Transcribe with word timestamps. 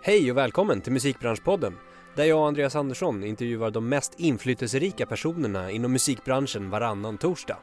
Hej 0.00 0.30
och 0.30 0.36
välkommen 0.36 0.80
till 0.80 0.92
Musikbranschpodden 0.92 1.76
där 2.16 2.24
jag 2.24 2.38
och 2.38 2.46
Andreas 2.46 2.76
Andersson 2.76 3.24
intervjuar 3.24 3.70
de 3.70 3.88
mest 3.88 4.14
inflytelserika 4.16 5.06
personerna 5.06 5.70
inom 5.70 5.92
musikbranschen 5.92 6.70
varannan 6.70 7.18
torsdag. 7.18 7.56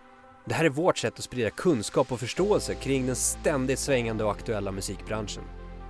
Det 0.45 0.53
här 0.53 0.65
är 0.65 0.69
vårt 0.69 0.97
sätt 0.97 1.13
att 1.17 1.23
sprida 1.23 1.49
kunskap 1.49 2.11
och 2.11 2.19
förståelse 2.19 2.75
kring 2.75 3.05
den 3.05 3.15
ständigt 3.15 3.79
svängande 3.79 4.23
och 4.23 4.31
aktuella 4.31 4.71
musikbranschen. 4.71 5.43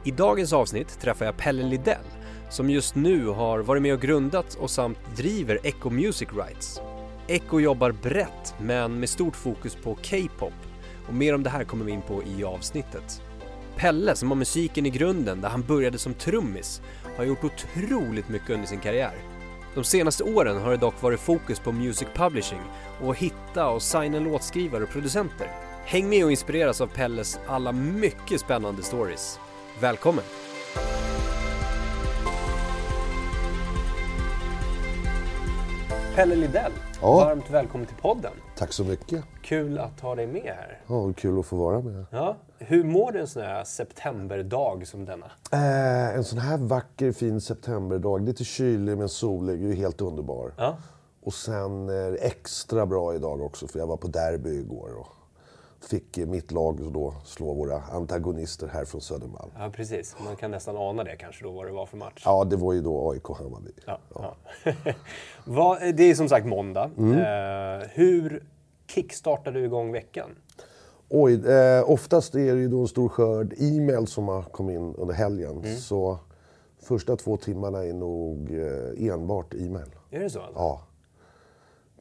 I 0.04 0.12
dagens 0.12 0.54
avsnitt 0.54 1.00
träffar 1.00 1.26
jag 1.26 1.38
Pelle 1.38 1.64
Lidell 1.64 2.06
som 2.50 2.70
just 2.70 2.96
nu 2.96 3.28
har 3.28 3.60
varit 3.60 3.82
med 3.82 3.94
och 3.94 4.02
grundat 4.02 4.56
och 4.56 4.70
samt 4.70 4.98
driver 5.16 5.60
Echo 5.64 5.90
Music 5.90 6.30
Rights. 6.34 6.82
Echo 7.28 7.60
jobbar 7.60 7.92
brett 7.92 8.56
men 8.60 9.00
med 9.00 9.10
stort 9.10 9.36
fokus 9.36 9.76
på 9.76 9.96
K-pop 9.96 10.54
och 11.08 11.14
mer 11.14 11.36
om 11.36 11.44
det 11.44 11.50
här 11.50 11.64
kommer 11.64 11.86
vi 11.86 11.92
in 11.92 12.02
på 12.02 12.24
i 12.24 12.44
avsnittet. 12.44 13.22
Pelle 13.78 14.16
som 14.16 14.30
har 14.32 14.36
musiken 14.36 14.86
i 14.86 14.90
grunden 14.90 15.42
där 15.42 15.50
han 15.50 15.62
började 15.62 15.98
som 15.98 16.14
trummis 16.14 16.82
har 17.18 17.24
gjort 17.24 17.44
otroligt 17.44 18.30
mycket 18.30 18.50
under 18.50 18.68
sin 18.68 18.80
karriär. 18.80 19.14
De 19.76 19.84
senaste 19.84 20.24
åren 20.24 20.62
har 20.62 20.72
det 20.72 20.78
dock 20.78 21.02
varit 21.02 21.20
fokus 21.20 21.60
på 21.60 21.72
music 21.72 22.08
publishing 22.14 22.62
och 23.02 23.12
att 23.12 23.18
hitta 23.18 23.68
och 23.70 23.82
signa 23.82 24.20
låtskrivare 24.20 24.84
och 24.84 24.90
producenter. 24.90 25.48
Häng 25.86 26.10
med 26.10 26.24
och 26.26 26.32
inspireras 26.32 26.82
av 26.82 26.88
Pelles 26.88 27.40
alla 27.48 27.72
mycket 27.72 28.42
spännande 28.42 28.84
stories. 28.84 29.40
Välkommen! 29.82 30.24
Pelle 36.16 36.36
Lidell, 36.36 36.72
Ja. 37.02 37.16
varmt 37.16 37.50
välkommen 37.50 37.88
till 37.88 37.96
podden. 37.98 38.32
Tack 38.58 38.74
så 38.74 38.84
mycket. 38.84 39.24
Kul 39.42 39.80
att 39.80 40.00
ha 40.00 40.16
dig 40.16 40.28
med 40.28 40.44
här. 40.44 40.80
Ja, 40.88 41.14
kul 41.18 41.40
att 41.40 41.46
få 41.46 41.56
vara 41.56 41.82
med. 41.82 42.06
Ja. 42.12 42.36
Hur 42.58 42.84
mår 42.84 43.12
du 43.12 43.20
en 43.20 43.28
sån 43.28 43.42
här 43.44 43.64
septemberdag 43.64 44.88
som 44.88 45.06
denna? 45.06 45.26
Eh, 45.52 46.16
en 46.16 46.24
sån 46.24 46.40
här 46.40 46.58
vacker 46.58 47.12
fin 47.12 47.42
septemberdag, 47.42 48.22
lite 48.22 48.44
kylig 48.44 48.98
men 48.98 49.10
solig, 49.10 49.66
är 49.72 49.74
helt 49.76 50.02
underbar. 50.02 50.54
Ja. 50.58 50.78
Och 51.22 51.34
sen 51.34 51.90
är 51.90 52.12
det 52.12 52.18
extra 52.18 52.86
bra 52.86 53.16
idag 53.16 53.42
också 53.42 53.68
för 53.68 53.80
jag 53.80 53.88
var 53.88 53.98
på 53.98 54.08
derby 54.08 54.50
igår 54.60 54.90
och 55.00 55.08
fick 55.90 56.18
eh, 56.18 56.26
mitt 56.28 56.52
lag 56.52 56.92
då 56.94 57.14
slå 57.26 57.54
våra 57.54 57.82
antagonister 57.82 58.68
här 58.68 58.86
från 58.86 59.02
Södermalm. 59.02 59.52
Ja, 59.58 59.70
precis. 59.76 60.16
Man 60.26 60.36
kan 60.36 60.52
nästan 60.52 60.78
ana 60.78 61.04
det 61.04 61.16
kanske 61.16 61.44
då 61.44 61.52
vad 61.52 61.66
det 61.66 61.72
var 61.72 61.86
för 61.86 61.98
match. 61.98 62.22
Ja, 62.26 62.44
det 62.44 62.56
var 62.56 62.74
ju 62.74 62.82
då 62.82 63.12
AIK 63.12 63.28
Hammarby. 63.38 63.72
Ja, 63.86 64.00
ja. 64.16 64.36
Vad- 65.46 65.96
det 65.96 66.04
är 66.04 66.16
som 66.16 66.30
sagt 66.30 66.46
måndag. 66.48 66.84
Eh, 66.98 67.88
hur 67.94 68.44
kickstartar 68.88 69.52
du 69.52 69.66
igång 69.66 69.92
veckan? 69.92 70.30
Oj, 71.10 71.34
eh, 71.34 71.90
oftast 71.90 72.36
är 72.36 72.56
det 72.56 72.62
ju 72.62 72.68
då 72.68 72.82
en 72.82 72.88
stor 72.88 73.10
skörd 73.10 73.54
e-mail 73.58 74.08
som 74.08 74.28
har 74.28 74.42
kommit 74.42 74.76
in 74.76 74.96
under 74.96 75.14
helgen. 75.14 75.78
Så 75.78 76.20
första 76.80 77.16
två 77.16 77.38
timmarna 77.38 77.86
är 77.86 77.94
nog 77.94 78.52
eh, 78.52 79.10
enbart 79.14 79.54
e-mail. 79.54 79.90
Är 80.12 80.20
det 80.20 80.30
så? 80.30 80.40
Alltså? 80.40 80.60
Ja. 80.60 80.82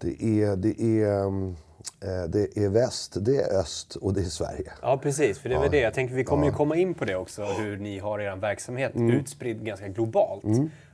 Det 0.00 0.42
är, 0.42 0.56
det, 0.56 0.80
är, 0.80 1.26
mm, 1.26 1.56
eh, 2.00 2.24
det 2.28 2.56
är 2.56 2.68
väst, 2.68 3.16
det 3.20 3.36
är 3.36 3.60
öst 3.60 3.96
och 3.96 4.14
det 4.14 4.20
är 4.20 4.24
Sverige. 4.24 4.72
Ja, 4.82 4.98
precis. 5.02 5.38
För 5.38 5.48
det 5.48 5.54
är 5.54 5.60
väl 5.60 5.70
det. 5.70 5.80
Jag 5.80 5.94
tänker 5.94 6.14
vi 6.14 6.24
kommer 6.24 6.46
ju 6.46 6.52
komma 6.52 6.76
in 6.76 6.94
på 6.94 7.04
det 7.04 7.16
också, 7.16 7.44
hur 7.44 7.76
ni 7.76 7.98
har 7.98 8.18
er 8.18 8.36
verksamhet 8.36 8.92
utspridd 8.94 9.64
ganska 9.64 9.88
globalt. 9.88 10.44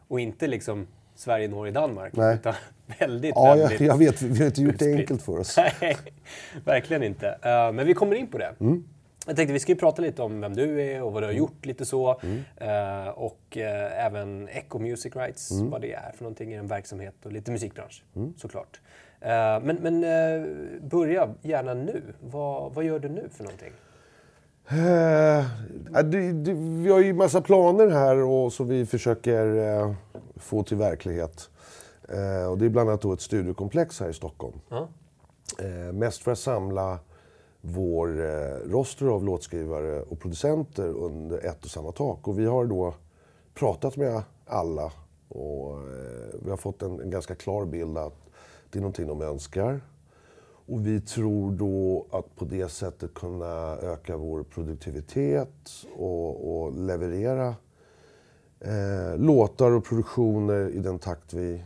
Och 0.08 0.20
inte 0.20 0.46
liksom 0.46 0.86
Sverige, 1.20 1.48
Norge, 1.48 1.72
Danmark. 1.72 2.16
Nej. 2.16 2.34
Utan 2.34 2.54
väldigt, 2.98 3.32
Ja, 3.34 3.56
jag, 3.56 3.68
väldigt 3.68 3.80
jag 3.80 3.98
vet, 3.98 4.22
vi 4.22 4.38
har 4.38 4.46
inte 4.46 4.62
gjort 4.62 4.78
det 4.78 4.94
enkelt 4.94 5.22
för 5.22 5.38
oss. 5.38 5.56
Nej, 5.80 5.96
verkligen 6.64 7.02
inte. 7.02 7.28
Eh, 7.42 7.72
men 7.72 7.86
vi 7.86 7.94
kommer 7.94 8.16
in 8.16 8.26
på 8.26 8.38
det. 8.38 8.54
Jag 9.26 9.36
tänkte 9.36 9.52
vi 9.52 9.58
ska 9.58 9.72
ju 9.72 9.78
prata 9.78 10.02
lite 10.02 10.22
om 10.22 10.40
vem 10.40 10.56
du 10.56 10.82
är 10.82 11.02
och 11.02 11.12
vad 11.12 11.22
du 11.22 11.26
har 11.26 11.32
gjort 11.32 11.66
lite 11.66 11.84
så. 11.84 12.20
Eh, 12.56 13.08
och 13.08 13.56
eh, 13.56 14.06
även 14.06 14.48
Echo 14.48 14.78
Music 14.78 15.16
Rights, 15.16 15.50
vad 15.52 15.80
det 15.80 15.92
är 15.92 16.12
för 16.14 16.22
någonting 16.24 16.52
i 16.52 16.56
en 16.56 16.66
verksamhet 16.66 17.14
och 17.24 17.32
lite 17.32 17.50
musikbransch 17.50 18.04
såklart. 18.36 18.80
Eh, 19.20 19.30
men 19.62 19.76
men 19.80 20.00
börja 20.88 21.34
gärna 21.42 21.74
nu. 21.74 22.02
Vad, 22.20 22.74
vad 22.74 22.84
gör 22.84 22.98
du 22.98 23.08
nu 23.08 23.28
för 23.36 23.44
någonting? 23.44 23.72
Det, 26.04 26.32
det, 26.32 26.52
vi 26.82 26.90
har 26.90 27.00
ju 27.00 27.12
massa 27.12 27.40
planer 27.40 27.88
här 27.88 28.16
och 28.16 28.52
som 28.52 28.68
vi 28.68 28.86
försöker 28.86 29.44
få 30.40 30.62
till 30.62 30.76
verklighet. 30.76 31.50
Eh, 32.08 32.50
och 32.50 32.58
det 32.58 32.64
är 32.64 32.68
bland 32.68 32.88
annat 32.88 33.02
då 33.02 33.12
ett 33.12 33.20
studiokomplex 33.20 34.00
här 34.00 34.08
i 34.08 34.14
Stockholm. 34.14 34.60
Ja. 34.68 34.88
Eh, 35.58 35.92
mest 35.92 36.22
för 36.22 36.32
att 36.32 36.38
samla 36.38 36.98
vår 37.60 38.24
eh, 38.24 38.70
roster 38.70 39.06
av 39.06 39.24
låtskrivare 39.24 40.02
och 40.02 40.20
producenter 40.20 40.88
under 40.88 41.46
ett 41.46 41.64
och 41.64 41.70
samma 41.70 41.92
tak. 41.92 42.28
Och 42.28 42.38
vi 42.38 42.46
har 42.46 42.64
då 42.64 42.94
pratat 43.54 43.96
med 43.96 44.22
alla 44.46 44.92
och 45.28 45.78
eh, 45.78 46.34
vi 46.44 46.50
har 46.50 46.56
fått 46.56 46.82
en, 46.82 47.00
en 47.00 47.10
ganska 47.10 47.34
klar 47.34 47.64
bild 47.64 47.98
att 47.98 48.16
det 48.70 48.78
är 48.78 48.80
någonting 48.80 49.06
de 49.06 49.22
önskar. 49.22 49.80
Och 50.66 50.86
vi 50.86 51.00
tror 51.00 51.52
då 51.52 52.06
att 52.10 52.36
på 52.36 52.44
det 52.44 52.68
sättet 52.68 53.14
kunna 53.14 53.76
öka 53.76 54.16
vår 54.16 54.42
produktivitet 54.42 55.70
och, 55.96 56.62
och 56.62 56.72
leverera 56.72 57.54
eh, 58.60 59.18
låtar 59.18 59.70
och 59.70 59.84
produktioner 59.84 60.68
i 60.70 60.78
den 60.78 60.98
takt 60.98 61.34
vi 61.34 61.62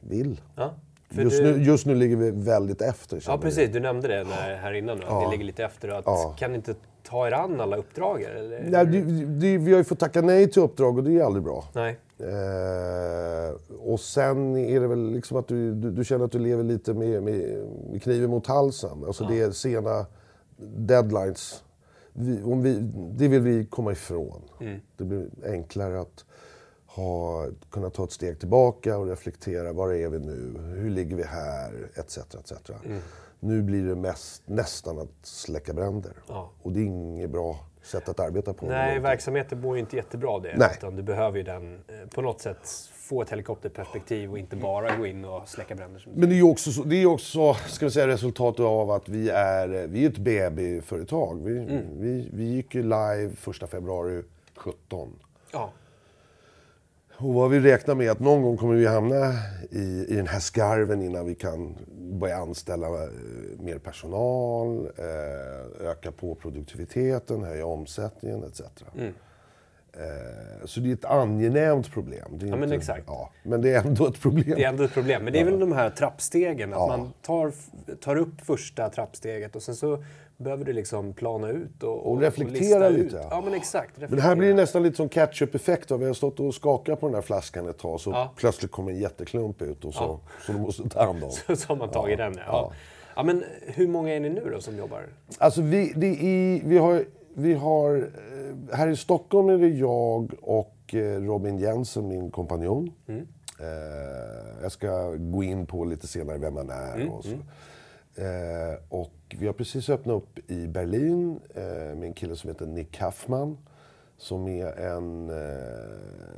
vill. 0.00 0.40
Ja, 0.56 0.74
Just, 1.10 1.38
du, 1.42 1.52
nu, 1.52 1.62
just 1.64 1.86
nu 1.86 1.94
ligger 1.94 2.16
vi 2.16 2.30
väldigt 2.30 2.82
efter. 2.82 3.22
ja, 3.26 3.38
precis. 3.38 3.70
Du 3.72 3.80
nämnde 3.80 4.08
det 4.08 4.24
när, 4.24 4.56
här 4.56 4.72
innan, 4.72 4.98
nu, 4.98 5.04
att 5.04 5.10
Ja. 5.10 5.24
det 5.24 5.30
ligger 5.30 5.44
lite 5.44 5.64
efter. 5.64 5.88
Att, 5.88 6.02
Ja. 6.06 6.34
Kan 6.38 6.50
ni 6.50 6.56
inte 6.56 6.74
ta 7.08 7.26
er 7.28 7.32
an 7.32 7.60
alla 7.60 7.76
uppdrag? 7.76 8.22
Eller? 8.22 8.64
Nej, 8.68 8.86
det, 8.86 9.00
det, 9.24 9.58
vi 9.58 9.70
har 9.72 9.78
ju 9.78 9.84
fått 9.84 9.98
tacka 9.98 10.20
nej 10.22 10.50
till 10.50 10.62
uppdrag 10.62 10.98
och 10.98 11.04
det 11.04 11.18
är 11.18 11.24
aldrig 11.24 11.44
bra. 11.44 11.64
Nej. 11.74 11.98
Eh, 12.18 13.54
och 13.80 14.00
sen 14.00 14.56
är 14.56 14.80
det 14.80 14.86
väl 14.88 15.10
liksom 15.12 15.36
att 15.36 15.48
du, 15.48 15.74
du, 15.74 15.90
du 15.90 16.04
känner 16.04 16.24
att 16.24 16.32
du 16.32 16.38
lever 16.38 16.64
lite 16.64 16.94
med, 16.94 17.22
med, 17.22 17.64
med 17.90 18.02
kniven 18.02 18.30
mot 18.30 18.46
halsen. 18.46 19.04
Alltså 19.06 19.24
det 19.24 19.40
är 19.40 19.50
sena 19.50 20.06
deadlines. 20.76 21.62
Vi, 22.18 22.42
om 22.42 22.62
vi, 22.62 22.78
det 23.18 23.28
vill 23.28 23.40
vi 23.40 23.66
komma 23.66 23.92
ifrån. 23.92 24.42
Det 24.96 25.04
blir 25.04 25.28
enklare 25.44 26.00
att 26.00 26.24
ha, 26.86 27.46
kunna 27.70 27.90
ta 27.90 28.04
ett 28.04 28.12
steg 28.12 28.38
tillbaka 28.38 28.98
och 28.98 29.06
reflektera. 29.06 29.72
Var 29.72 29.92
är 29.92 30.08
vi 30.08 30.18
nu? 30.18 30.58
Hur 30.76 30.90
ligger 30.90 31.16
vi 31.16 31.22
här? 31.22 31.90
Etc. 31.94 32.18
etc. 32.18 32.52
Nu 33.40 33.62
blir 33.62 33.84
det 33.84 33.94
mest, 33.94 34.42
nästan 34.46 34.98
att 34.98 35.12
släcka 35.22 35.72
bränder. 35.72 36.12
Ja. 36.28 36.50
Och 36.62 36.72
det 36.72 36.80
är 36.80 36.84
inget 36.84 37.30
bra 37.30 37.60
sätt 37.82 38.08
att 38.08 38.20
arbeta 38.20 38.52
på. 38.52 38.66
Nej, 38.66 38.98
verksamheten 38.98 39.60
mår 39.60 39.76
ju 39.76 39.80
inte 39.80 39.96
jättebra 39.96 40.30
av 40.30 40.42
det. 40.42 40.54
Nej. 40.56 40.70
Utan 40.78 40.96
du 40.96 41.02
behöver 41.02 41.38
ju 41.38 41.44
den, 41.44 41.74
eh, 41.74 42.08
på 42.14 42.22
något 42.22 42.40
sätt 42.40 42.68
få 43.08 43.22
ett 43.22 43.30
helikopterperspektiv 43.30 44.30
och 44.30 44.38
inte 44.38 44.56
bara 44.56 44.96
gå 44.96 45.06
in 45.06 45.24
och 45.24 45.48
släcka 45.48 45.74
bränder. 45.74 46.06
Men 46.14 46.28
det 46.28 46.34
är 46.34 46.36
ju 46.36 46.42
också, 46.42 46.72
så- 46.72 46.82
det 46.84 46.96
är 47.02 47.06
också 47.06 47.54
ska 47.54 47.86
vi 47.86 47.90
säga, 47.92 48.06
resultatet 48.08 48.60
av 48.60 48.90
att 48.90 49.08
vi 49.08 49.30
är, 49.30 49.68
vi 49.86 50.04
är 50.04 50.08
ett 50.10 50.18
BB-företag. 50.18 51.42
Vi, 51.44 51.58
Mm. 51.58 51.84
vi, 52.00 52.30
vi 52.32 52.44
gick 52.44 52.74
ju 52.74 52.82
live 52.82 53.30
1 53.62 53.66
februari 53.70 54.22
17. 54.56 55.12
Ja. 55.52 55.72
Och 57.16 57.34
vad 57.34 57.50
vi 57.50 57.60
räknar 57.60 57.94
med 57.94 58.10
att 58.10 58.20
någon 58.20 58.42
gång 58.42 58.56
kommer 58.56 58.74
vi 58.74 58.86
hamna 58.86 59.32
i, 59.70 60.06
i 60.08 60.14
den 60.16 60.26
här 60.26 60.40
skarven 60.40 61.02
innan 61.02 61.26
vi 61.26 61.34
kan 61.34 61.74
börja 62.20 62.36
anställa 62.36 62.86
eh, 62.86 63.10
mer 63.58 63.78
personal, 63.78 64.86
eh, 64.98 65.86
öka 65.90 66.12
på 66.12 66.34
produktiviteten, 66.34 67.42
höja 67.42 67.66
omsättningen 67.66 68.44
etc. 68.44 68.60
Mm. 68.98 69.12
Eh, 69.92 70.66
så 70.66 70.80
det 70.80 70.88
är 70.90 70.92
ett 70.94 71.04
angenämt 71.04 71.92
problem. 71.92 72.28
Det 72.30 72.46
Ja, 72.46 72.56
men 72.56 72.72
exakt. 72.72 73.04
Ja, 73.06 73.30
men 73.42 73.62
det 73.62 73.74
är 73.74 73.80
ändå 73.86 74.06
ett 74.06 74.20
problem. 74.20 74.44
Det 74.56 74.64
är 74.64 74.68
ändå 74.68 74.84
ett 74.84 74.94
problem. 74.94 75.24
Men 75.24 75.32
det 75.32 75.40
är 75.40 75.44
väl 75.44 75.60
de 75.60 75.72
här 75.72 75.90
trappstegen. 75.90 76.72
Att 76.72 76.78
Ja. 76.78 76.86
man 76.96 77.12
tar, 77.22 77.52
tar 78.00 78.16
upp 78.16 78.40
första 78.40 78.88
trappsteget 78.88 79.56
och 79.56 79.62
sen 79.62 79.74
så 79.76 80.02
behöver 80.36 80.64
du 80.64 80.72
liksom 80.72 81.12
plana 81.12 81.48
ut 81.50 81.82
och, 81.82 82.10
Och 82.12 82.20
reflektera 82.20 82.58
lista 82.58 82.88
lite, 82.88 83.16
Ut. 83.16 83.22
ja. 83.30 83.40
Men 83.44 83.54
exakt. 83.54 83.90
Men 84.00 84.10
det 84.16 84.22
här 84.22 84.34
blir 84.36 84.46
reflektera. 84.48 84.62
nästan 84.62 84.82
lite 84.82 84.96
som 84.96 85.08
catch-up-effekt. 85.08 85.90
Vi 85.90 86.04
har 86.06 86.12
stått 86.14 86.40
och 86.40 86.54
skakat 86.54 87.00
på 87.00 87.06
den 87.06 87.14
här 87.14 87.22
flaskan 87.22 87.68
ett 87.68 87.78
tag 87.78 88.00
så 88.00 88.10
Ja. 88.10 88.32
plötsligt 88.36 88.70
kommer 88.70 88.92
en 88.92 88.98
jätteklump 88.98 89.62
ut 89.62 89.84
och 89.84 89.94
så, 89.94 90.02
Ja. 90.02 90.20
så 90.46 90.52
du 90.52 90.58
måste 90.58 90.88
ta 90.88 91.04
hand 91.04 91.24
om. 91.24 91.30
Så 91.56 91.68
har 91.68 91.76
man 91.76 91.90
tagit 91.90 92.18
den. 92.18 92.34
Ja. 92.36 92.42
Ja. 92.46 92.52
ja. 92.52 92.72
ja, 93.16 93.22
men 93.22 93.44
hur 93.66 93.88
många 93.88 94.14
är 94.14 94.20
ni 94.20 94.28
nu 94.30 94.50
då 94.54 94.60
som 94.60 94.76
jobbar? 94.78 95.02
Alltså 95.38 95.62
vi, 95.62 95.92
det 95.96 96.06
är, 96.06 96.60
vi 96.64 96.78
har, 96.78 97.04
vi 97.38 97.54
har, 97.54 97.96
eh, 97.96 98.76
här 98.76 98.88
i 98.88 98.96
Stockholm 98.96 99.48
är 99.48 99.58
det 99.58 99.68
jag 99.68 100.34
och 100.42 100.94
eh, 100.94 101.20
Robin 101.20 101.58
Jensen, 101.58 102.08
min 102.08 102.30
kompanjon. 102.30 102.90
Mm. 103.06 103.26
Eh, 103.60 104.62
jag 104.62 104.72
ska 104.72 105.14
gå 105.14 105.42
in 105.42 105.66
på 105.66 105.84
lite 105.84 106.06
senare 106.06 106.38
vem 106.38 106.56
han 106.56 106.70
är. 106.70 106.94
Mm, 106.94 107.08
Och, 107.08 107.24
så. 107.24 107.30
Eh, 108.22 108.78
och 108.88 109.36
vi 109.38 109.46
har 109.46 109.52
precis 109.52 109.88
öppnat 109.88 110.16
upp 110.16 110.50
i 110.50 110.66
Berlin 110.66 111.40
med 111.54 112.02
en 112.02 112.12
kille 112.12 112.36
som 112.36 112.50
heter 112.50 112.66
Nick 112.66 112.90
Kaffman. 112.92 113.58
Som 114.16 114.48
är 114.48 114.80
en 114.80 115.32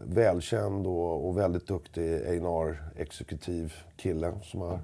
välkänd 0.04 0.86
och, 0.86 1.38
väldigt 1.38 1.66
duktig 1.66 2.14
A&R-exekutiv 2.14 3.72
kille 3.96 4.32
som 4.42 4.60
har 4.60 4.80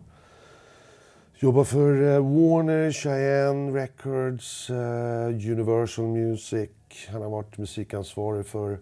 jobbat 1.38 1.69
för 1.69 2.03
eh, 2.03 2.21
Warner, 2.21 2.93
Cheyenne 2.93 3.81
Records, 3.81 4.71
eh, 4.71 5.27
Universal 5.53 6.05
Music. 6.05 6.71
Han 7.09 7.23
har 7.23 7.31
varit 7.31 7.59
musikansvarig 7.59 8.47
för 8.47 8.79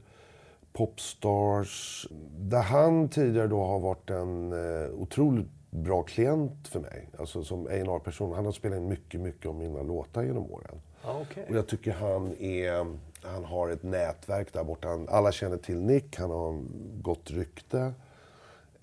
Popstars. 0.73 2.06
Där 2.39 2.62
han 2.62 3.09
tidigare 3.09 3.47
då 3.47 3.65
har 3.65 3.81
varit 3.81 4.11
en 4.11 4.53
eh, 4.53 4.91
otroligt 4.91 5.49
bra 5.71 6.03
klient 6.03 6.69
för 6.69 6.81
mig. 6.81 7.09
Alltså 7.19 7.45
som 7.45 7.67
A&R-person. 7.67 8.33
Han 8.35 8.45
har 8.45 8.53
spelat 8.53 8.79
in 8.79 8.89
mycket, 8.89 9.21
mycket 9.21 9.47
av 9.47 9.55
mina 9.55 9.83
låtar 9.83 10.23
genom 10.23 10.53
åren. 10.53 10.81
Ah, 11.03 11.21
okay. 11.21 11.45
Och 11.49 11.56
jag 11.56 11.67
tycker 11.67 11.93
han 11.93 12.35
är... 12.39 12.87
Han 13.27 13.45
har 13.45 13.69
ett 13.71 13.83
nätverk 13.83 14.53
där 14.53 14.65
borta. 14.65 14.89
Alla 15.09 15.33
känner 15.33 15.56
till 15.56 15.81
Nick, 15.81 16.17
han 16.17 16.31
har 16.31 16.62
gott 17.03 17.31
rykte. 17.31 17.93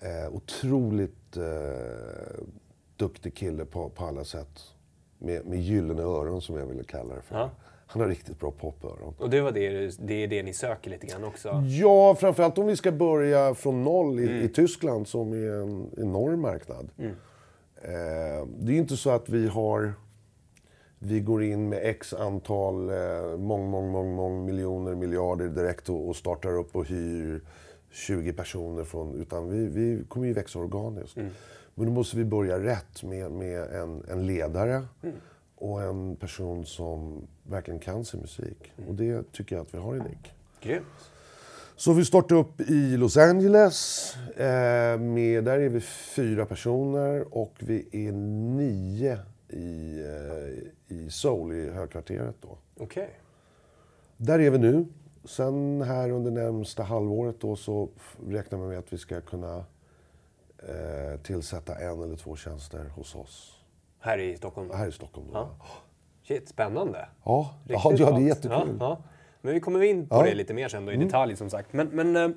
Eh, 0.00 0.34
otroligt 0.34 1.36
eh, 1.36 2.44
duktig 3.02 3.34
kille 3.34 3.64
på, 3.64 3.88
på 3.88 4.04
alla 4.04 4.24
sätt. 4.24 4.60
Med, 5.18 5.46
med 5.46 5.60
gyllene 5.60 6.02
öron 6.02 6.42
som 6.42 6.56
jag 6.56 6.66
ville 6.66 6.84
kalla 6.84 7.14
det 7.14 7.22
för. 7.22 7.36
Ja. 7.36 7.50
Han 7.86 8.02
har 8.02 8.08
riktigt 8.08 8.40
bra 8.40 8.50
popöron. 8.50 9.14
Och 9.18 9.30
det, 9.30 9.40
var 9.40 9.52
det, 9.52 9.98
det 9.98 10.14
är 10.14 10.28
det 10.28 10.42
ni 10.42 10.52
söker 10.52 10.90
lite 10.90 11.06
grann 11.06 11.24
också? 11.24 11.62
Ja, 11.66 12.14
framförallt 12.14 12.58
om 12.58 12.66
vi 12.66 12.76
ska 12.76 12.92
börja 12.92 13.54
från 13.54 13.84
noll 13.84 14.20
i, 14.20 14.44
i 14.44 14.48
Tyskland 14.48 15.08
som 15.08 15.32
är 15.32 15.62
en 15.62 15.90
enorm 15.96 16.40
marknad. 16.40 16.88
Eh, 16.98 18.46
det 18.58 18.72
är 18.72 18.76
inte 18.76 18.96
så 18.96 19.10
att 19.10 19.28
vi 19.28 19.48
har... 19.48 19.92
Vi 20.98 21.20
går 21.20 21.42
in 21.42 21.68
med 21.68 21.80
x 21.82 22.14
antal, 22.14 22.90
eh, 22.90 23.38
mång, 23.38 23.70
mång, 23.70 23.90
mång, 23.90 24.14
mång 24.14 24.44
miljoner, 24.44 24.94
miljarder 24.94 25.48
direkt 25.48 25.88
och, 25.88 26.08
och 26.08 26.16
startar 26.16 26.58
upp 26.58 26.76
och 26.76 26.86
hyr 26.86 27.40
20 27.90 28.32
personer 28.32 28.84
från... 28.84 29.20
Utan 29.20 29.50
vi, 29.50 29.66
vi 29.66 30.04
kommer 30.08 30.26
ju 30.26 30.32
växa 30.32 30.58
organiskt. 30.58 31.16
Men 31.74 31.86
då 31.86 31.92
måste 31.92 32.16
vi 32.16 32.24
börja 32.24 32.58
rätt 32.58 33.02
med, 33.02 33.32
med 33.32 33.60
en, 33.60 34.04
en 34.08 34.26
ledare 34.26 34.82
och 35.56 35.82
en 35.82 36.16
person 36.16 36.66
som 36.66 37.26
verkligen 37.42 37.80
kan 37.80 38.04
sin 38.04 38.20
musik. 38.20 38.72
Och 38.88 38.94
det 38.94 39.32
tycker 39.32 39.56
jag 39.56 39.62
att 39.62 39.74
vi 39.74 39.78
har 39.78 39.96
i 39.96 39.98
Nick. 39.98 40.32
Grymt. 40.60 40.86
Så 41.76 41.92
vi 41.92 42.04
startade 42.04 42.40
upp 42.40 42.60
i 42.60 42.96
Los 42.96 43.16
Angeles. 43.16 44.14
Eh, 44.36 44.98
med, 45.00 45.44
där 45.44 45.58
är 45.58 45.68
vi 45.68 45.80
fyra 45.80 46.46
personer 46.46 47.36
och 47.36 47.54
vi 47.58 47.88
är 47.92 48.12
nio 48.12 49.18
i, 49.48 50.00
eh, 50.00 50.96
i 50.96 51.10
Seoul, 51.10 51.52
i 51.52 51.70
högkvarteret. 51.70 52.34
Då. 52.40 52.58
Okej. 52.78 53.10
Där 54.16 54.38
är 54.38 54.50
vi 54.50 54.58
nu. 54.58 54.86
Sen 55.24 55.82
här 55.82 56.10
under 56.10 56.30
närmsta 56.30 56.82
halvåret 56.82 57.40
då 57.40 57.56
så 57.56 57.88
räknar 58.28 58.58
vi 58.58 58.66
med 58.66 58.78
att 58.78 58.92
vi 58.92 58.98
ska 58.98 59.20
kunna 59.20 59.64
eh, 60.68 61.20
tillsätta 61.20 61.74
en 61.74 62.02
eller 62.02 62.16
två 62.16 62.36
tjänster 62.36 62.84
hos 62.94 63.14
oss. 63.14 63.58
Här 64.00 64.18
i 64.18 64.36
Stockholm? 64.36 64.70
Här 64.74 64.88
i 64.88 64.92
Stockholm. 64.92 65.26
Då. 65.32 65.38
Ja. 65.38 65.50
Shit, 66.28 66.48
spännande. 66.48 67.08
Ja, 67.24 67.54
ja, 67.68 67.76
Riktigt 67.78 68.00
ja, 68.00 68.10
det 68.10 68.22
är 68.22 68.26
jättekul. 68.26 68.50
Ja, 68.52 68.66
ja. 68.80 68.98
Men 69.40 69.54
vi 69.54 69.60
kommer 69.60 69.82
in 69.82 70.08
på 70.08 70.22
det 70.22 70.34
lite 70.34 70.54
mer 70.54 70.68
sen 70.68 70.86
då 70.86 70.92
i 70.92 70.96
detalj 70.96 71.36
som 71.36 71.50
sagt. 71.50 71.72
Men, 71.72 71.88
men 71.88 72.16
eh, 72.16 72.28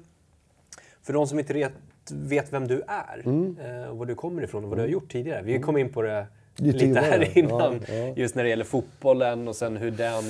för 1.02 1.14
de 1.14 1.28
som 1.28 1.40
inte 1.40 1.54
vet, 1.54 1.74
vet 2.12 2.54
vem 2.54 2.68
du 2.68 2.82
är 2.88 3.22
Mm. 3.26 3.58
eh, 3.60 3.90
och 3.90 3.98
var 3.98 4.06
du 4.06 4.16
kommer 4.16 4.42
ifrån 4.44 4.64
och 4.64 4.70
vad 4.70 4.78
du 4.80 4.82
har 4.82 4.90
gjort 4.90 5.12
tidigare. 5.12 5.42
Vi 5.42 5.60
kom 5.60 5.78
in 5.78 5.92
på 5.94 6.02
det 6.02 6.28
Lite 6.56 6.86
lite, 6.86 7.00
här 7.00 7.38
innan. 7.38 7.82
Just 8.16 8.36
när 8.36 8.44
det 8.44 8.50
gäller 8.50 8.64
fotbollen 8.66 9.48
och 9.48 9.56
sen 9.56 9.78
hur 9.78 9.92
den 9.92 10.24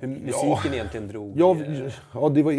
hur 0.00 0.08
musiken 0.08 0.74
egentligen 0.74 1.08
drog. 1.08 1.32
Ja, 1.36 1.56
eh, 1.56 1.92
ja 2.14 2.28
det 2.28 2.42
var 2.42 2.52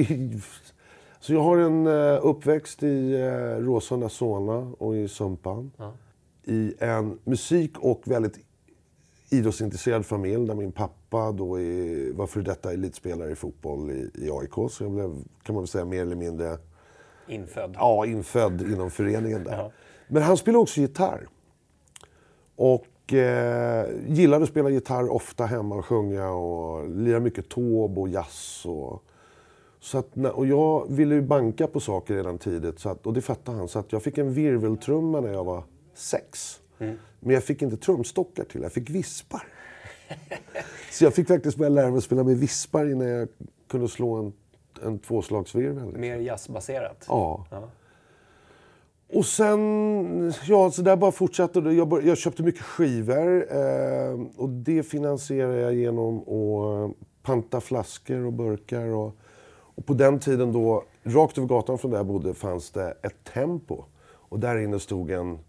Så 1.27 1.33
jag 1.33 1.41
har 1.41 1.57
en 1.57 1.87
eh, 1.87 2.19
uppväxt 2.25 2.83
i 2.83 3.15
uh, 3.15 3.65
Råsunda, 3.65 4.09
Solna 4.09 4.73
och 4.77 4.95
i 4.95 5.07
Sumpan. 5.07 5.71
Ja. 5.77 5.93
I 6.43 6.73
en 6.79 7.19
musik 7.23 7.79
och 7.79 8.01
väldigt 8.05 8.39
idrottsintresserad 9.29 10.05
familj 10.05 10.47
där 10.47 10.55
min 10.55 10.71
pappa 10.71 11.31
då 11.31 11.59
är, 11.59 12.13
var 12.13 12.27
för 12.27 12.41
detta 12.41 12.73
elitspelare 12.73 13.31
i 13.31 13.35
fotboll 13.35 13.91
i, 13.91 14.11
i 14.13 14.31
AIK. 14.31 14.71
Så 14.71 14.83
jag 14.83 14.91
blev, 14.91 15.23
kan 15.43 15.55
man 15.55 15.63
väl 15.63 15.67
säga, 15.67 15.85
mer 15.85 16.01
eller 16.01 16.15
mindre 16.15 16.57
infödd. 17.27 17.75
ja, 17.75 18.05
infödd 18.05 18.61
inom 18.61 18.91
föreningen 18.91 19.43
där. 19.43 19.57
Ja. 19.57 19.71
Men 20.07 20.23
han 20.23 20.37
spelade 20.37 20.61
också 20.61 20.81
gitarr. 20.81 21.27
Och 22.55 23.13
eh, 23.13 23.87
gillade 24.07 24.43
att 24.43 24.49
spela 24.49 24.69
gitarr 24.69 25.09
ofta 25.09 25.45
hemma 25.45 25.75
och 25.75 25.85
sjunga 25.85 26.29
och 26.29 26.89
lira 26.89 27.19
mycket 27.19 27.49
tåb 27.49 27.99
och 27.99 28.09
jazz. 28.09 28.65
Och, 28.65 29.03
så 29.87 29.97
att, 29.97 30.17
och 30.17 30.47
jag 30.47 30.91
ville 30.91 31.15
ju 31.15 31.21
banka 31.21 31.67
på 31.67 31.79
saker 31.79 32.15
redan 32.15 32.37
tidigt 32.37 32.79
så 32.79 32.89
att, 32.89 33.07
och 33.07 33.13
det 33.13 33.21
fattade 33.21 33.57
han. 33.57 33.67
Så 33.67 33.79
att 33.79 33.91
jag 33.91 34.03
fick 34.03 34.17
en 34.17 34.33
virveltrumma 34.33 35.21
när 35.21 35.33
jag 35.33 35.43
var 35.43 35.63
sex. 35.93 36.59
Men 37.19 37.33
jag 37.33 37.43
fick 37.43 37.61
inte 37.61 37.77
trumstockar 37.77 38.43
till, 38.43 38.61
jag 38.61 38.71
fick 38.71 38.89
vispar. 38.89 39.43
så 40.91 41.03
jag 41.03 41.13
fick 41.13 41.27
faktiskt 41.27 41.57
börja 41.57 41.69
lära 41.69 41.89
mig 41.89 41.97
att 41.97 42.03
spela 42.03 42.23
med 42.23 42.37
vispar 42.37 42.91
innan 42.91 43.07
jag 43.07 43.27
kunde 43.67 43.87
slå 43.87 44.15
en, 44.15 44.33
en 44.83 44.99
tvåslagsvirvel. 44.99 45.83
liksom. 45.85 46.01
Mer 46.01 46.17
jazzbaserat. 46.17 47.05
Ja. 47.07 47.45
Ja. 47.51 47.69
Och 49.13 49.25
sen, 49.25 50.33
ja, 50.47 50.71
så 50.71 50.81
där 50.81 50.95
bara 50.95 51.11
fortsatte 51.11 51.61
det. 51.61 51.73
Jag, 51.73 52.05
jag 52.05 52.17
köpte 52.17 52.43
mycket 52.43 52.61
skivor 52.61 53.45
eh, 53.51 54.19
och 54.37 54.49
det 54.49 54.83
finansierade 54.83 55.59
jag 55.59 55.73
genom 55.73 56.17
att 56.19 56.95
panta 57.21 57.61
flaskor 57.61 58.25
och 58.25 58.33
burkar. 58.33 58.85
Och, 58.85 59.17
och 59.77 59.85
på 59.85 59.93
den 59.93 60.19
tiden 60.19 60.51
då, 60.51 60.83
rakt 61.03 61.37
över 61.37 61.47
gatan 61.47 61.77
från 61.77 61.91
där 61.91 61.97
jag 61.97 62.05
bodde, 62.05 62.33
fanns 62.33 62.71
det 62.71 62.97
ett 63.01 63.23
Tempo. 63.33 63.83
Och 64.29 64.39
där 64.39 64.57
inne 64.57 64.79
stod 64.79 65.11
en, 65.11 65.39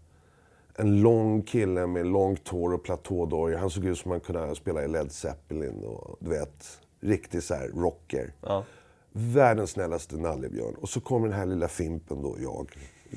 en 0.75 1.01
lång 1.01 1.41
kille 1.41 1.87
med 1.87 2.05
långt 2.05 2.47
hår 2.47 2.73
och 2.73 2.83
platådojor. 2.83 3.57
Han 3.57 3.69
såg 3.69 3.85
ut 3.85 3.97
som 3.97 4.11
han 4.11 4.19
kunde 4.19 4.55
spela 4.55 4.83
i 4.83 4.87
Led 4.87 5.11
Zeppelin 5.11 5.83
och 5.83 6.17
du 6.19 6.29
vet, 6.29 6.79
riktig 6.99 7.43
så 7.43 7.53
här 7.53 7.67
rocker. 7.67 8.33
Ja. 8.41 8.63
Världens 9.11 9.71
snällaste 9.71 10.17
nallebjörn. 10.17 10.75
Och 10.81 10.89
så 10.89 11.01
kommer 11.01 11.27
den 11.27 11.37
här 11.37 11.45
lilla 11.45 11.67
fimpen 11.67 12.21
då, 12.21 12.35
jag, 12.39 12.71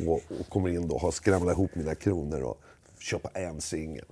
och, 0.08 0.22
och 0.40 0.48
kommer 0.48 0.68
in 0.68 0.88
då 0.88 0.94
och 0.94 1.00
har 1.00 1.10
skramlat 1.10 1.54
ihop 1.54 1.74
mina 1.74 1.94
kronor 1.94 2.42
och 2.42 2.60
köpa 2.98 3.28
en 3.28 3.60
singel. 3.60 4.06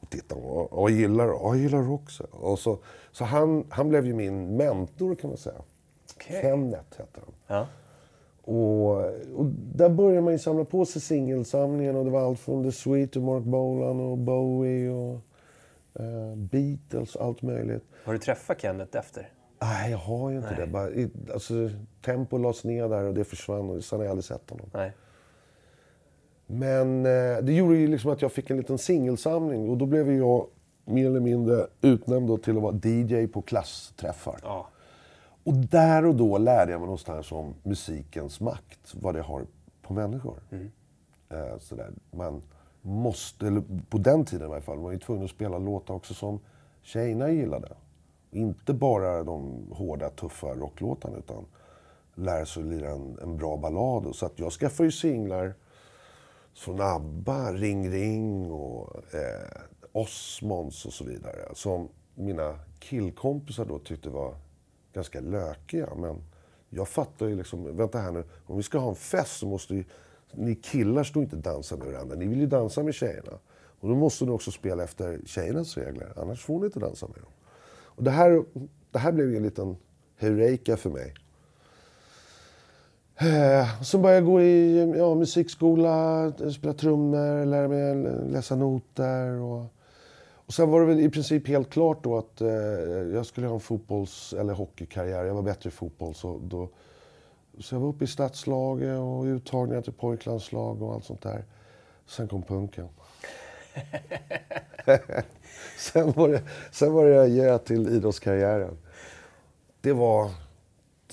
Och 0.00 0.10
tittar 0.10 0.36
och, 0.36 0.72
och 0.72 0.90
gillar 0.90 1.26
Ja, 1.26 1.40
jag 1.42 1.56
gillar 1.56 1.90
också. 1.90 2.26
Och 2.30 2.58
så, 2.58 2.78
så 3.12 3.24
han, 3.24 3.64
han 3.68 3.88
blev 3.88 4.06
ju 4.06 4.14
min 4.14 4.56
mentor 4.56 5.14
kan 5.14 5.30
man 5.30 5.38
säga. 5.38 5.62
Okej. 6.20 6.42
Kenneth 6.42 6.98
hette 6.98 7.20
han. 7.20 7.34
Ja. 7.46 7.66
Och, 8.54 8.96
och 9.36 9.44
där 9.74 9.88
började 9.88 10.20
man 10.20 10.32
ju 10.32 10.38
samla 10.38 10.64
på 10.64 10.84
sig 10.84 11.02
singelsamlingen 11.02 11.96
och 11.96 12.04
det 12.04 12.10
var 12.10 12.20
allt 12.20 12.40
från 12.40 12.64
The 12.64 12.72
Sweet 12.72 13.16
och 13.16 13.22
Mark 13.22 13.44
Bolan 13.44 14.00
och 14.00 14.18
Bowie 14.18 14.90
och 14.90 15.14
eh, 16.02 16.36
Beatles 16.36 17.14
och 17.16 17.24
allt 17.26 17.42
möjligt. 17.42 17.84
Har 18.04 18.12
du 18.12 18.18
träffat 18.18 18.60
Kenneth 18.60 18.98
efter? 18.98 19.32
Nej, 19.62 19.90
jag 19.90 19.98
har 19.98 20.30
ju 20.30 20.36
inte 20.36 20.54
det. 20.54 20.66
Bara, 20.66 20.90
i- 20.90 21.10
alltså, 21.32 21.54
tempo 22.04 22.38
lades 22.38 22.64
ner 22.64 22.88
där 22.88 23.04
och 23.04 23.14
det 23.14 23.24
försvann 23.24 23.70
och 23.70 23.84
sen 23.84 23.98
har 23.98 24.04
jag 24.04 24.10
aldrig 24.10 24.24
sett 24.24 24.50
honom. 24.50 24.70
Nej. 24.74 24.92
Men 26.46 27.06
eh, 27.06 27.38
det 27.42 27.52
gjorde 27.52 27.76
ju 27.76 27.86
liksom 27.88 28.10
att 28.10 28.22
jag 28.22 28.32
fick 28.32 28.50
en 28.50 28.56
liten 28.56 28.78
singelsamling 28.78 29.68
och 29.70 29.76
då 29.76 29.86
blev 29.86 30.12
jag 30.12 30.46
mer 30.84 31.06
eller 31.06 31.20
mindre 31.20 31.66
utnämnd 31.80 32.42
till 32.42 32.56
att 32.56 32.62
vara 32.62 32.74
DJ 32.84 33.26
på 33.26 33.42
klassträffar. 33.42 34.38
Ja. 34.42 34.68
Och 35.44 35.54
där 35.54 36.06
och 36.06 36.14
då 36.14 36.38
lärde 36.38 36.72
jag 36.72 36.80
mig 36.80 36.86
någonstans 36.86 37.32
om 37.32 37.54
musikens 37.62 38.40
makt, 38.40 38.94
vad 38.94 39.14
det 39.14 39.22
har 39.22 39.46
på 39.82 39.94
människor. 39.94 40.40
Eh, 41.28 41.58
sådär. 41.58 41.90
Man 42.10 42.42
måste, 42.82 43.46
eller 43.46 43.62
på 43.90 43.98
den 43.98 44.24
tiden 44.24 44.46
i 44.46 44.50
varje 44.50 44.62
fall, 44.62 44.76
man 44.76 44.84
var 44.84 44.92
ju 44.92 44.98
tvungen 44.98 45.24
att 45.24 45.30
spela 45.30 45.58
låtar 45.58 45.94
också 45.94 46.14
som 46.14 46.40
tjejerna 46.82 47.30
gillade. 47.30 47.68
Inte 48.30 48.74
bara 48.74 49.24
de 49.24 49.66
hårda, 49.72 50.10
tuffa 50.10 50.46
rocklåtarna 50.46 51.16
utan 51.16 51.44
lära 52.14 52.46
sig 52.46 52.62
att 52.62 52.68
lira 52.68 52.90
en, 52.90 53.18
en 53.22 53.36
bra 53.36 53.56
ballad. 53.56 54.16
Så 54.16 54.26
att 54.26 54.38
jag 54.38 54.52
skaffade 54.52 54.86
ju 54.86 54.92
singlar 54.92 55.54
från 56.54 56.80
ABBA, 56.80 57.52
Ring 57.52 57.90
Ring 57.90 58.50
och 58.50 59.14
eh, 59.14 59.62
Osmonds 59.92 60.86
och 60.86 60.92
så 60.92 61.04
vidare. 61.04 61.54
Som 61.54 61.88
mina 62.14 62.58
killkompisar 62.78 63.64
då 63.64 63.78
tyckte 63.78 64.10
var 64.10 64.34
ganska 64.92 65.20
lökiga. 65.20 65.88
Men 65.96 66.22
jag 66.68 66.88
fattar 66.88 67.26
ju 67.26 67.36
liksom, 67.36 67.76
vänta 67.76 67.98
här 67.98 68.12
nu, 68.12 68.24
om 68.46 68.56
vi 68.56 68.62
ska 68.62 68.78
ha 68.78 68.88
en 68.88 68.94
fest 68.94 69.38
så 69.38 69.46
måste 69.46 69.74
ju, 69.74 69.84
ni 70.32 70.54
killar 70.54 71.04
stå 71.04 71.20
inte 71.20 71.36
och 71.36 71.42
dansa 71.42 71.76
med 71.76 71.86
varandra. 71.86 72.16
Ni 72.16 72.26
vill 72.26 72.40
ju 72.40 72.46
dansa 72.46 72.82
med 72.82 72.94
tjejerna. 72.94 73.32
Och 73.80 73.88
då 73.88 73.94
måste 73.94 74.24
ni 74.24 74.30
också 74.30 74.50
spela 74.50 74.84
efter 74.84 75.20
tjejernas 75.24 75.76
regler, 75.76 76.12
annars 76.16 76.44
får 76.44 76.60
ni 76.60 76.66
inte 76.66 76.80
dansa 76.80 77.06
med 77.06 77.16
dem. 77.16 77.32
Och 77.72 78.04
det 78.04 78.10
här, 78.10 78.44
det 78.90 78.98
här 78.98 79.12
blev 79.12 79.30
ju 79.30 79.36
en 79.36 79.42
liten 79.42 79.76
heureka 80.16 80.76
för 80.76 80.90
mig. 80.90 81.14
Eh, 83.16 83.82
sen 83.82 84.02
började 84.02 84.20
jag 84.20 84.26
gå 84.26 84.40
i 84.40 84.78
ja, 84.96 85.14
musikskola, 85.14 86.32
spela 86.52 86.72
trummor, 86.72 87.44
lära 87.44 87.68
mig 87.68 87.94
läsa 88.30 88.56
noter. 88.56 89.30
Och, 89.40 89.64
och 90.50 90.54
sen 90.54 90.70
var 90.70 90.80
det 90.80 90.86
väl 90.86 91.00
i 91.00 91.10
princip 91.10 91.48
helt 91.48 91.70
klart 91.70 92.04
då 92.04 92.18
att 92.18 92.40
eh, 92.40 92.48
jag 93.14 93.26
skulle 93.26 93.46
ha 93.46 93.54
en 93.54 93.60
fotbolls 93.60 94.32
eller 94.32 94.52
hockeykarriär. 94.52 95.24
Jag 95.24 95.34
var 95.34 95.42
bättre 95.42 95.68
i 95.68 95.70
fotboll. 95.70 96.14
Så, 96.14 96.38
då, 96.38 96.68
så 97.58 97.74
jag 97.74 97.80
var 97.80 97.88
uppe 97.88 98.04
i 98.04 98.06
stadslaget 98.06 98.98
och 98.98 99.24
uttagningar 99.24 99.82
till 99.82 99.92
pojklandslag 99.92 100.82
och 100.82 100.94
allt 100.94 101.04
sånt 101.04 101.22
där. 101.22 101.44
Sen 102.06 102.28
kom 102.28 102.42
punken. 102.42 102.88
sen, 105.78 106.12
var 106.12 106.28
det, 106.28 106.42
sen 106.72 106.92
var 106.92 107.06
det 107.06 107.22
adjö 107.22 107.58
till 107.58 107.88
idrottskarriären. 107.88 108.78
Det 109.80 109.92
var, 109.92 110.30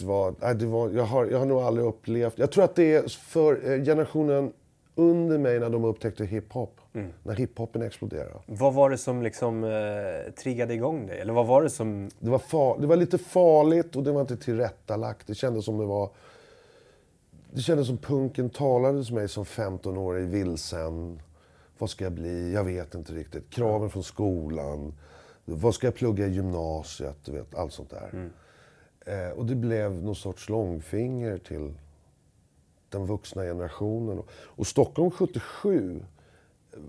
var, 0.01 0.36
nej, 0.39 0.56
det 0.56 0.65
var 0.65 0.89
jag, 0.89 1.03
har, 1.03 1.25
jag 1.25 1.39
har 1.39 1.46
nog 1.46 1.62
aldrig 1.62 1.88
upplevt... 1.88 2.38
Jag 2.38 2.51
tror 2.51 2.63
att 2.63 2.75
det 2.75 2.96
är 2.96 3.08
för 3.10 3.72
eh, 3.72 3.84
generationen 3.84 4.53
under 4.96 5.38
mig 5.38 5.60
när 5.60 5.70
de 5.70 5.84
upptäckte 5.84 6.25
hiphop. 6.25 6.76
Mm. 6.97 7.13
När 7.23 7.35
hiphopen 7.35 7.81
exploderade. 7.81 8.39
Vad 8.45 8.73
var 8.73 8.89
det 8.89 8.97
som 8.97 9.21
liksom 9.21 9.63
eh, 9.63 10.31
triggade 10.31 10.73
igång 10.73 11.07
dig? 11.07 11.19
Eller 11.19 11.33
vad 11.33 11.47
var 11.47 11.63
det 11.63 11.69
som... 11.69 12.09
Det 12.19 12.29
var, 12.29 12.39
far, 12.39 12.77
det 12.79 12.87
var 12.87 12.95
lite 12.95 13.17
farligt 13.17 13.95
och 13.95 14.03
det 14.03 14.11
var 14.11 14.21
inte 14.21 14.37
tillrättalagt. 14.37 15.27
Det 15.27 15.35
kändes 15.35 15.65
som 15.65 15.77
det 15.77 15.85
var... 15.85 16.09
Det 17.51 17.61
kändes 17.61 17.87
som 17.87 17.97
punken 17.97 18.49
talade 18.49 19.03
till 19.03 19.13
mig 19.13 19.27
som 19.27 19.43
15-årig 19.43 20.27
vilsen. 20.27 21.21
Vad 21.77 21.89
ska 21.89 22.03
jag 22.03 22.13
bli? 22.13 22.53
Jag 22.53 22.63
vet 22.63 22.95
inte 22.95 23.13
riktigt. 23.13 23.49
Kraven 23.49 23.89
från 23.89 24.03
skolan. 24.03 24.93
Vad 25.45 25.75
ska 25.75 25.87
jag 25.87 25.95
plugga 25.95 26.27
i 26.27 26.31
gymnasiet? 26.31 27.17
Du 27.25 27.31
vet, 27.31 27.55
allt 27.55 27.73
sånt 27.73 27.89
där. 27.89 28.09
Mm. 28.13 28.29
Eh, 29.05 29.37
och 29.37 29.45
det 29.45 29.55
blev 29.55 30.03
någon 30.03 30.15
sorts 30.15 30.49
långfinger 30.49 31.37
till 31.37 31.73
den 32.89 33.05
vuxna 33.05 33.43
generationen. 33.43 34.23
Och 34.29 34.67
Stockholm 34.67 35.11
77 35.11 36.03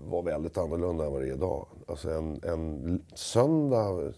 var 0.05 0.23
väldigt 0.23 0.57
annorlunda 0.57 1.05
än 1.05 1.11
vad 1.11 1.21
det 1.21 1.27
är 1.27 1.33
idag. 1.33 1.65
Alltså 1.87 2.11
en, 2.11 2.39
en 2.43 3.01
söndag, 3.13 4.13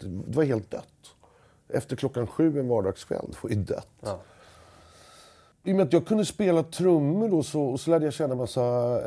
det 0.00 0.36
var 0.36 0.44
helt 0.44 0.70
dött. 0.70 0.86
Efter 1.68 1.96
klockan 1.96 2.26
sju 2.26 2.60
en 2.60 2.68
vardagskväll, 2.68 3.26
det 3.30 3.42
var 3.42 3.50
ju 3.50 3.56
dött. 3.56 3.88
Ja. 4.00 4.20
I 5.62 5.72
och 5.72 5.76
med 5.76 5.86
att 5.86 5.92
jag 5.92 6.06
kunde 6.06 6.24
spela 6.24 6.62
trummor 6.62 7.28
då 7.28 7.42
så, 7.42 7.78
så 7.78 7.90
lärde 7.90 8.04
jag 8.04 8.14
känna 8.14 8.32
en 8.32 8.38
massa 8.38 8.62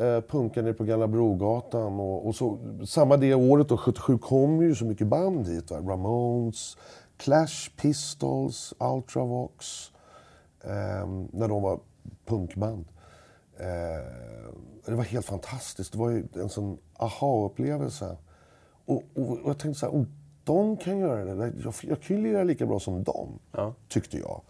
eh, 0.06 0.20
punkare 0.20 0.72
på 0.72 0.84
Gamla 0.84 1.06
Brogatan. 1.06 2.00
Och, 2.00 2.26
och 2.26 2.34
så, 2.34 2.58
samma 2.86 3.16
det 3.16 3.34
året, 3.34 3.68
då, 3.68 3.76
77, 3.76 4.18
kom 4.18 4.62
ju 4.62 4.74
så 4.74 4.84
mycket 4.84 5.06
band 5.06 5.48
hit. 5.48 5.70
Va? 5.70 5.76
Ramones, 5.76 6.76
Clash, 7.16 7.70
Pistols, 7.76 8.74
Ultravox. 8.78 9.90
Eh, 10.64 11.08
när 11.30 11.48
de 11.48 11.62
var 11.62 11.80
punkband. 12.24 12.84
Eh, 13.56 14.54
det 14.84 14.94
var 14.94 15.04
helt 15.04 15.26
fantastiskt. 15.26 15.92
Det 15.92 15.98
var 15.98 16.10
ju 16.10 16.24
en 16.34 16.48
sån 16.48 16.78
aha-upplevelse. 16.96 18.16
Och, 18.84 19.02
och, 19.14 19.30
och, 19.30 19.38
jag 19.44 19.58
tänkte 19.58 19.80
så 19.80 19.86
här, 19.86 19.94
om 19.94 20.06
de 20.44 20.76
kan 20.76 20.98
göra 20.98 21.24
det, 21.24 21.52
jag, 21.64 21.74
jag 21.82 22.02
kan 22.02 22.16
ju 22.16 22.22
lira 22.22 22.44
lika 22.44 22.66
bra 22.66 22.80
som 22.80 23.04
dem. 23.04 23.38
Ja. 23.52 23.74
Tyckte 23.88 24.18
jag. 24.18 24.40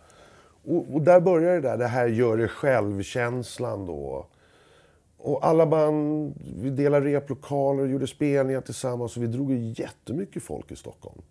Och, 0.65 0.95
och, 0.95 1.03
där 1.03 1.21
började 1.21 1.55
det 1.55 1.69
där, 1.69 1.77
det 1.77 1.87
här 1.87 2.07
gör 2.07 2.37
det 2.37 2.49
själv-känslan 2.49 3.87
då. 3.87 4.27
Och 5.19 5.47
alla 5.47 5.67
band, 5.67 6.35
vi 6.57 6.71
delade 6.71 7.07
replokaler, 7.07 7.87
gjorde 7.87 8.07
spelningar 8.07 8.61
tillsammans 8.61 9.17
och 9.17 9.23
vi 9.23 9.27
drog 9.27 9.53
ju 9.53 9.75
jättemycket 9.77 10.43
folk 10.43 10.71
i 10.71 10.77
Stockholm. 10.77 11.23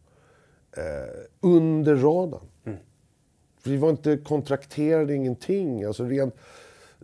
Eh, 0.78 1.20
under 1.42 1.96
radarn. 1.96 2.48
Mm. 2.66 2.78
För 3.60 3.70
vi 3.70 3.78
var 3.78 3.90
inte 3.90 4.18
kontrakterade, 4.18 5.16
ingenting. 5.16 5.84
Alltså 5.84 6.04
rent, 6.04 6.36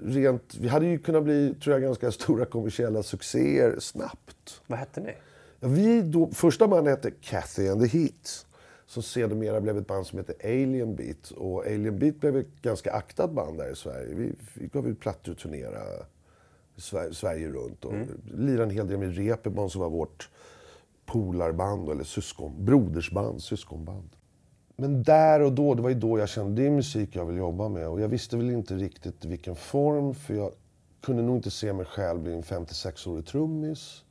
rent, 0.04 0.56
vi 0.56 0.68
hade 0.68 0.86
ju 0.86 1.00
kunnat 1.00 1.24
bli, 1.24 1.56
tror 1.64 1.74
jag, 1.74 1.82
ganska 1.82 2.12
stora 2.12 2.46
kommersiella 2.46 3.04
succéer 3.04 3.80
snabbt. 3.80 4.62
Vad 4.68 4.80
hette 4.80 5.02
ni? 5.02 5.14
Ja, 5.60 5.68
vi 5.68 6.02
då, 6.02 6.32
första 6.32 6.68
bandet 6.68 6.92
hette 6.92 7.12
Cathy 7.22 7.68
and 7.68 7.82
the 7.82 7.98
Heat 7.98 8.46
som 8.90 9.04
sedermera 9.04 9.62
blev 9.62 9.78
ett 9.78 9.88
band 9.88 10.08
som 10.08 10.20
heter 10.20 10.36
Alien 10.44 10.96
Beat. 10.96 11.32
Och 11.32 11.66
Alien 11.66 12.00
Beat 12.00 12.16
blev 12.16 12.38
ett 12.38 12.62
ganska 12.62 12.92
aktat 12.92 13.32
band 13.32 13.58
där 13.58 13.72
i 13.72 13.76
Sverige. 13.76 14.16
Vi, 14.16 14.34
vi 14.54 14.68
gav 14.68 14.88
ut 14.88 15.00
plattor 15.00 15.32
och 15.32 15.38
turnerade 15.38 16.06
Sverige, 16.78 17.14
Sverige 17.14 17.50
runt 17.50 17.86
och 17.86 17.94
mm. 17.94 18.08
lirade 18.24 18.64
en 18.64 18.70
hel 18.70 18.88
del 18.88 18.98
med 18.98 19.16
Repebon 19.18 19.70
som 19.70 19.82
var 19.82 19.90
vårt 19.90 20.30
polarband 21.06 21.90
eller 21.90 22.04
syskon, 22.04 22.66
brodersband, 22.66 23.42
syskonband. 23.42 24.10
Men 24.80 25.04
där 25.04 25.42
och 25.42 25.52
då, 25.52 25.76
det 25.76 25.82
var 25.82 25.90
ju 25.90 25.96
då 25.96 26.20
jag 26.20 26.30
kände 26.30 26.62
det 26.62 26.68
är 26.68 26.72
musik 26.72 27.16
jag 27.16 27.26
vill 27.26 27.38
jobba 27.38 27.70
med. 27.70 27.88
Och 27.88 28.02
jag 28.02 28.08
visste 28.08 28.38
väl 28.38 28.50
inte 28.50 28.74
riktigt 28.74 29.26
vilken 29.26 29.56
form, 29.56 30.14
för 30.14 30.34
jag 30.34 30.52
kunde 31.02 31.24
nog 31.24 31.36
inte 31.36 31.52
se 31.52 31.74
mig 31.74 31.86
själv 31.86 32.20
bli 32.20 32.34
en 32.34 32.44
56-årig 32.44 33.26
trummis. 33.26 34.04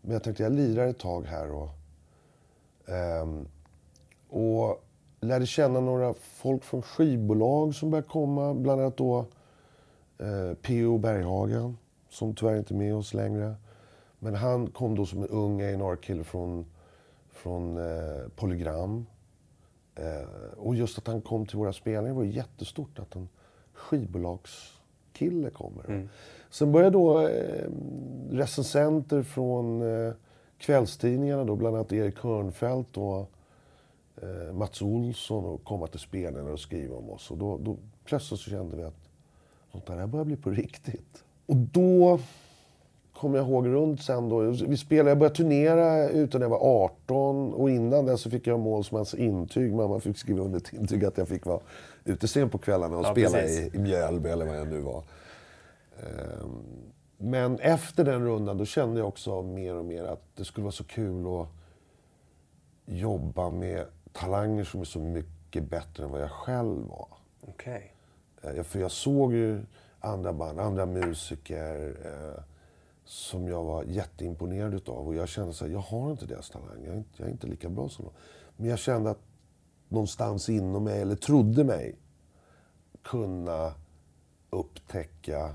Men 0.00 0.12
jag 0.12 0.22
tänkte 0.22 0.42
jag 0.42 0.52
lirar 0.52 0.86
ett 0.86 0.98
tag 0.98 1.24
här 1.24 1.50
och 1.52 1.68
um, 3.22 3.48
och 4.28 4.84
lärde 5.20 5.46
känna 5.46 5.80
några 5.80 6.14
folk 6.14 6.64
från 6.64 6.82
skivbolag 6.82 7.74
som 7.74 7.90
började 7.90 8.08
komma. 8.08 8.54
Bland 8.54 8.80
annat 8.80 8.96
då 8.96 9.18
eh, 10.18 10.54
P.O. 10.62 10.98
Berghagen, 10.98 11.78
som 12.10 12.34
tyvärr 12.34 12.56
inte 12.56 12.74
är 12.74 12.78
med 12.78 12.94
oss 12.94 13.14
längre. 13.14 13.54
Men 14.18 14.34
han 14.34 14.66
kom 14.66 14.94
då 14.94 15.06
som 15.06 15.22
en 15.22 15.28
ung 15.28 15.62
A&R-kille 15.62 16.24
från, 16.24 16.66
från 17.30 17.76
eh, 17.76 18.28
Polygram. 18.36 19.06
Eh, 20.00 20.28
och 20.56 20.74
just 20.74 20.98
att 20.98 21.06
han 21.06 21.20
kom 21.20 21.46
till 21.46 21.58
våra 21.58 21.72
spelningar 21.72 22.14
var 22.14 22.24
jättestort. 22.24 22.98
Att 22.98 23.16
en 23.16 23.28
skivbolagskille 23.72 25.50
kommer. 25.50 25.84
Mm. 25.84 26.08
Sen 26.50 26.72
började 26.72 26.90
då 26.90 27.28
eh, 27.28 27.70
recensenter 28.30 29.22
från 29.22 29.82
eh, 29.82 30.12
kvällstidningarna, 30.58 31.44
då, 31.44 31.56
bland 31.56 31.76
annat 31.76 31.92
Erik 31.92 32.18
Hörnfeldt 32.18 32.96
och 32.96 33.30
eh, 34.22 34.52
Mats 34.52 34.82
Olsson 34.82 35.44
och 35.44 35.64
komma 35.64 35.86
till 35.86 36.00
spelarna 36.00 36.50
och 36.50 36.60
skriva 36.60 36.96
om 36.96 37.10
oss. 37.10 37.30
Och 37.30 37.38
då, 37.38 37.58
då 37.58 37.76
plötsligt 38.04 38.40
så 38.40 38.50
kände 38.50 38.76
vi 38.76 38.82
att 38.82 39.08
sånt 39.72 39.86
där 39.86 40.06
börjar 40.06 40.24
bli 40.24 40.36
på 40.36 40.50
riktigt. 40.50 41.24
Och 41.46 41.56
då 41.56 42.20
kommer 43.20 43.38
jag 43.38 43.48
ihåg 43.48 43.66
runt 43.66 44.02
sen 44.02 44.28
då. 44.28 44.40
Vi 44.40 44.76
spelade, 44.76 45.10
jag 45.10 45.18
började 45.18 45.36
turnera 45.36 46.08
utan 46.08 46.40
jag 46.40 46.48
var 46.48 46.84
18 46.84 47.54
och 47.54 47.70
innan 47.70 48.06
det 48.06 48.18
så 48.18 48.30
fick 48.30 48.46
jag 48.46 48.60
målsmans 48.60 49.14
intyg. 49.14 49.74
Mamma 49.74 50.00
fick 50.00 50.18
skriva 50.18 50.44
under 50.44 50.58
ett 50.58 50.72
intyg 50.72 51.04
att 51.04 51.18
jag 51.18 51.28
fick 51.28 51.46
vara 51.46 51.60
ute 52.04 52.28
sent 52.28 52.52
på 52.52 52.58
kvällarna 52.58 52.98
och 52.98 53.04
ja, 53.04 53.12
spela 53.12 53.44
i, 53.44 53.70
i 53.74 53.78
Mjölby 53.78 54.28
eller 54.28 54.46
vad 54.46 54.58
jag 54.58 54.68
nu 54.68 54.80
var. 54.80 55.04
Um, 56.42 56.62
men 57.18 57.58
efter 57.58 58.04
den 58.04 58.24
rundan 58.24 58.58
då 58.58 58.64
kände 58.64 59.00
jag 59.00 59.08
också 59.08 59.42
mer 59.42 59.74
och 59.74 59.84
mer 59.84 60.04
att 60.04 60.22
det 60.36 60.44
skulle 60.44 60.64
vara 60.64 60.72
så 60.72 60.84
kul 60.84 61.40
att 61.40 61.48
jobba 62.86 63.50
med 63.50 63.84
talanger 64.12 64.64
som 64.64 64.80
är 64.80 64.84
så 64.84 64.98
mycket 64.98 65.70
bättre 65.70 66.04
än 66.04 66.10
vad 66.10 66.22
jag 66.22 66.30
själv 66.30 66.88
var. 66.88 67.08
Okay. 67.48 67.82
Eh, 68.42 68.62
för 68.62 68.80
jag 68.80 68.90
såg 68.90 69.34
ju 69.34 69.60
andra 70.00 70.32
band, 70.32 70.60
andra 70.60 70.86
musiker 70.86 71.94
eh, 72.04 72.42
som 73.10 73.48
jag 73.48 73.64
var 73.64 73.84
jätteimponerad 73.84 74.74
utav. 74.74 75.06
Och 75.06 75.14
jag 75.14 75.28
kände 75.28 75.52
så 75.52 75.64
här, 75.64 75.72
jag 75.72 75.80
har 75.80 76.10
inte 76.10 76.26
deras 76.26 76.50
talang. 76.50 76.84
Jag 76.84 76.94
är 76.94 76.98
inte, 76.98 77.10
jag 77.16 77.28
är 77.28 77.32
inte 77.32 77.46
lika 77.46 77.68
bra 77.68 77.88
som 77.88 78.04
dem. 78.04 78.14
Men 78.56 78.68
jag 78.68 78.78
kände 78.78 79.10
att 79.10 79.20
någonstans 79.88 80.48
inom 80.48 80.84
mig, 80.84 81.00
eller 81.00 81.16
trodde 81.16 81.64
mig, 81.64 81.96
kunna 83.02 83.74
upptäcka 84.50 85.54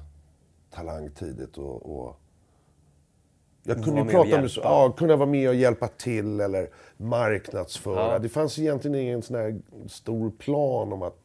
talang 0.70 1.10
tidigt 1.10 1.58
och, 1.58 2.00
och 2.00 2.20
jag 3.64 3.84
kunde 3.84 4.02
ju 4.02 4.08
prata 4.08 4.42
med, 4.42 4.52
ja, 4.56 4.94
kunna 4.98 5.16
vara 5.16 5.30
med 5.30 5.50
och 5.50 5.56
hjälpa 5.56 5.88
till 5.88 6.42
eller 6.42 6.70
marknadsföra. 6.98 8.14
Ja. 8.14 8.20
Det 8.20 8.30
fanns 8.30 8.60
egentligen 8.60 8.96
ingen 8.96 9.22
sån 9.22 9.36
här 9.36 9.62
stor 9.88 10.30
plan 10.30 10.94
om 10.94 11.02
att 11.02 11.18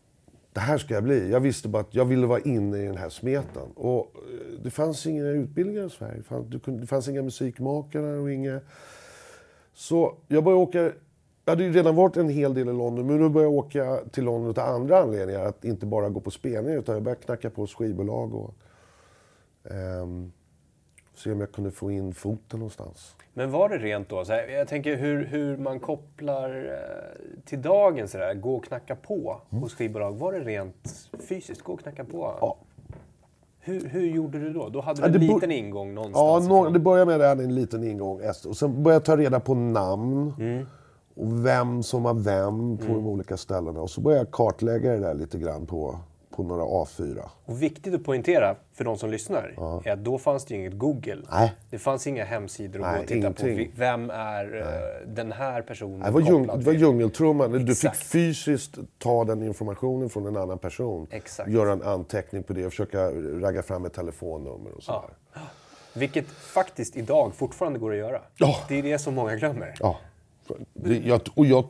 det 0.52 0.60
här 0.60 0.78
ska 0.78 0.94
jag 0.94 1.04
bli. 1.04 1.30
Jag 1.30 1.40
visste 1.40 1.68
bara 1.68 1.80
att 1.80 1.94
jag 1.94 2.04
ville 2.04 2.26
vara 2.26 2.40
inne 2.40 2.78
i 2.78 2.86
den 2.86 2.96
här 2.96 3.08
smeten. 3.08 3.70
Och 3.74 4.14
eh, 4.16 4.62
det 4.62 4.70
fanns 4.70 5.06
inga 5.06 5.24
utbildningar 5.24 5.86
i 5.86 5.90
Sverige. 5.90 6.22
Det 6.64 6.86
fanns 6.86 7.08
inga 7.08 7.22
musikmakare 7.22 8.18
och 8.18 8.32
inga... 8.32 8.60
Så 9.74 10.16
jag 10.28 10.44
började 10.44 10.62
åka... 10.62 10.92
Jag 11.44 11.52
hade 11.52 11.64
ju 11.64 11.72
redan 11.72 11.96
varit 11.96 12.16
en 12.16 12.28
hel 12.28 12.54
del 12.54 12.68
i 12.68 12.72
London, 12.72 13.06
men 13.06 13.20
nu 13.20 13.28
började 13.28 13.54
jag 13.54 13.58
åka 13.58 14.00
till 14.10 14.24
London 14.24 14.48
av 14.48 14.74
andra 14.74 14.98
anledningar. 14.98 15.44
Att 15.44 15.64
inte 15.64 15.86
bara 15.86 16.08
gå 16.08 16.20
på 16.20 16.30
spelningar, 16.30 16.78
utan 16.78 16.94
jag 16.94 17.02
började 17.02 17.22
knacka 17.22 17.50
på 17.50 17.66
skivbolag 17.66 18.34
och... 18.34 18.54
Um, 19.62 20.32
se 21.14 21.32
om 21.32 21.40
jag 21.40 21.52
kunde 21.52 21.70
få 21.70 21.90
in 21.90 22.14
foten 22.14 22.58
någonstans. 22.60 23.16
Men 23.40 23.50
var 23.50 23.68
det 23.68 23.78
rent 23.78 24.08
då, 24.08 24.24
så 24.24 24.32
här, 24.32 24.48
jag 24.48 24.68
tänker 24.68 24.96
hur, 24.96 25.24
hur 25.26 25.56
man 25.56 25.80
kopplar 25.80 26.50
eh, 26.50 27.44
till 27.44 27.62
dagens 27.62 28.10
sådär, 28.10 28.34
gå 28.34 28.56
och 28.56 28.64
knacka 28.64 28.96
på 28.96 29.40
mm. 29.50 29.62
hos 29.62 29.74
skivbolag. 29.74 30.12
Var 30.12 30.32
det 30.32 30.40
rent 30.40 31.08
fysiskt, 31.28 31.62
gå 31.62 31.72
och 31.72 31.80
knacka 31.80 32.04
på? 32.04 32.34
Ja. 32.40 32.56
Hur, 33.60 33.88
hur 33.88 34.06
gjorde 34.06 34.38
du 34.38 34.52
då? 34.52 34.68
Då 34.68 34.80
hade 34.80 35.08
du 35.08 35.18
en 35.18 35.26
liten 35.34 35.50
ingång 35.50 35.94
någonstans? 35.94 36.46
Ja, 36.48 36.62
no, 36.62 36.70
det 36.70 36.78
började 36.78 37.06
med 37.06 37.14
att 37.14 37.20
jag 37.20 37.28
hade 37.28 37.44
en 37.44 37.54
liten 37.54 37.84
ingång. 37.84 38.20
Och 38.48 38.56
sen 38.56 38.82
började 38.82 38.94
jag 38.94 39.04
ta 39.04 39.16
reda 39.16 39.40
på 39.40 39.54
namn. 39.54 40.34
Mm. 40.38 40.66
Och 41.14 41.46
vem 41.46 41.82
som 41.82 42.02
var 42.02 42.14
vem 42.14 42.78
på 42.78 42.84
mm. 42.84 42.96
de 42.96 43.06
olika 43.06 43.36
ställena. 43.36 43.80
Och 43.80 43.90
så 43.90 44.00
började 44.00 44.20
jag 44.20 44.30
kartlägga 44.30 44.92
det 44.92 44.98
där 44.98 45.14
lite 45.14 45.38
grann 45.38 45.66
på 45.66 45.98
på 46.42 46.48
några 46.48 46.64
A4. 46.64 47.28
Och 47.44 47.62
viktigt 47.62 47.94
att 47.94 48.04
poängtera 48.04 48.56
för 48.72 48.84
de 48.84 48.98
som 48.98 49.10
lyssnar 49.10 49.54
ja. 49.56 49.82
är 49.84 49.92
att 49.92 50.04
då 50.04 50.18
fanns 50.18 50.44
det 50.44 50.54
inget 50.54 50.78
Google. 50.78 51.22
Nej. 51.30 51.52
Det 51.70 51.78
fanns 51.78 52.06
inga 52.06 52.24
hemsidor 52.24 52.84
att 52.84 52.94
gå 52.94 53.00
och 53.00 53.06
titta 53.06 53.14
ingenting. 53.14 53.66
på. 53.66 53.72
Vem 53.74 54.10
är 54.10 54.44
Nej. 54.44 54.60
Eh, 54.60 55.08
den 55.14 55.32
här 55.32 55.62
personen 55.62 55.98
Nej, 55.98 56.06
det 56.06 56.12
var, 56.12 56.20
djung, 56.20 56.46
det 56.46 56.64
var 56.64 56.72
djungeltrumman. 56.72 57.64
Du 57.64 57.74
fick 57.74 57.94
fysiskt 57.94 58.78
ta 58.98 59.24
den 59.24 59.42
informationen 59.42 60.10
från 60.10 60.26
en 60.26 60.36
annan 60.36 60.58
person. 60.58 61.06
Exakt. 61.10 61.50
Göra 61.50 61.72
en 61.72 61.82
anteckning 61.82 62.42
på 62.42 62.52
det 62.52 62.66
och 62.66 62.72
försöka 62.72 63.10
ragga 63.40 63.62
fram 63.62 63.84
ett 63.84 63.94
telefonnummer 63.94 64.70
och 64.76 64.82
sådär. 64.82 65.08
Ja. 65.34 65.40
Vilket 65.92 66.26
faktiskt 66.26 66.96
idag 66.96 67.34
fortfarande 67.34 67.78
går 67.78 67.92
att 67.92 67.98
göra. 67.98 68.22
Ja. 68.36 68.56
Det 68.68 68.78
är 68.78 68.82
det 68.82 68.98
som 68.98 69.14
många 69.14 69.36
glömmer. 69.36 69.74
Ja. 69.80 69.98
Det, 70.74 70.98
jag, 70.98 71.20
och 71.34 71.46
jag 71.46 71.64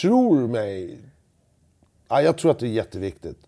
tror 0.00 0.48
mig 0.48 0.98
Ja, 2.12 2.22
jag 2.22 2.38
tror 2.38 2.50
att 2.50 2.58
det 2.58 2.66
är 2.66 2.70
jätteviktigt. 2.70 3.38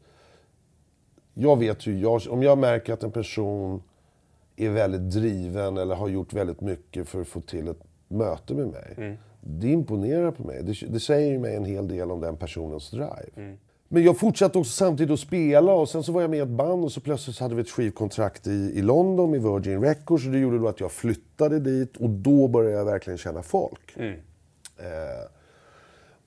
Jag 1.34 1.58
vet 1.58 1.86
ju, 1.86 1.98
jag, 1.98 2.22
om 2.28 2.42
jag 2.42 2.58
märker 2.58 2.92
att 2.92 3.02
en 3.02 3.10
person 3.10 3.82
är 4.56 4.70
väldigt 4.70 5.10
driven 5.10 5.76
eller 5.76 5.94
har 5.94 6.08
gjort 6.08 6.32
väldigt 6.32 6.60
mycket 6.60 7.08
för 7.08 7.20
att 7.20 7.28
få 7.28 7.40
till 7.40 7.68
ett 7.68 7.82
möte 8.08 8.54
med 8.54 8.66
mig. 8.66 8.94
Mm. 8.96 9.16
Det 9.40 9.68
imponerar 9.68 10.30
på 10.30 10.42
mig. 10.42 10.62
Det, 10.62 10.86
det, 10.86 11.00
säger 11.00 11.30
ju 11.30 11.38
mig 11.38 11.56
en 11.56 11.64
hel 11.64 11.88
del 11.88 12.10
om 12.10 12.20
den 12.20 12.36
personens 12.36 12.90
drive. 12.90 13.30
Mm. 13.36 13.56
Men 13.88 14.02
jag 14.02 14.18
fortsatte 14.18 14.58
också 14.58 14.72
samtidigt 14.72 15.12
att 15.12 15.20
spela 15.20 15.72
och 15.72 15.88
sen 15.88 16.02
så 16.02 16.12
var 16.12 16.20
jag 16.20 16.30
med 16.30 16.38
i 16.38 16.42
ett 16.42 16.48
band 16.48 16.84
och 16.84 16.92
så 16.92 17.00
plötsligt 17.00 17.38
hade 17.38 17.54
vi 17.54 17.60
ett 17.60 17.70
skivkontrakt 17.70 18.46
i, 18.46 18.50
i 18.50 18.82
London 18.82 19.34
i 19.34 19.38
Virgin 19.38 19.82
Records 19.82 20.26
och 20.26 20.32
det 20.32 20.38
gjorde 20.38 20.58
då 20.58 20.68
att 20.68 20.80
jag 20.80 20.92
flyttade 20.92 21.60
dit 21.60 21.96
och 21.96 22.10
då 22.10 22.48
började 22.48 22.76
jag 22.76 22.84
verkligen 22.84 23.18
känna 23.18 23.42
folk. 23.42 23.96
Mm. 23.96 24.14
Eh, 24.78 24.84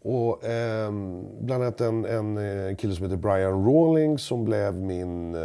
och 0.01 0.43
eh, 0.43 0.91
bland 1.39 1.63
annat 1.63 1.81
en, 1.81 2.05
en, 2.05 2.37
eh, 2.37 2.75
kille 2.75 2.95
som 2.95 3.05
heter 3.05 3.17
Brian 3.17 3.65
Rawlings 3.65 4.21
som 4.21 4.45
blev 4.45 4.75
min 4.75 5.35
eh, 5.35 5.41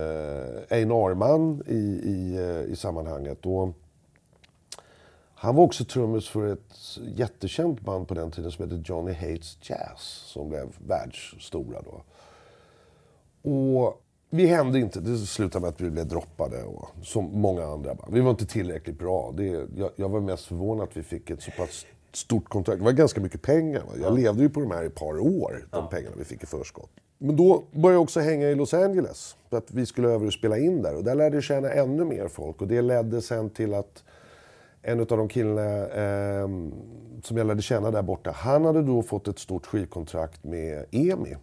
A&R-man 0.71 1.63
i, 1.67 2.01
i, 2.05 2.37
eh, 2.37 2.73
i 2.73 2.77
sammanhanget. 2.77 3.47
Och 3.47 3.69
han 5.35 5.57
var 5.57 5.65
också 5.65 5.85
trummis 5.85 6.29
för 6.29 6.53
ett 6.53 6.99
jättekänt 7.17 7.81
band 7.81 8.09
på 8.09 8.15
den 8.15 8.31
tiden 8.31 8.51
som 8.51 8.65
hette 8.65 8.83
Johnny 8.85 9.13
Hates 9.13 9.59
Jazz 9.63 10.01
som 10.27 10.49
blev 10.49 10.69
världsstora 10.89 11.83
då. 11.83 12.03
Och 13.51 14.03
vi 14.31 14.47
hände 14.47 14.79
inte. 14.79 15.01
Det 15.01 15.19
slutade 15.19 15.63
med 15.63 15.69
att 15.69 15.81
vi 15.81 15.91
blev 15.91 16.07
droppade 16.07 16.63
och, 16.63 16.89
som 17.03 17.41
många 17.41 17.65
andra 17.65 17.95
band. 17.95 18.15
Vi 18.15 18.21
var 18.21 18.31
inte 18.31 18.47
tillräckligt 18.47 18.99
bra. 18.99 19.33
Det, 19.37 19.45
jag, 19.77 19.91
jag 19.97 20.09
var 20.09 20.21
mest 20.21 20.47
förvånad 20.47 20.89
att 20.89 20.97
vi 20.97 21.03
fick 21.03 21.31
ett 21.31 21.43
så 21.43 21.51
pass 21.51 21.87
stort 22.17 22.49
kontrakt. 22.49 22.79
Det 22.79 22.85
var 22.85 22.93
ganska 22.93 23.21
mycket 23.21 23.43
pengar. 23.43 23.81
Va? 23.81 23.93
Jag 24.01 24.11
ja. 24.11 24.15
levde 24.15 24.43
ju 24.43 24.49
på 24.51 24.61
de 24.61 24.71
här 24.71 24.83
i 24.83 24.87
ett 24.87 24.95
par 24.95 25.21
år, 25.21 25.67
de 25.71 25.77
ja. 25.79 25.89
pengarna 25.91 26.17
vi 26.19 26.25
fick 26.25 26.43
i 26.43 26.47
förskott. 26.47 26.91
Men 27.19 27.37
då 27.37 27.65
började 27.71 27.95
jag 27.95 28.03
också 28.03 28.21
hänga 28.21 28.49
i 28.49 28.55
Los 28.55 28.75
Angeles. 28.75 29.37
För 29.51 29.59
att 29.59 29.71
vi 29.71 29.87
skulle 29.87 30.09
över 30.09 30.27
och 30.27 30.33
spela 30.33 30.59
in 30.59 30.83
där. 30.83 30.97
Och 30.97 31.05
där 31.05 31.15
lärde 31.15 31.37
jag 31.37 31.45
känna 31.45 31.71
ännu 31.71 32.05
mer 32.05 32.29
folk. 32.29 32.61
Och 32.61 32.69
det 32.69 32.83
ledde 32.83 33.23
sen 33.23 33.51
till 33.51 33.75
att 33.75 34.05
en 34.83 35.01
av 35.01 35.07
de 35.07 35.29
killarna 35.29 35.87
eh, 35.87 36.49
som 37.23 37.37
jag 37.37 37.47
lärde 37.47 37.63
känna 37.63 37.91
där 37.91 38.03
borta, 38.03 38.31
han 38.31 38.65
hade 38.65 38.83
då 38.83 39.03
fått 39.03 39.29
ett 39.29 39.39
stort 39.39 39.67
skivkontrakt 39.67 40.45
med 40.45 40.85
EMI. 40.91 41.37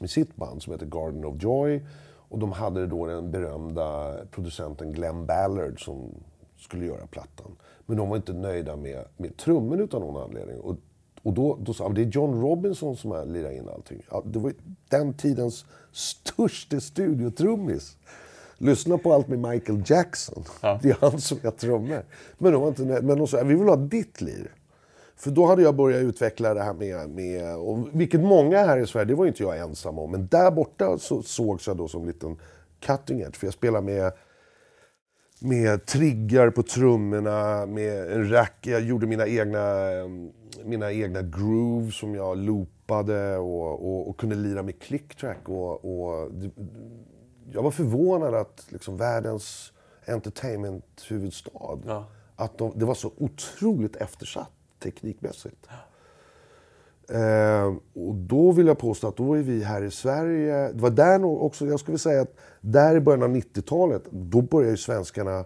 Med 0.00 0.10
sitt 0.10 0.36
band 0.36 0.62
som 0.62 0.72
heter 0.72 0.86
Garden 0.86 1.24
of 1.24 1.42
Joy. 1.42 1.86
Och 2.30 2.38
de 2.38 2.52
hade 2.52 2.86
då 2.86 3.06
den 3.06 3.30
berömda 3.30 4.16
producenten 4.30 4.92
Glenn 4.92 5.26
Ballard 5.26 5.84
som 5.84 6.14
skulle 6.58 6.84
göra 6.86 7.06
plattan. 7.06 7.56
Men 7.90 7.96
de 7.96 8.08
var 8.08 8.16
inte 8.16 8.32
nöjda 8.32 8.76
med, 8.76 9.04
med 9.16 9.36
trummen 9.36 9.80
utan 9.80 10.00
någon 10.00 10.22
anledning. 10.22 10.60
Och, 10.60 10.76
och 11.22 11.32
då, 11.32 11.58
då 11.60 11.72
sa 11.72 11.88
det 11.88 12.02
är 12.02 12.06
John 12.06 12.42
Robinson 12.42 12.96
som 12.96 13.10
har 13.10 13.24
lirat 13.24 13.52
in 13.52 13.68
allting. 13.68 14.02
Ja, 14.10 14.22
det 14.26 14.38
var 14.38 14.52
den 14.88 15.14
tidens 15.14 15.64
största 15.92 16.80
studiotrummis. 16.80 17.96
Lyssna 18.58 18.98
på 18.98 19.12
allt 19.12 19.28
med 19.28 19.38
Michael 19.38 19.82
Jackson. 19.86 20.44
Ja. 20.60 20.80
Det 20.82 20.90
är 20.90 20.96
han 21.00 21.20
som 21.20 21.38
är 21.42 21.50
trummor. 21.50 22.04
Men 22.38 22.52
de 22.52 22.62
var 22.62 22.68
inte 22.68 22.82
nöjda. 22.82 23.02
Men 23.02 23.18
de 23.18 23.26
sa, 23.26 23.42
vi 23.42 23.54
vill 23.54 23.68
ha 23.68 23.76
ditt 23.76 24.20
lir. 24.20 24.54
För 25.16 25.30
då 25.30 25.46
hade 25.46 25.62
jag 25.62 25.76
börjat 25.76 26.02
utveckla 26.02 26.54
det 26.54 26.62
här 26.62 26.74
med, 26.74 27.10
med 27.10 27.56
och 27.56 27.88
vilket 27.92 28.20
många 28.20 28.58
här 28.58 28.78
i 28.78 28.86
Sverige, 28.86 29.04
det 29.04 29.14
var 29.14 29.26
inte 29.26 29.42
jag 29.42 29.58
ensam 29.58 29.98
om, 29.98 30.10
men 30.10 30.26
där 30.26 30.50
borta 30.50 30.98
så 30.98 31.22
sågs 31.22 31.66
jag 31.66 31.76
då 31.76 31.88
som 31.88 32.00
en 32.00 32.06
liten 32.06 32.36
cutting 32.80 33.20
edge. 33.20 33.36
För 33.36 33.46
jag 33.46 33.54
spelar 33.54 33.80
med 33.80 34.12
med 35.40 35.86
triggar 35.86 36.50
på 36.50 36.62
trummorna, 36.62 37.66
med 37.66 38.12
en 38.12 38.30
rack. 38.30 38.66
Jag 38.66 38.80
gjorde 38.80 39.06
mina 39.06 39.26
egna, 39.26 39.86
mina 40.64 40.92
egna 40.92 41.22
grooves 41.22 41.94
som 41.94 42.14
jag 42.14 42.38
loopade 42.38 43.36
och, 43.36 43.72
och, 43.72 44.08
och 44.08 44.16
kunde 44.16 44.36
lira 44.36 44.62
med 44.62 44.80
clicktrack. 44.80 45.48
Och, 45.48 45.84
och, 45.84 46.30
jag 47.52 47.62
var 47.62 47.70
förvånad 47.70 48.34
att 48.34 48.66
liksom 48.68 48.96
världens 48.96 49.72
entertainment-huvudstad, 50.06 51.78
ja. 51.86 52.06
att 52.36 52.58
de, 52.58 52.72
det 52.78 52.84
var 52.84 52.94
så 52.94 53.12
otroligt 53.16 53.96
eftersatt 53.96 54.52
teknikmässigt. 54.82 55.66
Eh, 57.12 57.74
och 57.94 58.14
då 58.14 58.52
vill 58.52 58.66
jag 58.66 58.78
påstå 58.78 59.08
att 59.08 59.16
då 59.16 59.34
är 59.34 59.42
vi 59.42 59.64
här 59.64 59.82
i 59.82 59.90
Sverige, 59.90 60.72
det 60.72 60.80
var 60.80 60.90
där 60.90 61.24
också, 61.24 61.66
jag 61.66 61.80
skulle 61.80 61.98
säga 61.98 62.22
att 62.22 62.34
där 62.60 62.96
i 62.96 63.00
början 63.00 63.22
av 63.22 63.36
90-talet, 63.36 64.02
då 64.10 64.42
började 64.42 64.70
ju 64.70 64.76
svenskarna 64.76 65.44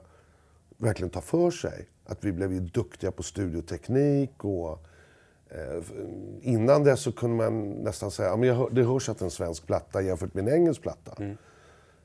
verkligen 0.77 1.11
ta 1.11 1.21
för 1.21 1.51
sig. 1.51 1.89
Att 2.07 2.25
vi 2.25 2.33
blev 2.33 2.53
ju 2.53 2.61
duktiga 2.61 3.11
på 3.11 3.23
studioteknik 3.23 4.45
och 4.45 4.71
eh, 5.49 5.83
innan 6.41 6.85
det 6.85 6.97
så 6.97 7.13
kunde 7.13 7.37
man 7.37 7.71
nästan 7.71 8.11
säga, 8.11 8.29
ja, 8.29 8.37
men 8.37 8.57
hör, 8.57 8.71
det 8.71 8.83
hörs 8.83 9.09
att 9.09 9.21
en 9.21 9.31
svensk 9.31 9.67
platta 9.67 10.03
jämfört 10.03 10.35
med 10.35 10.49
en 10.49 10.55
engelsk 10.55 10.83
platta. 10.83 11.13
Mm. 11.19 11.37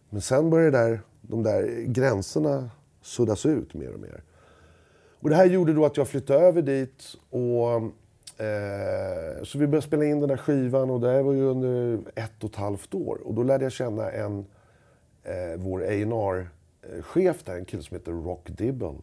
Men 0.10 0.22
sen 0.22 0.50
började 0.50 0.78
där, 0.78 1.02
de 1.22 1.44
där 1.44 1.84
gränserna 1.86 2.70
suddas 3.02 3.46
ut 3.46 3.74
mer 3.74 3.94
och 3.94 4.00
mer. 4.00 4.24
Och 5.20 5.30
det 5.30 5.36
här 5.36 5.46
gjorde 5.46 5.74
då 5.74 5.86
att 5.86 5.98
jag 5.98 6.08
flyttade 6.08 6.40
över 6.40 6.62
dit 6.62 7.04
och 7.30 7.92
Eh, 8.40 9.44
så 9.44 9.58
vi 9.58 9.68
började 9.68 9.88
spela 9.88 10.06
in 10.06 10.20
den 10.20 10.30
där 10.30 10.38
skivan 10.38 10.90
och 10.90 11.00
det 11.00 11.24
var 11.24 11.34
ju 11.34 11.44
under 11.44 12.00
ett 12.16 12.44
och 12.44 12.50
ett 12.50 12.56
halvt 12.56 12.94
år. 12.94 13.22
Och 13.24 13.34
då 13.34 13.44
lärde 13.44 13.66
jag 13.66 13.72
känna 13.72 14.12
en, 14.12 14.46
eh, 15.24 15.58
vår 15.58 15.82
A&R 15.82 16.50
eh, 16.82 17.02
chef 17.02 17.44
där, 17.44 17.56
en 17.56 17.66
kille 17.66 17.84
som 17.84 17.98
heter 17.98 18.12
Rock 18.12 18.50
Dibble. 18.50 18.96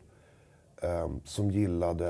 Eh, 0.83 1.09
som 1.25 1.51
gillade, 1.51 2.07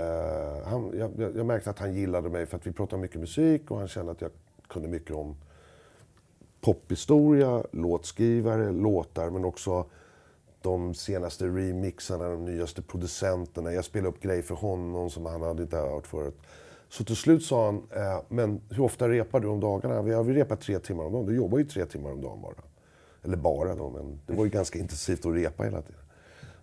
han, 0.67 0.93
jag, 0.99 1.33
jag, 1.37 1.47
märkte 1.47 1.71
att 1.71 1.79
han 1.79 1.95
gillade 1.95 2.29
mig 2.29 2.47
för 2.47 2.57
att 2.57 2.67
vi 2.67 2.73
pratade 2.73 3.03
mycket 3.03 3.21
musik 3.21 3.71
och 3.71 3.79
han 3.79 3.89
kände 3.89 4.13
att 4.13 4.21
jag 4.21 4.31
kunde 4.69 4.89
mycket 4.89 5.17
om 5.17 5.37
pophistoria, 6.61 7.65
låtskrivare, 7.73 8.73
låtar 8.73 9.31
men 9.31 9.45
också 9.45 9.85
de 10.63 10.95
senaste 10.95 11.45
remixarna, 11.47 12.29
de 12.29 12.45
nyaste 12.45 12.83
producenterna. 12.83 13.73
Jag 13.73 13.85
spelade 13.85 14.09
upp 14.09 14.21
grejer 14.21 14.43
för 14.43 14.55
honom 14.55 15.11
som 15.11 15.27
han 15.27 15.43
hade 15.43 15.63
inte 15.63 15.77
hört 15.77 16.07
förut. 16.07 16.39
Så 16.89 17.05
till 17.05 17.17
slut 17.17 17.45
sa 17.45 17.67
han, 17.67 17.77
eh, 17.77 18.23
men 18.29 18.61
hur 18.71 18.81
ofta 18.81 19.09
repar 19.09 19.41
du 19.41 19.49
om 19.49 19.61
dagarna? 19.61 20.03
Vi 20.03 20.13
har 20.13 20.25
vi 20.25 20.35
repat 20.35 20.61
tre 20.61 20.79
timmar 20.79 21.05
om 21.05 21.13
dagen. 21.13 21.27
Du 21.27 21.37
jobbar 21.37 21.59
ju 21.59 21.65
tre 21.65 21.87
timmar 21.87 22.13
om 22.13 22.21
dagen 22.21 22.43
bara. 22.43 22.55
Eller 23.23 23.37
bara 23.37 23.75
då, 23.75 23.91
men 23.91 24.21
det 24.27 24.33
var 24.33 24.45
ju 24.45 24.51
ganska 24.51 24.79
intensivt 24.79 25.27
att 25.27 25.35
repa 25.35 25.65
hela 25.65 25.83
tiden. 25.83 26.01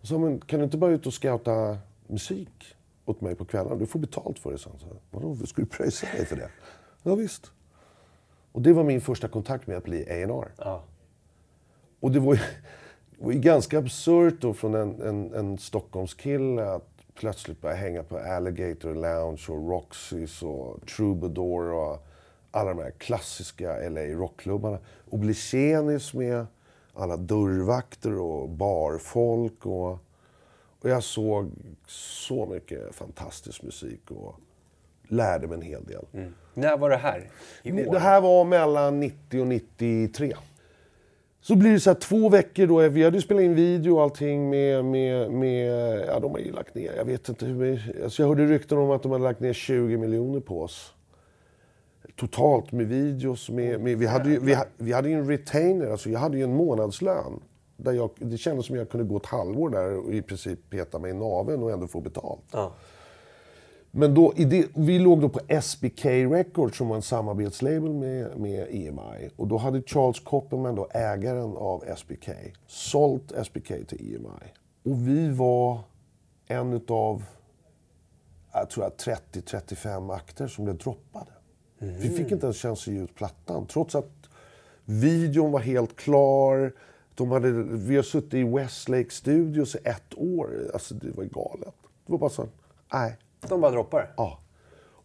Och 0.02 0.08
så, 0.08 0.20
men 0.20 0.40
kan 0.40 0.60
du 0.60 0.66
inte 0.66 0.78
bara 0.78 0.92
ut 0.92 1.08
och 1.08 1.14
scouta 1.14 1.78
musik 2.08 2.76
åt 3.06 3.22
mig 3.22 3.36
på 3.36 3.46
kvällarna? 3.46 3.76
Du 3.76 3.86
får 3.86 4.00
betalt 4.00 4.40
för 4.40 4.52
det, 4.52 4.58
så. 4.58 4.70
Vadå, 5.12 5.36
ska 5.36 5.62
du 5.62 5.68
pröjsa 5.68 6.08
mig 6.18 6.26
för 6.26 6.36
det? 6.36 6.50
Ja, 7.04 7.16
visst. 7.16 7.52
Och 8.52 8.62
det 8.62 8.74
var 8.74 8.84
min 8.84 9.02
första 9.02 9.28
kontakt 9.28 9.68
med 9.68 9.78
att 9.78 9.84
bli 9.84 10.04
A&R. 10.04 10.52
Ja. 10.58 10.84
Och 12.00 12.12
det 12.12 12.20
var 12.20 12.34
ju, 12.34 12.40
det 13.18 13.26
var 13.26 13.32
ju 13.32 13.40
ganska 13.40 13.80
absurt 13.80 14.42
då 14.42 14.54
från 14.54 14.74
en, 14.74 15.02
en, 15.02 15.34
en 15.34 15.58
Stockholmskille 15.58 16.66
att 16.66 16.93
plötsligt 17.16 17.62
började 17.62 17.82
hänga 17.82 18.04
på 18.04 18.18
Alligator 18.18 18.96
Lounge 18.96 19.46
och 19.50 19.70
Roxys 19.70 20.44
och 20.44 20.88
Troubadour 20.88 21.74
och 21.74 22.08
alla 22.52 22.70
de 22.70 22.80
här 22.80 22.92
klassiska 22.92 23.90
LA 23.90 24.02
rockklubbarna. 24.02 24.80
Och 25.10 25.20
bli 25.20 25.34
tjenis 25.34 26.14
med 26.14 26.46
alla 26.94 27.18
dörrvakter 27.18 28.20
och 28.20 28.50
barfolk. 28.50 29.66
Och, 29.66 29.92
och 30.80 30.90
jag 30.90 31.04
såg 31.04 31.52
så 31.88 32.46
mycket 32.46 32.96
fantastisk 32.96 33.64
musik 33.64 34.12
och 34.12 34.36
lärde 35.08 35.48
mig 35.48 35.56
en 35.56 35.62
hel 35.62 35.86
del. 35.86 36.06
Mm. 36.14 36.34
När 36.54 36.78
var 36.78 36.90
det 36.90 36.98
här? 36.98 37.30
Det 37.64 38.00
här 38.00 38.22
var 38.22 38.46
mellan 38.46 39.00
90 39.00 39.42
och 39.42 39.48
93. 39.48 40.34
Så 41.44 41.56
blir 41.56 41.72
det 41.72 41.80
så 41.80 41.90
här 41.90 41.96
två 41.96 42.30
veckor 42.30 42.68
då, 42.68 42.90
vi 42.90 43.04
hade 43.04 43.18
ju 43.18 43.22
spelat 43.22 43.44
in 43.44 43.56
video 43.56 43.96
och 43.96 44.02
allting 44.02 44.50
med, 44.50 44.86
med, 44.86 45.32
med 45.32 46.00
ja 46.08 46.20
de 46.20 46.32
har 46.32 46.40
ju 46.40 46.52
lagt 46.52 46.76
ner, 46.76 46.94
jag 46.98 47.06
vet 47.06 47.30
inte 47.30 47.46
hur, 47.46 48.02
alltså 48.04 48.22
jag 48.22 48.30
hörde 48.30 48.46
rykten 48.46 48.78
om 48.78 48.92
att 48.92 49.04
de 49.04 49.12
hade 49.12 49.24
lagt 49.24 49.40
ner 49.40 49.54
20 49.54 49.98
miljoner 49.98 50.40
på 50.40 50.62
oss. 50.62 50.94
Totalt 52.16 52.72
med 52.72 52.88
videos, 52.88 53.50
med, 53.50 53.82
med 53.82 53.98
vi, 53.98 54.06
hade 54.06 54.30
ju, 54.30 54.40
vi, 54.40 54.58
vi 54.78 54.94
hade 54.94 55.10
ju 55.10 55.16
en 55.16 55.28
retainer, 55.28 55.92
alltså 55.92 56.10
jag 56.10 56.20
hade 56.20 56.38
ju 56.38 56.44
en 56.44 56.56
månadslön. 56.56 57.40
Där 57.78 57.92
jag, 57.92 58.10
det 58.16 58.38
kändes 58.38 58.66
som 58.66 58.76
jag 58.76 58.90
kunde 58.90 59.08
gå 59.08 59.18
ett 59.18 59.26
halvår 59.26 59.70
där 59.70 59.98
och 59.98 60.14
i 60.14 60.22
princip 60.22 60.70
peta 60.70 61.00
mig 61.00 61.12
i 61.12 61.14
naveln 61.14 61.64
och 61.64 61.72
ändå 61.72 61.88
få 61.88 62.02
betalt. 62.02 62.44
Ja. 62.52 62.74
Men 63.96 64.14
då, 64.14 64.34
det, 64.36 64.68
vi 64.76 65.00
låg 65.00 65.22
då 65.22 65.30
på 65.30 65.62
SBK 65.62 66.06
Records 66.06 66.78
som 66.78 66.88
var 66.88 66.96
en 66.96 67.02
samarbetslabel 67.02 67.94
med, 67.94 68.40
med 68.40 68.68
EMI. 68.70 69.30
Och 69.36 69.48
då 69.48 69.58
hade 69.58 69.82
Charles 69.82 70.20
Copperman, 70.20 70.76
då, 70.76 70.88
ägaren 70.92 71.58
av 71.58 71.84
SBK, 71.98 72.30
sålt 72.68 73.32
SBK 73.46 73.68
till 73.68 74.16
EMI. 74.16 74.52
Och 74.84 75.08
vi 75.08 75.30
var 75.30 75.80
en 76.48 76.74
utav, 76.74 77.24
jag 78.54 78.70
tror 78.70 78.86
jag, 78.86 79.18
30-35 79.18 80.14
akter 80.14 80.48
som 80.48 80.66
blev 80.66 80.78
droppade. 80.78 81.32
Mm. 81.80 81.96
Vi 82.00 82.10
fick 82.10 82.32
inte 82.32 82.46
ens 82.46 82.58
chans 82.58 82.88
att 82.88 82.94
ge 82.94 83.00
ut 83.00 83.16
plattan, 83.16 83.66
trots 83.66 83.96
att 83.96 84.30
videon 84.86 85.52
var 85.52 85.60
helt 85.60 85.96
klar. 85.96 86.74
De 87.16 87.32
hade, 87.32 87.52
vi 87.64 87.96
har 87.96 88.04
suttit 88.04 88.34
i 88.34 88.44
Westlake 88.44 89.10
Studios 89.10 89.76
i 89.76 89.80
ett 89.84 90.18
år. 90.18 90.70
Alltså 90.74 90.96
det 90.96 91.12
var 91.12 91.24
galet. 91.24 91.76
Det 92.06 92.12
var 92.12 92.18
bara 92.18 92.30
så, 92.30 92.48
nej. 92.94 93.18
De 93.50 93.62
bara 93.62 93.72
droppar? 93.72 94.14
Ja. 94.18 94.40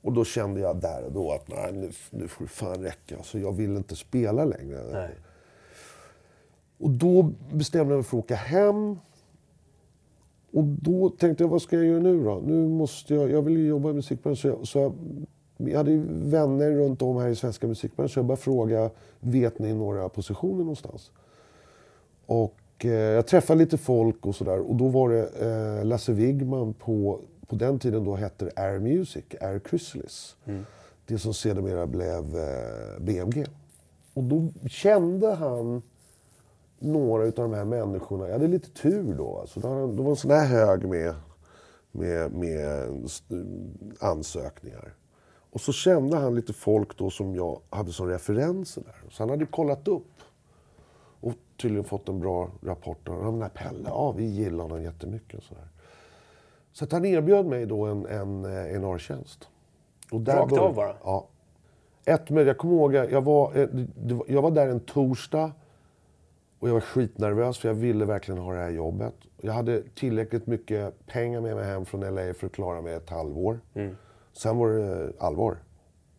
Och 0.02 0.12
då 0.12 0.24
kände 0.24 0.60
jag 0.60 0.80
där 0.80 1.04
och 1.04 1.12
då 1.12 1.32
att 1.32 1.48
nej, 1.48 1.72
nu, 1.72 1.90
nu 2.10 2.28
får 2.28 2.44
det 2.44 2.50
fan 2.50 2.82
räcka. 2.82 3.22
Så 3.22 3.38
jag 3.38 3.52
vill 3.52 3.76
inte 3.76 3.96
spela 3.96 4.44
längre. 4.44 4.82
Nej. 4.92 5.14
Och 6.78 6.90
då 6.90 7.32
bestämde 7.52 7.92
jag 7.92 7.98
mig 7.98 8.04
för 8.04 8.18
att 8.18 8.24
åka 8.24 8.34
hem. 8.34 8.98
Och 10.52 10.64
då 10.64 11.10
tänkte 11.10 11.44
jag, 11.44 11.48
vad 11.48 11.62
ska 11.62 11.76
jag 11.76 11.84
göra 11.84 12.02
nu 12.02 12.24
då? 12.24 12.42
Nu 12.46 12.68
måste 12.68 13.14
jag, 13.14 13.30
jag 13.30 13.42
vill 13.42 13.58
ju 13.58 13.66
jobba 13.66 13.90
i 13.90 13.92
musikbranschen. 13.92 14.36
Så 14.36 14.48
jag, 14.48 14.66
så 14.66 14.78
jag, 14.78 14.92
jag 15.56 15.76
hade 15.76 15.90
ju 15.90 16.04
vänner 16.08 16.70
runt 16.70 17.02
om 17.02 17.16
här 17.16 17.28
i 17.28 17.36
svenska 17.36 17.66
musikbranschen. 17.66 18.08
Så 18.08 18.18
jag 18.18 18.26
började 18.26 18.42
fråga, 18.42 18.90
vet 19.20 19.58
ni 19.58 19.74
några 19.74 20.08
positioner 20.08 20.58
någonstans? 20.58 21.10
Och 22.26 22.60
eh, 22.78 22.90
jag 22.90 23.26
träffade 23.26 23.58
lite 23.58 23.78
folk 23.78 24.26
och 24.26 24.34
sådär. 24.34 24.70
Och 24.70 24.76
då 24.76 24.88
var 24.88 25.08
det 25.08 25.28
eh, 25.40 25.84
Lasse 25.84 26.12
Wigman 26.12 26.74
på, 26.74 27.20
på 27.48 27.56
den 27.56 27.78
tiden 27.78 28.04
då 28.04 28.16
hette 28.16 28.44
det 28.44 28.52
Air 28.56 28.78
Music, 28.78 29.24
Air 29.40 29.60
Chrysalis. 29.70 30.36
Det 31.06 31.18
som 31.18 31.34
sedermera 31.34 31.86
blev 31.86 32.36
eh, 32.36 33.00
BMG. 33.00 33.46
Och 34.14 34.24
då 34.24 34.48
kände 34.68 35.34
han 35.34 35.82
några 36.78 37.24
av 37.24 37.32
de 37.32 37.52
här 37.52 37.64
människorna. 37.64 38.26
Jag 38.26 38.32
hade 38.32 38.46
lite 38.46 38.70
tur 38.70 39.14
då. 39.14 39.38
Alltså, 39.38 39.60
det 39.60 39.68
var 39.68 39.86
det 39.86 40.02
var 40.02 40.10
en 40.10 40.16
sån 40.16 40.30
här 40.30 40.46
hög 40.46 40.88
med, 40.88 41.14
med, 41.92 42.32
med 42.32 42.88
ansökningar. 44.00 44.94
Och 45.50 45.60
så 45.60 45.72
kände 45.72 46.16
han 46.16 46.34
lite 46.34 46.52
folk 46.52 46.98
då 46.98 47.10
som 47.10 47.34
jag 47.34 47.60
hade 47.70 47.92
som 47.92 48.08
referenser 48.08 48.82
där. 48.82 49.10
Så 49.10 49.22
han 49.22 49.30
hade 49.30 49.46
kollat 49.46 49.88
upp 49.88 50.12
och 51.20 51.32
tydligen 51.56 51.84
fått 51.84 52.08
en 52.08 52.20
bra 52.20 52.50
rapport. 52.62 53.08
Och 53.08 53.24
den 53.24 53.42
här 53.42 53.48
Pelle, 53.48 53.88
ja 53.88 54.12
vi 54.12 54.24
gillar 54.24 54.64
honom 54.64 54.82
jättemycket. 54.82 55.38
Och 55.38 55.44
så 55.44 55.54
där. 55.54 55.68
Så 56.78 56.86
han 56.92 57.04
erbjöd 57.04 57.46
mig 57.46 57.66
då 57.66 57.84
en, 57.86 58.06
en, 58.06 58.44
eh, 58.44 58.74
en 58.74 58.84
där 60.24 60.36
Rakt 60.36 60.52
av 60.58 60.74
bara? 60.74 60.94
Ja. 61.04 61.26
Ett 62.04 62.30
med, 62.30 62.46
jag 62.46 62.58
kommer 62.58 62.74
ihåg, 62.74 62.94
jag 62.94 63.24
var, 63.24 63.56
eh, 63.58 63.68
var- 63.96 64.24
jag 64.28 64.42
var 64.42 64.50
där 64.50 64.68
en 64.68 64.80
torsdag 64.80 65.52
och 66.58 66.68
jag 66.68 66.72
var 66.74 66.80
skitnervös 66.80 67.58
för 67.58 67.68
jag 67.68 67.74
ville 67.74 68.04
verkligen 68.04 68.40
ha 68.40 68.52
det 68.52 68.60
här 68.60 68.70
jobbet. 68.70 69.14
Jag 69.40 69.52
hade 69.52 69.82
tillräckligt 69.94 70.46
mycket 70.46 71.06
pengar 71.06 71.40
med 71.40 71.56
mig 71.56 71.64
hem 71.64 71.84
från 71.84 72.00
LA 72.14 72.34
för 72.34 72.46
att 72.46 72.52
klara 72.52 72.80
mig 72.80 72.94
ett 72.94 73.10
halvår. 73.10 73.60
Sen 74.32 74.58
var 74.58 74.68
det 74.68 75.02
eh, 75.04 75.10
allvar. 75.18 75.56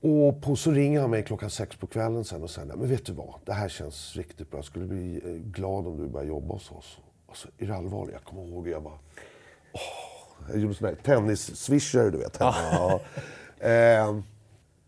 Och 0.02 0.42
på, 0.42 0.56
så 0.56 0.72
ringer 0.72 1.02
han 1.02 1.10
mig 1.10 1.24
klockan 1.24 1.50
sex 1.50 1.76
på 1.76 1.88
kvällen 1.88 2.24
sen 2.24 2.44
och 2.44 2.50
säger, 2.50 2.76
men 2.76 2.90
vet 2.90 3.06
du 3.06 3.14
vad? 3.14 3.34
Det 3.46 3.54
här 3.54 3.70
känns 3.70 4.16
riktigt 4.16 4.50
bra. 4.52 4.58
Jag 4.58 4.66
skulle 4.66 4.86
bli 4.86 5.22
glad 5.46 5.88
om 5.88 5.98
du 5.98 6.08
börjar 6.08 6.28
jobba 6.28 6.54
hos 6.54 6.72
oss. 6.72 6.98
Och 7.26 7.38
så, 7.38 7.50
är 7.58 7.68
det 7.68 7.76
allvarligt? 7.76 8.14
Jag 8.14 8.24
kommer 8.24 8.46
ihåg, 8.48 8.68
jag 8.68 8.84
bara, 8.84 9.00
åh. 9.74 10.19
Jag 10.48 10.60
gjorde 10.60 10.74
sån 10.74 10.88
där 10.88 10.96
tennis-swishar, 10.96 12.12
du 12.12 12.18
vet. 12.18 12.38
Ja. 12.40 13.02
Ehm, 13.60 14.24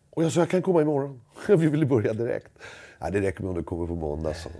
och 0.09 0.23
jag 0.23 0.31
sa, 0.31 0.39
jag 0.39 0.49
kan 0.49 0.61
komma 0.61 0.81
imorgon. 0.81 1.21
Vi 1.47 1.55
ville 1.55 1.85
börja 1.85 2.13
direkt. 2.13 2.51
Nej, 2.99 3.11
det 3.11 3.21
räcker 3.21 3.41
med 3.41 3.49
om 3.49 3.55
du 3.55 3.63
kommer 3.63 3.87
på 3.87 3.95
måndag, 3.95 4.33
han. 4.43 4.51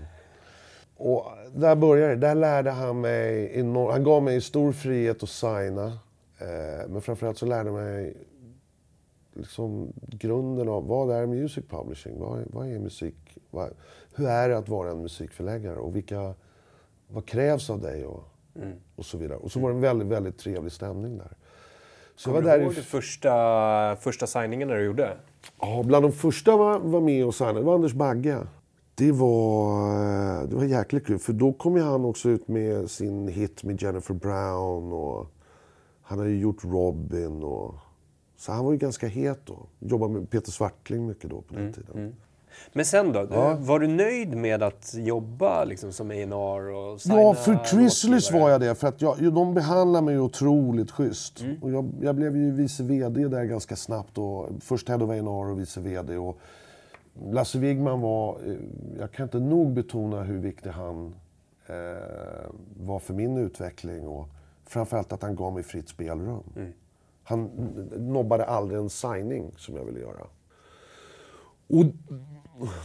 Och 0.96 1.26
där 1.54 1.76
började 1.76 2.14
det. 2.14 2.20
Där 2.20 2.34
lärde 2.34 2.70
han 2.70 3.00
mig 3.00 3.50
enormt. 3.54 3.92
Han 3.92 4.04
gav 4.04 4.22
mig 4.22 4.40
stor 4.40 4.72
frihet 4.72 5.22
att 5.22 5.28
signa. 5.28 5.86
Eh, 6.38 6.88
men 6.88 7.00
framförallt 7.00 7.38
så 7.38 7.46
lärde 7.46 7.70
han 7.70 7.84
mig 7.84 8.16
liksom 9.32 9.92
grunden 10.08 10.68
av 10.68 10.86
vad 10.86 11.10
är 11.10 11.26
music 11.26 11.64
publishing? 11.68 12.18
Vad 12.18 12.40
är, 12.40 12.46
vad 12.50 12.66
är 12.66 12.78
musik? 12.78 13.38
Vad, 13.50 13.70
hur 14.14 14.28
är 14.28 14.48
det 14.48 14.58
att 14.58 14.68
vara 14.68 14.90
en 14.90 15.02
musikförläggare? 15.02 15.76
Och 15.76 15.96
vilka, 15.96 16.34
vad 17.08 17.26
krävs 17.26 17.70
av 17.70 17.80
dig? 17.80 18.06
Och, 18.06 18.31
och 18.96 19.06
så 19.06 19.18
vidare. 19.18 19.38
Och 19.38 19.52
så 19.52 19.60
var 19.60 19.68
det 19.70 19.76
en 19.76 19.80
väldigt, 19.80 20.08
väldigt 20.08 20.38
trevlig 20.38 20.72
stämning 20.72 21.18
där. 21.18 21.36
Så 22.16 22.30
Kommer 22.30 22.42
var 22.42 22.58
du 22.58 22.64
ihåg 22.64 22.72
i 22.72 22.74
första, 22.74 23.96
första 24.00 24.26
signingarna 24.26 24.74
du 24.74 24.84
gjorde? 24.84 25.16
Ja, 25.60 25.82
bland 25.86 26.04
de 26.04 26.12
första 26.12 26.56
var, 26.56 26.78
var 26.78 27.00
med 27.00 27.26
och 27.26 27.34
signade, 27.34 27.60
det 27.60 27.64
var 27.64 27.74
Anders 27.74 27.92
Bagge. 27.92 28.38
Det 28.94 29.12
var, 29.12 29.90
eh, 30.42 30.48
det 30.48 30.56
var 30.56 30.64
jäkligt 30.64 31.06
kul, 31.06 31.18
för 31.18 31.32
då 31.32 31.52
kom 31.52 31.76
ju 31.76 31.82
han 31.82 32.04
också 32.04 32.28
ut 32.28 32.48
med 32.48 32.90
sin 32.90 33.28
hit 33.28 33.64
med 33.64 33.82
Jennifer 33.82 34.14
Brown 34.14 34.92
och 34.92 35.26
han 36.02 36.18
hade 36.18 36.30
ju 36.30 36.38
gjort 36.38 36.64
Robin 36.64 37.42
och... 37.42 37.74
Så 38.36 38.52
han 38.52 38.64
var 38.64 38.72
ju 38.72 38.78
ganska 38.78 39.06
het 39.06 39.40
då. 39.46 39.66
Jobbade 39.78 40.12
med 40.12 40.30
Peter 40.30 40.50
Swartling 40.50 41.06
mycket 41.06 41.30
då 41.30 41.40
på 41.40 41.54
den 41.54 41.72
tiden. 41.72 42.16
Men 42.72 42.84
sen 42.84 43.12
då? 43.12 43.26
Ja. 43.30 43.56
Var 43.60 43.78
du 43.78 43.86
nöjd 43.86 44.36
med 44.36 44.62
att 44.62 44.94
jobba 44.98 45.64
liksom, 45.64 45.92
som 45.92 46.10
A&R 46.10 46.68
och 46.70 47.00
Ja, 47.04 47.34
för 47.34 47.64
Chrysalis 47.64 48.32
var 48.32 48.50
jag 48.50 48.60
det. 48.60 48.74
För 48.74 48.88
att 48.88 49.02
jag, 49.02 49.32
de 49.32 49.54
behandlade 49.54 50.04
mig 50.04 50.18
otroligt 50.18 50.90
schysst. 50.90 51.44
Och 51.62 51.70
jag, 51.70 51.90
jag 52.00 52.14
blev 52.14 52.36
ju 52.36 52.50
vice 52.50 52.82
VD 52.82 53.28
där 53.28 53.44
ganska 53.44 53.76
snabbt. 53.76 54.18
Och 54.18 54.48
först 54.60 54.88
head 54.88 54.96
of 55.04 55.10
A&R 55.10 55.50
och 55.50 55.58
vice 55.60 55.80
VD. 55.80 56.16
Och 56.16 56.38
Lasse 57.30 57.58
Wigman 57.58 58.00
var... 58.00 58.36
eh, 58.46 58.54
Jag 58.98 59.12
kan 59.12 59.24
inte 59.24 59.38
nog 59.40 59.72
betona 59.72 60.22
hur 60.22 60.38
viktig 60.38 60.70
han 60.70 61.14
eh, 61.66 61.74
var 62.80 62.98
för 62.98 63.14
min 63.14 63.36
utveckling. 63.36 64.06
Och 64.08 64.28
framförallt 64.66 65.12
att 65.12 65.22
han 65.22 65.36
gav 65.36 65.52
mig 65.54 65.62
fritt 65.62 65.88
spelrum. 65.88 66.42
Han 67.24 67.44
nobbade 67.98 68.44
aldrig 68.44 68.80
en 68.80 68.90
signing 68.90 69.50
som 69.56 69.76
jag 69.76 69.84
ville 69.84 70.00
göra. 70.00 70.26
Och 71.66 71.84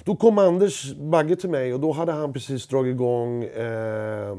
då 0.03 0.15
kom 0.15 0.37
Anders 0.37 0.95
Bagge 0.95 1.35
till 1.35 1.49
mig 1.49 1.73
och 1.73 1.79
då 1.79 1.91
hade 1.91 2.11
han 2.11 2.33
precis 2.33 2.67
dragit 2.67 2.93
igång 2.93 3.43
eh, 3.43 4.31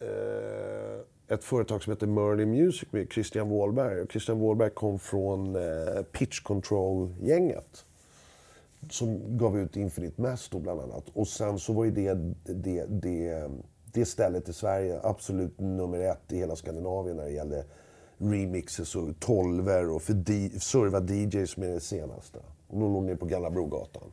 eh, 0.00 1.00
ett 1.28 1.44
företag 1.44 1.82
som 1.82 1.92
heter 1.92 2.06
Merlin 2.06 2.50
Music 2.50 2.88
med 2.92 3.12
Christian 3.12 3.48
Wåhlberg. 3.48 4.00
Och 4.00 4.10
Christian 4.12 4.38
Wåhlberg 4.38 4.70
kom 4.70 4.98
från 4.98 5.56
eh, 5.56 6.02
Pitch 6.12 6.40
Control-gänget. 6.40 7.84
Som 8.90 9.38
gav 9.38 9.58
ut 9.58 9.76
Infinite 9.76 10.20
Mass 10.22 10.48
då 10.48 10.58
bland 10.58 10.80
annat. 10.80 11.04
Och 11.12 11.28
sen 11.28 11.58
så 11.58 11.72
var 11.72 11.84
ju 11.84 11.90
det, 11.90 12.14
det, 12.44 12.84
det, 12.88 13.50
det 13.92 14.04
stället 14.04 14.48
i 14.48 14.52
Sverige 14.52 15.00
absolut 15.02 15.60
nummer 15.60 16.00
ett 16.00 16.32
i 16.32 16.36
hela 16.36 16.56
Skandinavien 16.56 17.16
när 17.16 17.24
det 17.24 17.30
gällde 17.30 17.64
remixes 18.18 18.96
och 18.96 19.20
tolver 19.20 19.90
och 19.90 20.02
för 20.02 20.12
di- 20.12 20.60
serva 20.60 21.00
DJs 21.00 21.56
med 21.56 21.70
det 21.70 21.80
senaste. 21.80 22.38
Och 22.70 22.80
de 22.80 22.92
låg 22.92 23.04
nere 23.04 23.16
på 23.16 23.26
Gamla 23.26 23.50
Brogatan. 23.50 24.12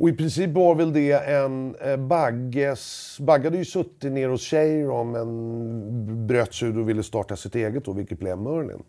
Och 0.00 0.08
i 0.08 0.12
princip 0.12 0.50
var 0.50 0.74
väl 0.74 0.92
det 0.92 1.12
en 1.12 1.74
eh, 1.74 1.96
Bagges... 1.96 3.16
Bagge 3.20 3.44
hade 3.44 3.58
ju 3.58 3.64
suttit 3.64 4.12
nere 4.12 4.30
hos 4.30 4.42
Cheiron 4.42 5.12
men 5.12 6.26
bröt 6.26 6.54
sig 6.54 6.68
och 6.68 6.88
ville 6.88 7.02
starta 7.02 7.36
sitt 7.36 7.54
eget 7.54 7.84
då, 7.84 7.92
vilket 7.92 8.18
blev 8.18 8.38
Merlin. 8.38 8.82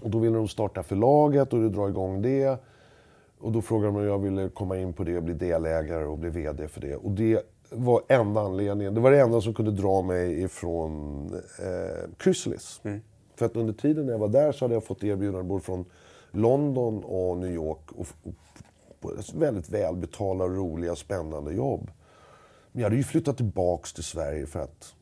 Och 0.00 0.10
då 0.10 0.18
ville 0.18 0.36
de 0.36 0.48
starta 0.48 0.82
förlaget 0.82 1.52
och 1.52 1.72
dra 1.72 1.88
igång 1.88 2.22
det. 2.22 2.58
Och 3.40 3.52
då 3.52 3.62
frågade 3.62 3.92
de 3.92 3.96
om 3.96 4.04
jag 4.04 4.18
ville 4.18 4.48
komma 4.48 4.78
in 4.78 4.92
på 4.92 5.04
det 5.04 5.16
och 5.16 5.22
bli 5.22 5.34
delägare 5.34 6.04
och 6.04 6.18
bli 6.18 6.30
VD 6.30 6.68
för 6.68 6.80
det. 6.80 6.96
Och 6.96 7.10
det 7.10 7.42
var 7.70 8.02
enda 8.08 8.40
anledningen. 8.40 8.94
Det 8.94 9.00
var 9.00 9.10
det 9.10 9.20
enda 9.20 9.40
som 9.40 9.54
kunde 9.54 9.70
dra 9.70 10.02
mig 10.02 10.42
ifrån 10.42 11.24
eh, 11.34 12.10
Chrysalis. 12.22 12.80
För 13.36 13.46
att 13.46 13.56
under 13.56 13.72
tiden 13.72 14.06
när 14.06 14.12
jag 14.12 14.18
var 14.18 14.28
där 14.28 14.52
så 14.52 14.64
hade 14.64 14.74
jag 14.74 14.84
fått 14.84 15.04
erbjudanden 15.04 15.48
både 15.48 15.60
från 15.60 15.84
London 16.30 17.04
och 17.04 17.38
New 17.38 17.50
York. 17.50 17.92
Och, 17.92 18.06
och, 18.22 18.34
på 19.00 19.12
väldigt 19.34 19.68
välbetalda, 19.68 20.44
roliga, 20.44 20.96
spännande 20.96 21.52
jobb. 21.52 21.90
Men 22.72 22.80
jag 22.80 22.86
hade 22.86 22.96
ju 22.96 23.02
flyttat 23.02 23.36
tillbaks 23.36 23.92
till 23.92 24.04
Sverige 24.04 24.46
för 24.46 24.60
att 24.60 24.94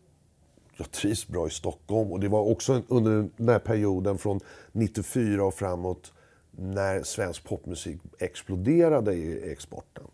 jag 0.76 0.90
trivs 0.90 1.28
bra 1.28 1.46
i 1.46 1.50
Stockholm. 1.50 2.12
Och 2.12 2.20
det 2.20 2.28
var 2.28 2.40
också 2.40 2.82
under 2.88 3.28
den 3.36 3.48
här 3.48 3.58
perioden 3.58 4.18
från 4.18 4.40
94 4.72 5.44
och 5.44 5.54
framåt 5.54 6.12
när 6.50 7.02
svensk 7.02 7.44
popmusik 7.44 7.98
exploderade 8.18 9.14
i 9.14 9.52
exporten. 9.52 10.04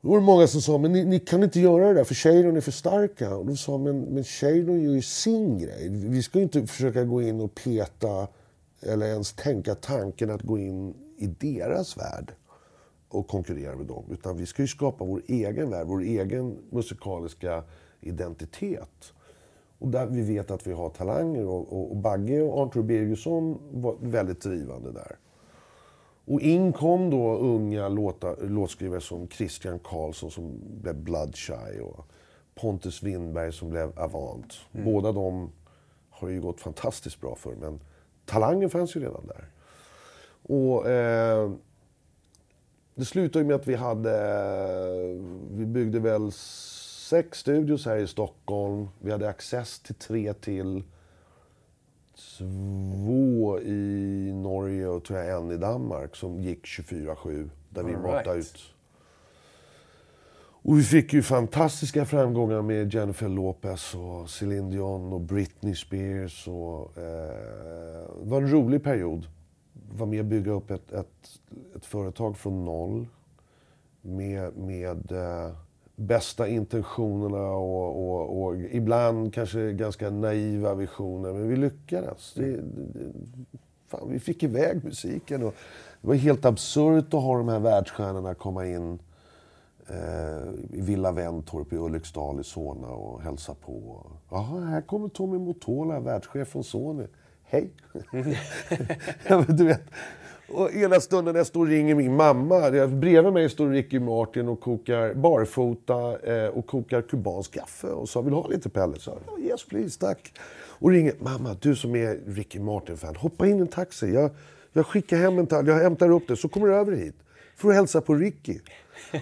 Då 0.00 0.08
var 0.08 0.18
det 0.18 0.24
många 0.24 0.46
som 0.46 0.60
sa, 0.60 0.78
men 0.78 0.92
ni, 0.92 1.04
ni 1.04 1.20
kan 1.20 1.42
inte 1.42 1.60
göra 1.60 1.88
det 1.88 1.94
där 1.94 2.04
för 2.04 2.14
Cheiron 2.14 2.56
är 2.56 2.60
för 2.60 2.70
starka. 2.70 3.36
Och 3.36 3.46
då 3.46 3.56
sa 3.56 3.72
jag, 3.72 3.80
men, 3.80 4.00
men 4.00 4.24
Cheiron 4.24 4.82
gör 4.82 4.92
ju 4.92 5.02
sin 5.02 5.58
grej. 5.58 5.88
Vi 5.90 6.22
ska 6.22 6.38
ju 6.38 6.42
inte 6.42 6.66
försöka 6.66 7.04
gå 7.04 7.22
in 7.22 7.40
och 7.40 7.54
peta 7.54 8.28
eller 8.86 9.06
ens 9.06 9.32
tänka 9.32 9.74
tanken 9.74 10.30
att 10.30 10.42
gå 10.42 10.58
in 10.58 10.94
i 11.16 11.26
deras 11.26 11.96
värld 11.96 12.32
och 13.08 13.28
konkurrera 13.28 13.76
med 13.76 13.86
dem. 13.86 14.04
Utan 14.10 14.36
vi 14.36 14.46
ska 14.46 14.62
ju 14.62 14.68
skapa 14.68 15.04
vår 15.04 15.22
egen 15.26 15.70
värld, 15.70 15.86
vår 15.86 16.00
egen 16.00 16.58
musikaliska 16.70 17.64
identitet. 18.00 19.12
Och 19.78 19.88
där 19.88 20.06
vi 20.06 20.22
vet 20.22 20.50
att 20.50 20.66
vi 20.66 20.72
har 20.72 20.88
talanger. 20.88 21.46
Och, 21.46 21.72
och, 21.72 21.90
och 21.90 21.96
Bagge 21.96 22.42
och 22.42 22.62
Arntur 22.62 22.82
Birgersson 22.82 23.58
var 23.70 23.96
väldigt 24.00 24.40
drivande 24.40 24.92
där. 24.92 25.16
Och 26.24 26.40
in 26.40 26.72
kom 26.72 27.10
då 27.10 27.36
unga 27.36 27.88
låta, 27.88 28.34
låtskrivare 28.40 29.00
som 29.00 29.28
Christian 29.28 29.78
Karlsson 29.78 30.30
som 30.30 30.60
blev 30.80 30.96
Bloodshy 30.96 31.80
och 31.80 32.06
Pontus 32.54 33.02
Winberg 33.02 33.52
som 33.52 33.70
blev 33.70 33.98
Avant. 33.98 34.54
Båda 34.72 35.12
de 35.12 35.52
har 36.10 36.28
ju 36.28 36.40
gått 36.40 36.60
fantastiskt 36.60 37.20
bra 37.20 37.34
för 37.34 37.54
men 37.54 37.80
talangen 38.26 38.70
fanns 38.70 38.96
ju 38.96 39.00
redan 39.00 39.26
där. 39.26 39.44
Och 40.42 40.88
eh, 40.90 41.50
det 42.94 43.04
slutade 43.04 43.44
med 43.44 43.56
att 43.56 43.66
vi 43.66 43.74
hade, 43.74 44.18
vi 45.50 45.66
byggde 45.66 46.00
väl 46.00 46.32
sex 46.32 47.38
studios 47.38 47.86
här 47.86 47.96
i 47.96 48.06
Stockholm. 48.06 48.88
Vi 49.00 49.10
hade 49.10 49.28
access 49.28 49.80
till 49.80 49.94
tre 49.94 50.34
till. 50.34 50.82
två 52.38 53.60
i 53.60 54.32
Norge 54.34 54.86
och 54.86 55.04
tror 55.04 55.18
jag 55.18 55.42
en 55.42 55.50
i 55.50 55.56
Danmark 55.56 56.16
som 56.16 56.40
gick 56.42 56.64
24-7. 56.64 57.50
Där 57.70 57.82
vi 57.82 57.94
All 57.94 58.00
matade 58.00 58.34
right. 58.34 58.54
ut. 58.54 58.75
Och 60.68 60.78
vi 60.78 60.82
fick 60.82 61.12
ju 61.12 61.22
fantastiska 61.22 62.04
framgångar 62.04 62.62
med 62.62 62.94
Jennifer 62.94 63.28
Lopez 63.28 63.94
och 63.94 64.30
Celine 64.30 64.70
Dion 64.70 65.12
och 65.12 65.20
Britney 65.20 65.74
Spears. 65.74 66.48
Och, 66.48 66.98
eh, 66.98 68.06
det 68.22 68.30
var 68.30 68.42
en 68.42 68.50
rolig 68.50 68.82
period. 68.82 69.26
Var 69.92 70.06
med 70.06 70.20
och 70.20 70.26
bygga 70.26 70.52
upp 70.52 70.70
ett, 70.70 70.92
ett, 70.92 71.40
ett 71.76 71.86
företag 71.86 72.36
från 72.36 72.64
noll. 72.64 73.06
Med, 74.02 74.56
med 74.56 75.12
eh, 75.12 75.52
bästa 75.96 76.48
intentionerna 76.48 77.48
och, 77.50 78.08
och, 78.08 78.42
och 78.42 78.56
ibland 78.56 79.34
kanske 79.34 79.72
ganska 79.72 80.10
naiva 80.10 80.74
visioner. 80.74 81.32
Men 81.32 81.48
vi 81.48 81.56
lyckades. 81.56 82.34
Det, 82.34 82.56
det, 82.56 83.12
fan, 83.88 84.10
vi 84.10 84.18
fick 84.18 84.42
iväg 84.42 84.84
musiken. 84.84 85.42
Och 85.42 85.54
det 86.00 86.08
var 86.08 86.14
helt 86.14 86.44
absurt 86.44 87.14
att 87.14 87.22
ha 87.22 87.38
de 87.38 87.48
här 87.48 87.60
världsstjärnorna 87.60 88.34
komma 88.34 88.66
in 88.66 88.98
eh, 89.88 90.78
i 90.78 90.80
Villa 90.80 91.12
Ventorp 91.12 91.72
i 91.72 91.76
Ulriksdal 91.76 92.40
i 92.40 92.44
Solna 92.44 92.88
och 92.88 93.22
hälsa 93.22 93.54
på. 93.54 94.06
Jaha, 94.30 94.60
här 94.60 94.80
kommer 94.80 95.08
Tommy 95.08 95.38
Motola, 95.38 96.00
världschef 96.00 96.48
från 96.48 96.64
Sony. 96.64 97.06
Hej! 97.42 97.70
ja, 99.28 99.44
men 99.46 99.56
du 99.56 99.64
vet. 99.64 99.82
Och 100.48 100.74
ena 100.74 101.00
stunden 101.00 101.32
när 101.32 101.40
jag 101.40 101.46
står 101.46 101.60
och 101.60 101.66
ringer 101.66 101.94
min 101.94 102.16
mamma, 102.16 102.70
bredvid 102.88 103.32
mig 103.32 103.50
står 103.50 103.68
Ricky 103.68 103.98
Martin 103.98 104.48
och 104.48 104.60
kokar 104.60 105.14
barfota 105.14 106.18
eh, 106.18 106.48
och 106.48 106.66
kokar 106.66 107.02
kubansk 107.02 107.54
kaffe 107.54 107.86
och 107.86 108.08
sa 108.08 108.20
vill 108.20 108.30
du 108.30 108.36
ha 108.36 108.48
lite 108.48 108.68
Pelle? 108.68 108.98
Så, 108.98 109.18
jag, 109.26 109.44
yes 109.44 109.64
please, 109.64 110.00
tack. 110.00 110.32
Och 110.78 110.90
ringer, 110.90 111.14
mamma 111.18 111.56
du 111.60 111.76
som 111.76 111.96
är 111.96 112.20
Ricky 112.26 112.58
Martin-fan, 112.58 113.16
hoppa 113.16 113.46
in 113.46 113.58
i 113.58 113.60
en 113.60 113.66
taxi. 113.66 114.14
Jag, 114.14 114.30
jag 114.72 114.86
skickar 114.86 115.16
hem 115.16 115.38
en 115.38 115.46
taxi, 115.46 115.70
jag 115.70 115.78
hämtar 115.78 116.10
upp 116.10 116.28
dig 116.28 116.36
så 116.36 116.48
kommer 116.48 116.66
du 116.66 116.74
över 116.74 116.92
hit. 116.92 117.16
För 117.56 117.68
att 117.68 117.74
hälsa 117.74 118.00
på 118.00 118.14
Ricky. 118.14 118.58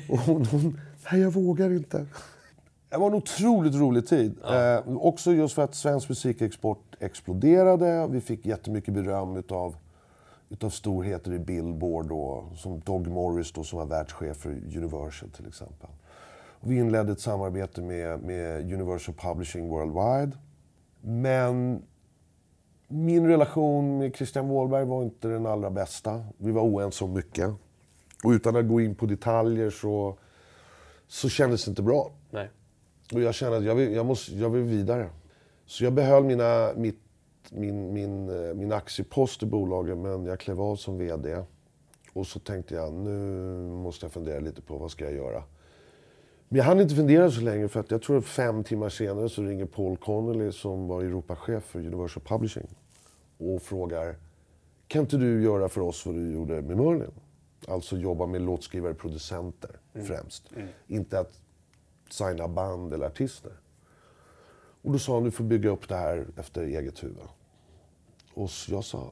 Och 0.08 0.18
hon, 0.18 0.44
hon 0.46 0.80
nej 1.12 1.20
jag 1.20 1.30
vågar 1.30 1.70
inte. 1.70 2.06
Det 2.88 2.98
var 2.98 3.06
en 3.06 3.14
otroligt 3.14 3.74
rolig 3.74 4.06
tid. 4.06 4.38
Eh, 4.50 4.96
också 4.96 5.32
just 5.32 5.54
för 5.54 5.62
att 5.62 5.74
svensk 5.74 6.08
musikexport 6.08 6.96
exploderade. 7.00 8.06
Vi 8.10 8.20
fick 8.20 8.46
jättemycket 8.46 8.94
beröm 8.94 9.36
utav, 9.36 9.76
utav 10.48 10.70
storheter 10.70 11.32
i 11.32 11.38
Billboard, 11.38 12.08
då, 12.08 12.44
som 12.56 12.80
Dog 12.80 13.06
Morris 13.06 13.52
då, 13.52 13.64
som 13.64 13.78
var 13.78 13.86
världschef 13.86 14.36
för 14.36 14.50
Universal 14.50 15.30
till 15.30 15.46
exempel. 15.48 15.88
Och 16.64 16.70
vi 16.70 16.76
inledde 16.76 17.12
ett 17.12 17.20
samarbete 17.20 17.82
med, 17.82 18.20
med 18.20 18.72
Universal 18.72 19.14
Publishing 19.14 19.68
Worldwide. 19.68 20.36
Men 21.00 21.82
min 22.88 23.26
relation 23.26 23.98
med 23.98 24.16
Christian 24.16 24.48
Wåhlberg 24.48 24.84
var 24.84 25.02
inte 25.02 25.28
den 25.28 25.46
allra 25.46 25.70
bästa. 25.70 26.24
Vi 26.38 26.52
var 26.52 26.62
oense 26.62 27.04
om 27.04 27.12
mycket. 27.12 27.50
Och 28.24 28.30
utan 28.30 28.56
att 28.56 28.68
gå 28.68 28.80
in 28.80 28.94
på 28.94 29.06
detaljer 29.06 29.70
så, 29.70 30.18
så 31.08 31.28
kändes 31.28 31.64
det 31.64 31.68
inte 31.68 31.82
bra. 31.82 32.10
Nej. 32.30 32.50
Och 33.12 33.20
jag 33.20 33.34
kände 33.34 33.56
att 33.56 33.64
jag 33.64 33.74
vill, 33.74 33.92
jag 33.92 34.06
måste, 34.06 34.34
jag 34.34 34.50
vill 34.50 34.62
vidare. 34.62 35.08
Så 35.66 35.84
jag 35.84 35.92
behöll 35.92 36.24
mina, 36.24 36.72
mitt, 36.76 36.98
min, 37.50 37.92
min, 37.92 38.28
eh, 38.28 38.54
min 38.54 38.72
aktiepost 38.72 39.42
i 39.42 39.46
bolaget 39.46 39.98
men 39.98 40.24
jag 40.24 40.40
klev 40.40 40.60
av 40.60 40.76
som 40.76 40.98
VD. 40.98 41.42
Och 42.12 42.26
så 42.26 42.38
tänkte 42.38 42.74
jag, 42.74 42.92
nu 42.92 43.18
måste 43.68 44.04
jag 44.04 44.12
fundera 44.12 44.40
lite 44.40 44.62
på 44.62 44.78
vad 44.78 44.90
ska 44.90 45.04
jag 45.04 45.14
göra. 45.14 45.42
Men 46.48 46.58
jag 46.58 46.64
hann 46.64 46.80
inte 46.80 46.94
fundera 46.94 47.30
så 47.30 47.40
länge 47.40 47.68
för 47.68 47.80
att 47.80 47.90
jag 47.90 48.02
tror 48.02 48.18
att 48.18 48.24
fem 48.24 48.64
timmar 48.64 48.88
senare 48.88 49.28
så 49.28 49.42
ringer 49.42 49.66
Paul 49.66 49.96
Connolly 49.96 50.52
som 50.52 50.88
var 50.88 51.02
Europachef 51.02 51.64
för 51.64 51.78
Universal 51.78 52.22
Publishing 52.22 52.68
och 53.38 53.62
frågar, 53.62 54.16
kan 54.86 55.00
inte 55.00 55.16
du 55.16 55.42
göra 55.42 55.68
för 55.68 55.80
oss 55.80 56.06
vad 56.06 56.14
du 56.14 56.32
gjorde 56.32 56.62
med 56.62 56.76
Merlin? 56.76 57.10
Alltså 57.68 57.96
jobba 57.96 58.26
med 58.26 58.42
låtskrivare, 58.42 58.94
producenter 58.94 59.70
främst. 59.92 60.50
Inte 60.86 61.18
att 61.18 61.40
signa 62.10 62.48
band 62.48 62.92
eller 62.92 63.06
artister. 63.06 63.52
Och 64.82 64.92
då 64.92 64.98
sa 64.98 65.14
han, 65.14 65.24
du 65.24 65.30
får 65.30 65.44
bygga 65.44 65.70
upp 65.70 65.88
det 65.88 65.96
här 65.96 66.26
efter 66.36 66.62
eget 66.62 67.04
huvud. 67.04 67.16
Och 68.34 68.50
jag 68.68 68.84
sa, 68.84 69.10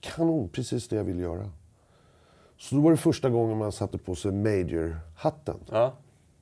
kanon, 0.00 0.48
precis 0.48 0.88
det 0.88 0.96
jag 0.96 1.04
vill 1.04 1.18
göra. 1.20 1.50
Så 2.56 2.74
då 2.74 2.80
var 2.80 2.90
det 2.90 2.96
första 2.96 3.30
gången 3.30 3.58
man 3.58 3.72
satte 3.72 3.98
på 3.98 4.14
sig 4.14 4.32
major-hatten. 4.32 5.56
Ja. 5.70 5.92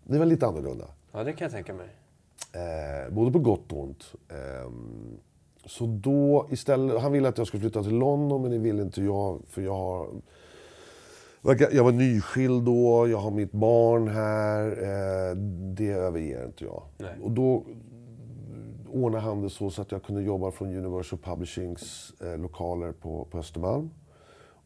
Det 0.04 0.18
var 0.18 0.26
lite 0.26 0.46
annorlunda. 0.46 0.84
ja, 1.12 1.24
det 1.24 1.32
kan 1.32 1.44
jag 1.44 1.52
tänka 1.52 1.74
mig. 1.74 1.88
Eh, 2.52 3.12
både 3.14 3.32
på 3.32 3.38
gott 3.38 3.72
och 3.72 3.78
ont. 3.82 4.12
Ehm, 4.28 5.18
så 5.64 5.86
då 5.86 6.46
istället, 6.50 7.02
han 7.02 7.12
ville 7.12 7.28
att 7.28 7.38
jag 7.38 7.46
skulle 7.46 7.60
flytta 7.60 7.82
till 7.82 7.94
London 7.98 8.42
men 8.42 8.50
det 8.50 8.58
ville 8.58 8.82
inte 8.82 9.02
jag 9.02 9.42
för 9.48 9.62
jag 9.62 9.74
har 9.74 10.08
jag 11.42 11.84
var 11.84 11.92
nyskild 11.92 12.62
då, 12.64 13.08
jag 13.08 13.18
har 13.18 13.30
mitt 13.30 13.52
barn 13.52 14.08
här. 14.08 14.66
Eh, 14.70 15.36
det 15.76 15.88
överger 15.88 16.44
inte 16.46 16.64
jag. 16.64 16.82
Nej. 16.98 17.10
Och 17.22 17.30
då 17.30 17.64
ordnade 18.92 19.24
han 19.24 19.42
det 19.42 19.50
så, 19.50 19.70
så 19.70 19.82
att 19.82 19.92
jag 19.92 20.02
kunde 20.02 20.22
jobba 20.22 20.50
från 20.50 20.76
Universal 20.76 21.18
Publishings 21.18 22.12
eh, 22.20 22.38
lokaler 22.38 22.92
på, 22.92 23.24
på 23.30 23.38
Östermalm. 23.38 23.90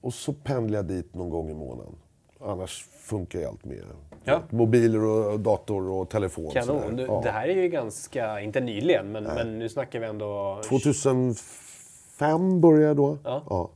Och 0.00 0.14
så 0.14 0.32
pendlade 0.32 0.76
jag 0.94 1.02
dit 1.04 1.14
någon 1.14 1.30
gång 1.30 1.50
i 1.50 1.54
månaden. 1.54 1.94
Annars 2.40 2.84
funkar 2.84 3.38
ju 3.38 3.44
allt 3.44 3.64
med 3.64 3.82
Ja. 4.24 4.40
mobiler 4.50 5.04
och 5.04 5.40
dator 5.40 5.88
och 5.90 6.10
telefon. 6.10 6.50
Kanon. 6.50 6.96
Du, 6.96 7.02
Ja. 7.02 7.20
Det 7.24 7.30
här 7.30 7.48
är 7.48 7.62
ju 7.62 7.68
ganska, 7.68 8.40
inte 8.40 8.60
nyligen, 8.60 9.12
men, 9.12 9.24
men 9.24 9.58
nu 9.58 9.68
snackar 9.68 10.00
vi 10.00 10.06
ändå... 10.06 10.60
2005 10.68 12.60
började 12.60 12.84
jag 12.86 12.96
då. 12.96 13.18
Ja. 13.24 13.70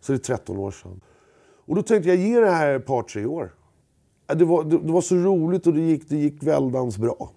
Så 0.00 0.12
det 0.12 0.16
är 0.16 0.36
13 0.36 0.58
år 0.58 0.70
sedan. 0.70 1.00
Och 1.66 1.74
då 1.74 1.82
tänkte 1.82 2.08
jag 2.08 2.18
ge 2.18 2.40
det 2.40 2.50
här 2.50 2.74
ett 2.74 2.86
par, 2.86 3.02
tre 3.02 3.26
år. 3.26 3.54
Ja, 4.26 4.34
Det 4.34 4.44
var, 4.44 4.64
det, 4.64 4.78
det 4.78 4.92
var 4.92 5.00
så 5.00 5.14
roligt 5.14 5.66
och 5.66 5.74
det 5.74 5.80
gick, 5.80 6.08
det 6.08 6.16
gick 6.16 6.42
väldans 6.42 6.98
bra. 6.98 7.30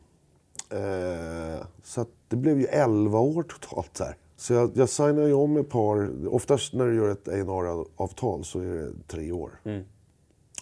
Eh, 0.70 1.66
så 1.84 2.02
att 2.02 2.10
det 2.28 2.36
blev 2.36 2.60
ju 2.60 2.66
11 2.66 3.20
år 3.20 3.44
totalt 3.44 3.94
där. 3.94 4.18
Så 4.38 4.54
jag, 4.54 4.72
jag 4.74 4.90
signade 4.90 5.28
ju 5.28 5.34
om 5.34 5.58
ett 5.58 5.70
par, 5.70 6.12
oftast 6.28 6.74
när 6.74 6.86
du 6.88 6.96
gör 6.96 7.10
ett 7.10 7.28
A&R-avtal 7.28 8.44
så 8.44 8.60
är 8.60 8.66
det 8.66 8.92
tre 9.08 9.32
år. 9.32 9.52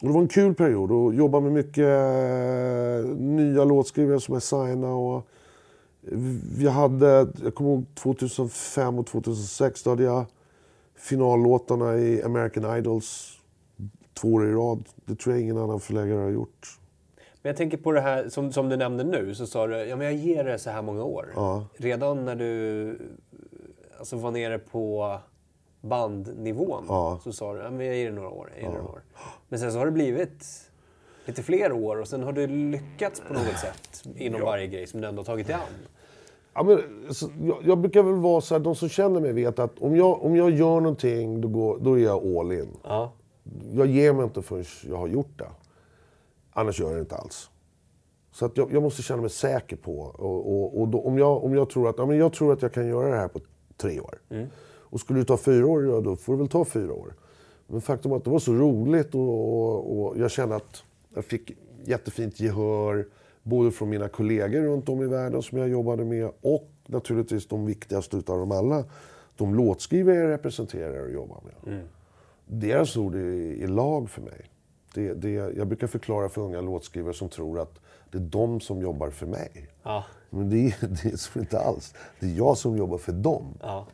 Och 0.02 0.08
det 0.08 0.14
var 0.14 0.22
en 0.22 0.28
kul 0.28 0.54
period 0.54 0.92
och 0.92 1.14
jobba 1.14 1.40
med 1.40 1.52
mycket 1.52 1.88
eh, 1.88 3.16
nya 3.18 3.64
låtskrivare 3.64 4.20
som 4.20 4.34
jag 4.34 4.44
signade. 4.44 4.94
Och 4.94 5.28
vi 6.58 6.68
hade, 6.68 7.28
jag 7.44 7.56
kommer 7.56 7.70
ihåg 7.70 7.86
2005 7.96 9.00
och 9.00 9.08
2006, 9.08 9.84
då 9.84 9.90
hade 9.90 10.04
jag 10.04 10.26
finallåtarna 10.96 11.98
i 11.98 12.24
American 12.24 12.78
Idols 12.78 13.40
två 14.14 14.28
år 14.34 14.50
i 14.50 14.52
rad. 14.52 14.90
Det 15.06 15.16
tror 15.16 15.36
jag 15.36 15.44
ingen 15.44 15.58
annan 15.58 15.80
förläggare 15.80 16.20
har 16.20 16.30
gjort. 16.30 16.80
Men 17.42 17.50
jag 17.50 17.58
tänker 17.58 17.78
på 17.78 17.92
det 17.92 18.02
här 18.02 18.30
som, 18.30 18.52
som 18.52 18.70
du 18.70 18.78
nämnde 18.78 19.04
nu, 19.04 19.36
så 19.36 19.48
sa 19.48 19.68
du 19.68 19.76
ja, 19.76 19.96
men 19.96 20.06
jag 20.06 20.16
ger 20.16 20.44
det 20.44 20.60
så 20.60 20.70
här 20.70 20.82
många 20.82 21.04
år. 21.04 21.34
Ja. 21.36 21.66
Redan 21.78 22.26
när 22.26 22.36
du 22.36 22.98
alltså, 24.00 24.18
var 24.18 24.32
nere 24.32 24.60
på 24.60 25.18
bandnivån 25.82 26.86
Ja. 26.88 27.20
så 27.24 27.34
sa 27.34 27.54
du 27.54 27.60
ja, 27.60 27.72
men 27.72 27.86
jag 27.86 27.96
ger 27.96 28.10
det 28.10 28.16
några 28.16 28.30
år. 28.30 28.52
Jag 28.56 28.62
ger 28.64 28.70
några 28.70 28.84
år. 28.84 29.02
Men 29.50 29.60
sen 29.60 29.72
så 29.72 29.78
har 29.78 29.86
det 29.86 29.92
blivit 29.92 30.46
lite 31.26 31.44
fler 31.44 31.72
år 31.72 32.00
och 32.02 32.08
sen 32.08 32.24
har 32.24 32.32
du 32.34 32.48
lyckats 32.48 33.22
på 33.28 33.34
något 33.34 33.60
sätt 33.62 34.04
inom 34.16 34.42
varje 34.42 34.68
grej 34.68 34.88
som 34.88 35.02
du 35.02 35.08
ändå 35.08 35.20
har 35.20 35.26
tagit 35.26 35.48
dig 35.48 35.56
an. 35.56 35.62
Ja, 36.54 36.64
men, 36.64 36.80
så, 37.14 37.30
jag, 37.44 37.58
jag 37.64 37.78
brukar 37.78 38.04
väl 38.04 38.16
vara 38.16 38.42
så 38.42 38.56
här, 38.56 38.60
de 38.60 38.76
som 38.76 38.90
känner 38.90 39.20
mig 39.22 39.34
vet 39.34 39.60
att 39.60 39.80
om 39.80 39.96
jag, 39.96 40.24
om 40.24 40.36
jag 40.36 40.50
gör 40.52 40.80
någonting 40.80 41.42
då, 41.42 41.48
går, 41.48 41.80
då 41.80 42.00
är 42.00 42.04
jag 42.04 42.38
all 42.38 42.52
in. 42.52 42.78
Ja. 42.84 43.12
Jag 43.74 43.88
ger 43.88 44.14
mig 44.14 44.24
inte 44.24 44.42
förrän 44.42 44.66
jag 44.90 44.98
har 44.98 45.08
gjort 45.08 45.38
det. 45.40 45.50
Annars 46.52 46.80
gör 46.80 46.88
jag 46.88 46.98
det 46.98 47.02
inte 47.02 47.16
alls. 47.16 47.50
Så 48.32 48.46
att 48.46 48.58
jag, 48.58 48.74
jag 48.74 48.84
måste 48.84 49.02
känna 49.02 49.22
mig 49.22 49.30
säker 49.30 49.76
på. 49.76 50.00
Och, 50.00 50.54
och, 50.54 50.82
och 50.82 50.88
då, 50.88 51.02
om, 51.02 51.18
jag, 51.18 51.44
om 51.44 51.54
jag 51.54 51.70
tror 51.70 51.90
att 51.90 51.98
ja, 51.98 52.06
men 52.06 52.18
jag 52.18 52.34
tror 52.34 52.54
att 52.54 52.62
jag 52.62 52.74
kan 52.74 52.88
göra 52.88 53.10
det 53.10 53.18
här 53.18 53.28
på 53.28 53.40
tre 53.78 54.00
år. 54.00 54.20
Och 54.66 55.00
skulle 55.00 55.20
det 55.20 55.26
ta 55.26 55.38
fyra 55.38 55.68
år, 55.68 55.86
ja, 55.86 56.02
då 56.02 56.16
får 56.16 56.34
det 56.34 56.40
väl 56.40 56.48
ta 56.48 56.66
fyra 56.66 56.94
år. 56.94 57.14
Men 57.68 57.82
faktum 57.82 58.12
är 58.12 58.16
att 58.16 58.24
det 58.24 58.30
var 58.30 58.40
så 58.40 58.54
roligt 58.54 59.16
och, 59.16 60.06
och, 60.06 60.18
jag 60.18 60.32
kände 60.32 60.56
att 60.56 60.84
jag 61.16 61.26
fick 61.26 61.52
jättefint 61.86 62.40
gehör. 62.40 63.08
Både 63.44 63.72
från 63.72 63.90
mina 63.90 64.08
kollegor 64.08 64.62
runt 64.62 64.90
om 64.90 65.04
i 65.04 65.08
världen 65.08 65.42
som 65.42 65.58
jag 65.58 65.70
jobbade 65.70 66.06
med 66.06 66.32
och 66.42 66.70
naturligtvis 66.86 67.48
de 67.48 67.66
viktigaste 67.66 68.18
utav 68.18 68.40
dem 68.40 68.52
alla. 68.52 68.84
De 69.38 69.56
låtskrivare 69.56 70.16
jag 70.16 70.30
representerar 70.30 71.04
och 71.04 71.12
jobbar 71.12 71.42
med 71.44 71.74
deras 72.46 72.98
ord 72.98 73.16
är, 73.16 73.64
är 73.64 73.68
lag 73.68 74.10
för 74.10 74.22
mig. 74.22 74.46
Det, 74.94 75.14
det, 75.14 75.32
jag 75.32 75.68
brukar 75.68 75.88
förklara 75.88 76.30
för 76.30 76.42
unga 76.42 76.62
låtskrivare 76.62 77.14
som 77.14 77.30
tror 77.30 77.60
att 77.60 77.80
det 78.12 78.18
är 78.18 78.22
de 78.22 78.60
som 78.62 78.82
jobbar 78.82 79.10
för 79.10 79.26
mig. 79.26 79.68
Ja. 79.84 80.04
Men 80.30 80.50
det 80.50 80.58
är, 80.58 80.88
det 80.88 81.06
är 81.14 81.18
så 81.18 81.40
inte 81.40 81.60
alls. 81.60 81.94
Det 82.20 82.26
är 82.26 82.34
jag 82.38 82.58
som 82.58 82.78
jobbar 82.78 82.98
för 82.98 83.12
dem. 83.12 83.58
Ja, 83.62 83.88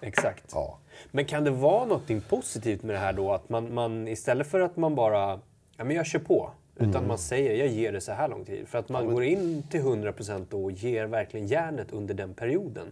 exakt. 0.00 0.44
Ja. 0.52 0.78
Men 1.10 1.24
kan 1.24 1.44
det 1.44 1.50
vara 1.50 1.84
något 1.84 2.28
positivt 2.28 2.82
med 2.82 2.94
det 2.94 2.98
här 2.98 3.12
då? 3.12 3.32
Att 3.32 3.48
man, 3.48 3.74
man 3.74 4.08
istället 4.08 4.46
för 4.46 4.60
att 4.60 4.76
man 4.76 4.94
bara, 4.94 5.40
ja 5.76 5.84
men 5.84 5.96
jag 5.96 6.06
kör 6.06 6.18
på. 6.18 6.50
Utan 6.76 6.88
Mm. 6.94 7.08
man 7.08 7.18
säger, 7.18 7.54
jag 7.54 7.68
ger 7.68 7.92
det 7.92 8.00
så 8.00 8.12
här 8.12 8.28
lång 8.28 8.44
tid. 8.44 8.68
För 8.68 8.78
att 8.78 8.88
man 8.88 9.06
går 9.14 9.24
in 9.24 9.62
till 9.70 9.80
100% 9.80 10.46
då 10.50 10.64
och 10.64 10.70
ger 10.72 11.06
verkligen 11.06 11.46
järnet 11.46 11.92
under 11.92 12.14
den 12.14 12.34
perioden. 12.34 12.86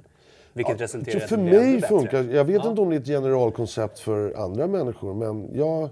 Vilket 0.54 0.80
resulterar 0.80 1.20
i 1.20 1.22
att 1.22 1.28
för 1.28 1.36
mig 1.36 1.82
funkar 1.82 2.22
Jag 2.22 2.44
vet 2.44 2.64
inte 2.64 2.80
om 2.80 2.90
det 2.90 2.96
är 2.96 3.00
ett 3.00 3.06
generalkoncept 3.06 3.98
för 3.98 4.34
andra 4.44 4.66
människor, 4.66 5.14
men 5.14 5.48
jag, 5.54 5.88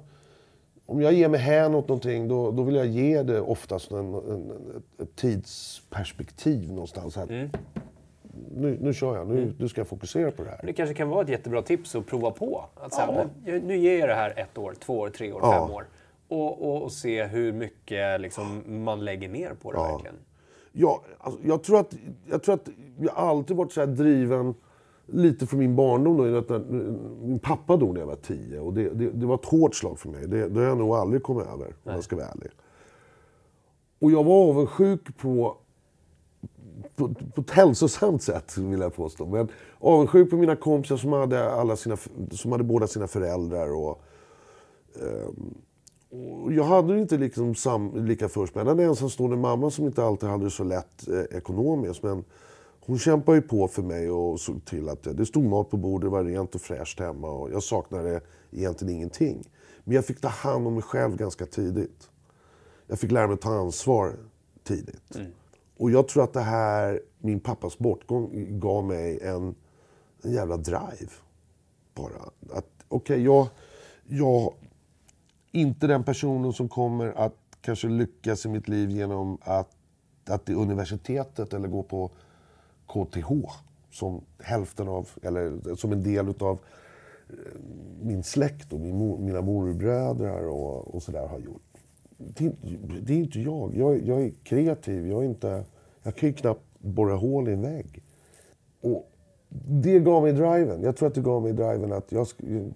om 0.86 1.02
jag 1.02 1.12
ger 1.12 1.28
mig 1.28 1.40
hän 1.40 1.74
åt 1.74 1.88
någonting, 1.88 2.28
då, 2.28 2.50
då 2.50 2.62
vill 2.62 2.74
jag 2.74 2.86
ge 2.86 3.22
det 3.22 3.40
oftast 3.40 3.90
en, 3.92 4.14
en, 4.14 4.50
ett, 4.76 5.02
ett 5.02 5.16
tidsperspektiv 5.16 6.72
någonstans. 6.72 7.16
Här. 7.16 7.22
Mm. 7.24 7.50
Nu, 8.56 8.78
nu 8.80 8.94
kör 8.94 9.16
jag, 9.16 9.26
nu, 9.28 9.54
nu 9.58 9.68
ska 9.68 9.80
jag 9.80 9.88
fokusera 9.88 10.30
på 10.30 10.44
det 10.44 10.50
här. 10.50 10.60
Det 10.62 10.72
kanske 10.72 10.94
kan 10.94 11.08
vara 11.08 11.22
ett 11.22 11.28
jättebra 11.28 11.62
tips 11.62 11.94
att 11.94 12.06
prova 12.06 12.30
på. 12.30 12.64
Att 12.74 12.94
säga, 12.94 13.06
Ja. 13.16 13.24
men, 13.44 13.58
nu 13.60 13.76
ger 13.76 13.98
jag 13.98 14.08
det 14.08 14.14
här 14.14 14.32
ett 14.36 14.58
år, 14.58 14.74
två 14.80 14.98
år, 14.98 15.08
tre 15.10 15.32
år, 15.32 15.40
Ja. 15.42 15.52
fem 15.52 15.74
år. 15.76 15.86
Och, 16.28 16.62
och, 16.68 16.82
och 16.82 16.92
se 16.92 17.24
hur 17.24 17.52
mycket 17.52 18.20
liksom, 18.20 18.62
man 18.84 19.04
lägger 19.04 19.28
ner 19.28 19.50
på 19.62 19.72
det 19.72 19.78
Ja. 19.78 19.92
verkligen. 19.92 20.14
Ja, 20.72 21.02
alltså, 21.18 21.40
jag, 21.44 21.62
tror 21.62 21.78
att, 21.78 21.94
jag 22.30 22.42
tror 22.42 22.54
att 22.54 22.68
jag 22.98 23.14
alltid 23.14 23.56
varit 23.56 23.72
så 23.72 23.80
här 23.80 23.86
driven 23.86 24.54
lite 25.06 25.46
från 25.46 25.60
min 25.60 25.76
barndom. 25.76 26.16
Då, 26.16 26.24
när, 26.24 26.58
min 27.26 27.38
pappa 27.38 27.76
dog 27.76 27.94
när 27.94 28.00
jag 28.00 28.06
var 28.06 28.16
tio 28.16 28.60
och 28.60 28.72
det, 28.72 28.90
det, 28.90 29.10
det 29.10 29.26
var 29.26 29.34
ett 29.34 29.44
hårt 29.44 29.74
slag 29.74 29.98
för 29.98 30.08
mig. 30.08 30.26
Det, 30.26 30.48
det 30.48 30.60
har 30.60 30.66
jag 30.66 30.78
nog 30.78 30.94
aldrig 30.94 31.22
kommit 31.22 31.46
över, 31.46 31.66
om 31.66 31.92
jag 31.92 32.04
ska 32.04 32.16
vara 32.16 32.26
ärlig. 32.26 32.50
Och 33.98 34.10
jag 34.10 34.24
var 34.24 34.48
avundsjuk 34.48 35.16
på, 35.18 35.56
på, 36.96 37.14
på 37.34 37.40
ett 37.40 37.50
hälsosamt 37.50 38.22
sätt, 38.22 38.58
vill 38.58 38.80
jag 38.80 38.94
påstå. 38.94 39.26
Men 39.26 39.48
avundsjuk 39.78 40.30
på 40.30 40.36
mina 40.36 40.56
kompisar 40.56 40.96
som 40.96 41.12
hade, 41.12 41.52
alla 41.52 41.76
sina, 41.76 41.96
som 42.30 42.52
hade 42.52 42.64
båda 42.64 42.86
sina 42.86 43.06
föräldrar. 43.06 43.74
Och, 43.74 43.90
och 43.90 44.02
jag 46.54 46.64
hade 46.64 46.98
inte 46.98 47.16
liksom 47.16 47.54
sam, 47.54 48.06
lika 48.06 48.28
först. 48.28 48.54
Men 48.54 48.66
jag 48.66 48.70
hade 48.72 48.82
en 48.82 48.88
ensamstående 48.88 49.36
mamma 49.36 49.70
som 49.70 49.86
inte 49.86 50.04
alltid 50.04 50.28
hade 50.28 50.44
det 50.44 50.50
så 50.50 50.64
lätt 50.64 51.08
eh, 51.08 51.36
ekonomiskt. 51.36 52.02
Men 52.02 52.24
hon 52.80 52.98
kämpade 52.98 53.38
ju 53.38 53.42
på 53.42 53.68
för 53.68 53.82
mig 53.82 54.10
och 54.10 54.40
såg 54.40 54.64
till 54.64 54.88
att 54.88 55.02
det, 55.02 55.12
det 55.12 55.26
stod 55.26 55.44
mat 55.44 55.70
på 55.70 55.76
bordet, 55.76 56.06
det 56.06 56.10
var 56.10 56.24
rent 56.24 56.54
och 56.54 56.60
fräscht 56.60 57.00
hemma. 57.00 57.30
Och 57.30 57.50
jag 57.50 57.62
saknade 57.62 58.20
egentligen 58.50 58.94
ingenting. 58.94 59.44
Men 59.84 59.94
jag 59.94 60.06
fick 60.06 60.20
ta 60.20 60.28
hand 60.28 60.66
om 60.66 60.74
mig 60.74 60.82
själv 60.82 61.16
ganska 61.16 61.46
tidigt. 61.46 62.08
Jag 62.86 62.98
fick 62.98 63.10
lära 63.10 63.26
mig 63.26 63.34
att 63.34 63.40
ta 63.40 63.54
ansvar 63.54 64.16
tidigt. 64.64 65.16
Och 65.76 65.90
jag 65.90 66.08
tror 66.08 66.24
att 66.24 66.32
det 66.32 66.40
här, 66.40 67.00
min 67.18 67.40
pappas 67.40 67.78
bortgång, 67.78 68.46
gav 68.60 68.84
mig 68.84 69.18
en, 69.22 69.54
en 70.22 70.32
jävla 70.32 70.56
drive. 70.56 71.10
Bara. 71.94 72.30
Att 72.50 72.66
okej, 72.88 73.22
jag, 73.22 73.46
jag 74.06 74.54
inte 75.52 75.86
den 75.86 76.04
personen 76.04 76.52
som 76.52 76.68
kommer 76.68 77.12
att 77.12 77.36
kanske 77.60 77.88
lyckas 77.88 78.46
i 78.46 78.48
mitt 78.48 78.68
liv 78.68 78.90
genom 78.90 79.38
att, 79.40 79.76
att 80.26 80.48
i 80.48 80.54
universitetet 80.54 81.52
eller 81.52 81.68
gå 81.68 81.82
på 81.82 82.10
KTH 82.86 83.30
som 83.90 84.20
hälften 84.42 84.88
av, 84.88 85.08
eller 85.22 85.74
som 85.74 85.92
en 85.92 86.02
del 86.02 86.28
utav 86.28 86.58
eh, 87.28 87.34
min 88.02 88.22
släkt 88.22 88.72
och 88.72 88.80
min, 88.80 88.96
mor- 88.98 89.18
mina 89.18 89.40
morbröder 89.42 90.46
och, 90.46 90.94
och 90.94 91.02
sådär 91.02 91.26
har 91.26 91.38
gjort. 91.38 91.62
Det, 92.18 92.46
är- 92.46 93.00
det 93.02 93.12
är 93.14 93.18
inte 93.18 93.40
jag. 93.40 93.76
jag. 93.76 94.06
Jag 94.06 94.22
är 94.22 94.32
kreativ. 94.44 95.06
Jag, 95.08 95.20
är 95.24 95.28
inte, 95.28 95.64
jag 96.02 96.16
kan 96.16 96.28
ju 96.28 96.34
knappt 96.34 96.64
borra 96.78 97.14
hål 97.16 97.48
i 97.48 97.52
en 97.52 97.62
vägg. 97.62 98.02
Och 98.80 99.11
det 99.54 99.98
gav 99.98 100.22
mig 100.22 100.32
driven. 100.32 100.82
Jag 100.82 100.96
tror 100.96 101.08
att 101.08 101.14
det 101.14 101.20
gav 101.20 101.42
mig 101.42 101.52
driven 101.52 101.92
att 101.92 102.12
jag, 102.12 102.26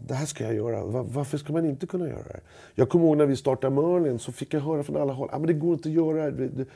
det 0.06 0.14
här 0.14 0.26
ska 0.26 0.44
jag 0.44 0.54
göra. 0.54 1.02
Varför 1.02 1.38
ska 1.38 1.52
man 1.52 1.66
inte 1.66 1.86
kunna 1.86 2.08
göra 2.08 2.22
det 2.22 2.32
här? 2.32 2.40
Jag 2.74 2.88
kommer 2.88 3.04
ihåg 3.06 3.16
när 3.16 3.26
vi 3.26 3.36
startade 3.36 3.74
Merlin 3.74 4.18
så 4.18 4.32
fick 4.32 4.54
jag 4.54 4.60
höra 4.60 4.82
från 4.82 4.96
alla 4.96 5.12
håll. 5.12 5.28
Ah, 5.32 5.38
men 5.38 5.46
det 5.46 5.52
går 5.52 5.74
inte 5.74 5.88
att 5.88 5.94
göra 5.94 6.30
det 6.30 6.42
här. 6.42 6.66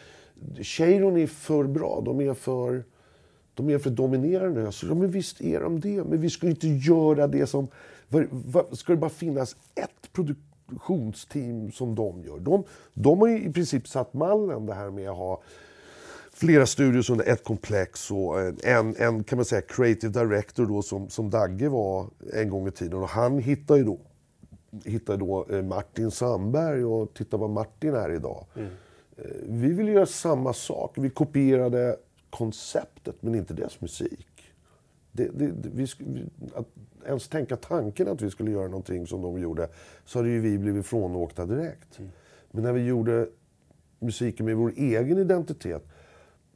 Cheiron 0.62 1.16
är 1.16 1.26
för 1.26 1.64
bra. 1.64 2.02
De 2.04 2.20
är 2.20 2.34
för, 2.34 2.84
de 3.54 3.70
är 3.70 3.78
för 3.78 3.90
dominerande. 3.90 4.60
Jag 4.60 4.74
sa, 4.74 4.86
ja, 4.86 4.94
men 4.94 5.10
visst 5.10 5.40
är 5.40 5.60
de 5.60 5.80
det. 5.80 6.04
Men 6.04 6.20
vi 6.20 6.30
ska 6.30 6.46
ju 6.46 6.52
inte 6.52 6.68
göra 6.68 7.26
det 7.26 7.46
som... 7.46 7.68
Var, 8.08 8.28
var, 8.30 8.66
ska 8.72 8.92
det 8.92 8.98
bara 8.98 9.10
finnas 9.10 9.56
ett 9.74 10.12
produktionsteam 10.12 11.72
som 11.72 11.94
de 11.94 12.24
gör? 12.24 12.38
De, 12.38 12.64
de 12.94 13.20
har 13.20 13.28
ju 13.28 13.44
i 13.44 13.52
princip 13.52 13.88
satt 13.88 14.14
mallen 14.14 14.66
det 14.66 14.74
här 14.74 14.90
med 14.90 15.10
att 15.10 15.16
ha 15.16 15.42
flera 16.40 16.66
studios 16.66 17.11
under 17.11 17.24
ett 17.24 17.44
komplex 17.44 18.11
och 18.11 18.40
en, 18.64 18.96
en 18.98 19.24
kan 19.24 19.38
man 19.38 19.44
säga, 19.44 19.62
creative 19.62 20.24
director 20.24 20.66
då 20.66 20.83
som, 20.83 21.11
som 21.11 21.31
Dagge 21.31 21.68
var 21.68 22.07
en 22.33 22.48
gång 22.50 22.68
i 22.68 22.70
tiden. 22.70 23.03
Och 23.03 23.09
han 23.09 23.38
hittade 23.38 23.79
ju 23.79 23.85
då, 23.85 23.98
hittade 24.85 25.18
då 25.18 25.46
eh, 25.50 25.62
Martin 25.62 26.11
Sandberg 26.11 26.85
och 26.85 27.14
titta 27.14 27.37
vad 27.37 27.50
Martin 27.50 27.94
är 27.94 28.12
idag. 28.12 28.46
Eh, 28.57 29.24
Vi 29.48 29.72
vill 29.72 29.88
göra 29.88 30.07
samma 30.07 30.53
sak. 30.53 30.98
Vi 30.98 31.11
kopierade 31.11 31.96
konceptet 32.31 33.16
men 33.20 33.35
inte 33.35 33.55
deras 33.55 33.81
musik. 33.81 34.26
Det, 35.12 35.29
det, 35.35 35.53
vi, 35.74 35.87
att 36.55 36.66
ens 37.07 37.29
tänka 37.29 37.57
tanken 37.57 38.09
att 38.09 38.22
vi 38.22 38.31
skulle 38.31 38.50
göra 38.50 38.68
någonting 38.68 39.07
som 39.07 39.22
de 39.22 39.38
gjorde 39.38 39.68
så 40.05 40.18
hade 40.18 40.29
ju 40.29 40.40
vi 40.40 40.59
blivit 40.59 40.87
frånåkta 40.87 41.46
direkt. 41.46 41.98
Men 42.50 42.62
när 42.62 42.72
vi 42.72 42.85
gjorde 42.85 43.29
musiken 43.98 44.46
med 44.46 44.57
vår 44.57 44.72
egen 44.76 45.18
identitet 45.18 45.87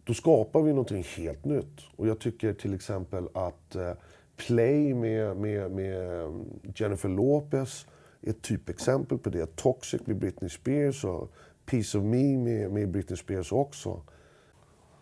då 0.04 0.14
skapar 0.14 0.62
vi 0.62 0.70
någonting 0.70 1.04
helt 1.16 1.44
nytt. 1.44 1.80
Och 1.96 2.08
jag 2.08 2.18
tycker 2.18 2.52
till 2.52 2.74
exempel 2.74 3.28
att 3.34 3.74
eh, 3.74 3.92
Play 4.36 4.94
med, 4.94 5.36
med, 5.36 5.70
med 5.70 6.24
mm, 6.24 6.44
Jennifer 6.76 7.08
Lopez 7.08 7.86
är 8.20 8.30
ett 8.30 8.42
typexempel 8.42 9.18
på 9.18 9.30
det. 9.30 9.56
Toxic 9.56 10.06
med 10.06 10.16
Britney 10.16 10.50
Spears 10.50 11.04
och 11.04 11.32
Piece 11.66 11.98
of 11.98 12.04
Me 12.04 12.38
med, 12.38 12.70
med 12.70 12.90
Britney 12.90 13.16
Spears 13.16 13.52
också. 13.52 14.00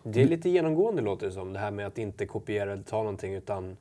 Det 0.03 0.21
är 0.21 0.27
lite 0.27 0.49
genomgående 0.49 1.01
låter 1.01 1.25
det 1.25 1.31
som, 1.31 1.53
det 1.53 1.59
här 1.59 1.71
med 1.71 1.87
att 1.87 1.97
inte 1.97 2.25
kopiera 2.25 2.71
eller 2.71 2.83
ta 2.83 2.97
någonting 2.97 3.33
utan 3.33 3.77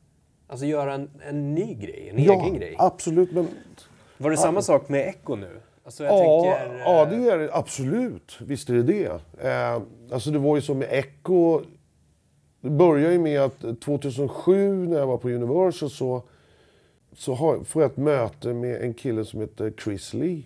alltså 0.47 0.67
göra 0.67 0.95
en, 0.95 1.11
en 1.29 1.55
ny 1.55 1.75
grej, 1.75 2.09
en 2.09 2.19
egen 2.19 2.55
grej. 2.55 2.75
absolut. 2.79 3.33
Men 3.33 3.49
Var 4.19 4.31
det 4.31 4.37
samma 4.37 4.63
sak 4.63 4.89
med 4.89 5.09
Echo 5.09 5.37
nu? 5.37 5.61
Alltså 5.85 6.05
ja, 6.05 6.43
tänker, 6.43 6.79
ja, 6.79 7.03
eh, 7.03 7.09
det 7.09 7.31
är 7.31 7.39
det. 7.39 7.55
Absolut. 7.55 8.39
Visst 8.41 8.71
är 8.71 8.75
det 8.75 8.83
det. 8.83 9.21
Eh, 9.49 9.83
alltså 10.13 10.31
det 10.31 10.39
var 10.39 10.57
ju 10.57 10.63
som 10.63 10.79
med 10.79 10.89
Echo. 10.91 11.61
Det 12.61 12.71
började 12.71 13.13
ju 13.13 13.19
med 13.19 13.41
att 13.41 13.81
2007 13.85 14.89
när 14.89 14.99
jag 14.99 15.07
var 15.07 15.19
på 15.19 15.29
Universal 15.29 15.91
så, 15.91 16.23
så 17.17 17.35
har, 17.35 17.65
får 17.65 17.83
jag 17.83 17.91
ett 17.91 17.97
möte 17.97 18.55
med 18.55 18.83
en 18.83 18.95
kille 18.95 19.25
som 19.25 19.41
heter 19.41 19.73
Chris 19.85 20.15
Lee. 20.15 20.43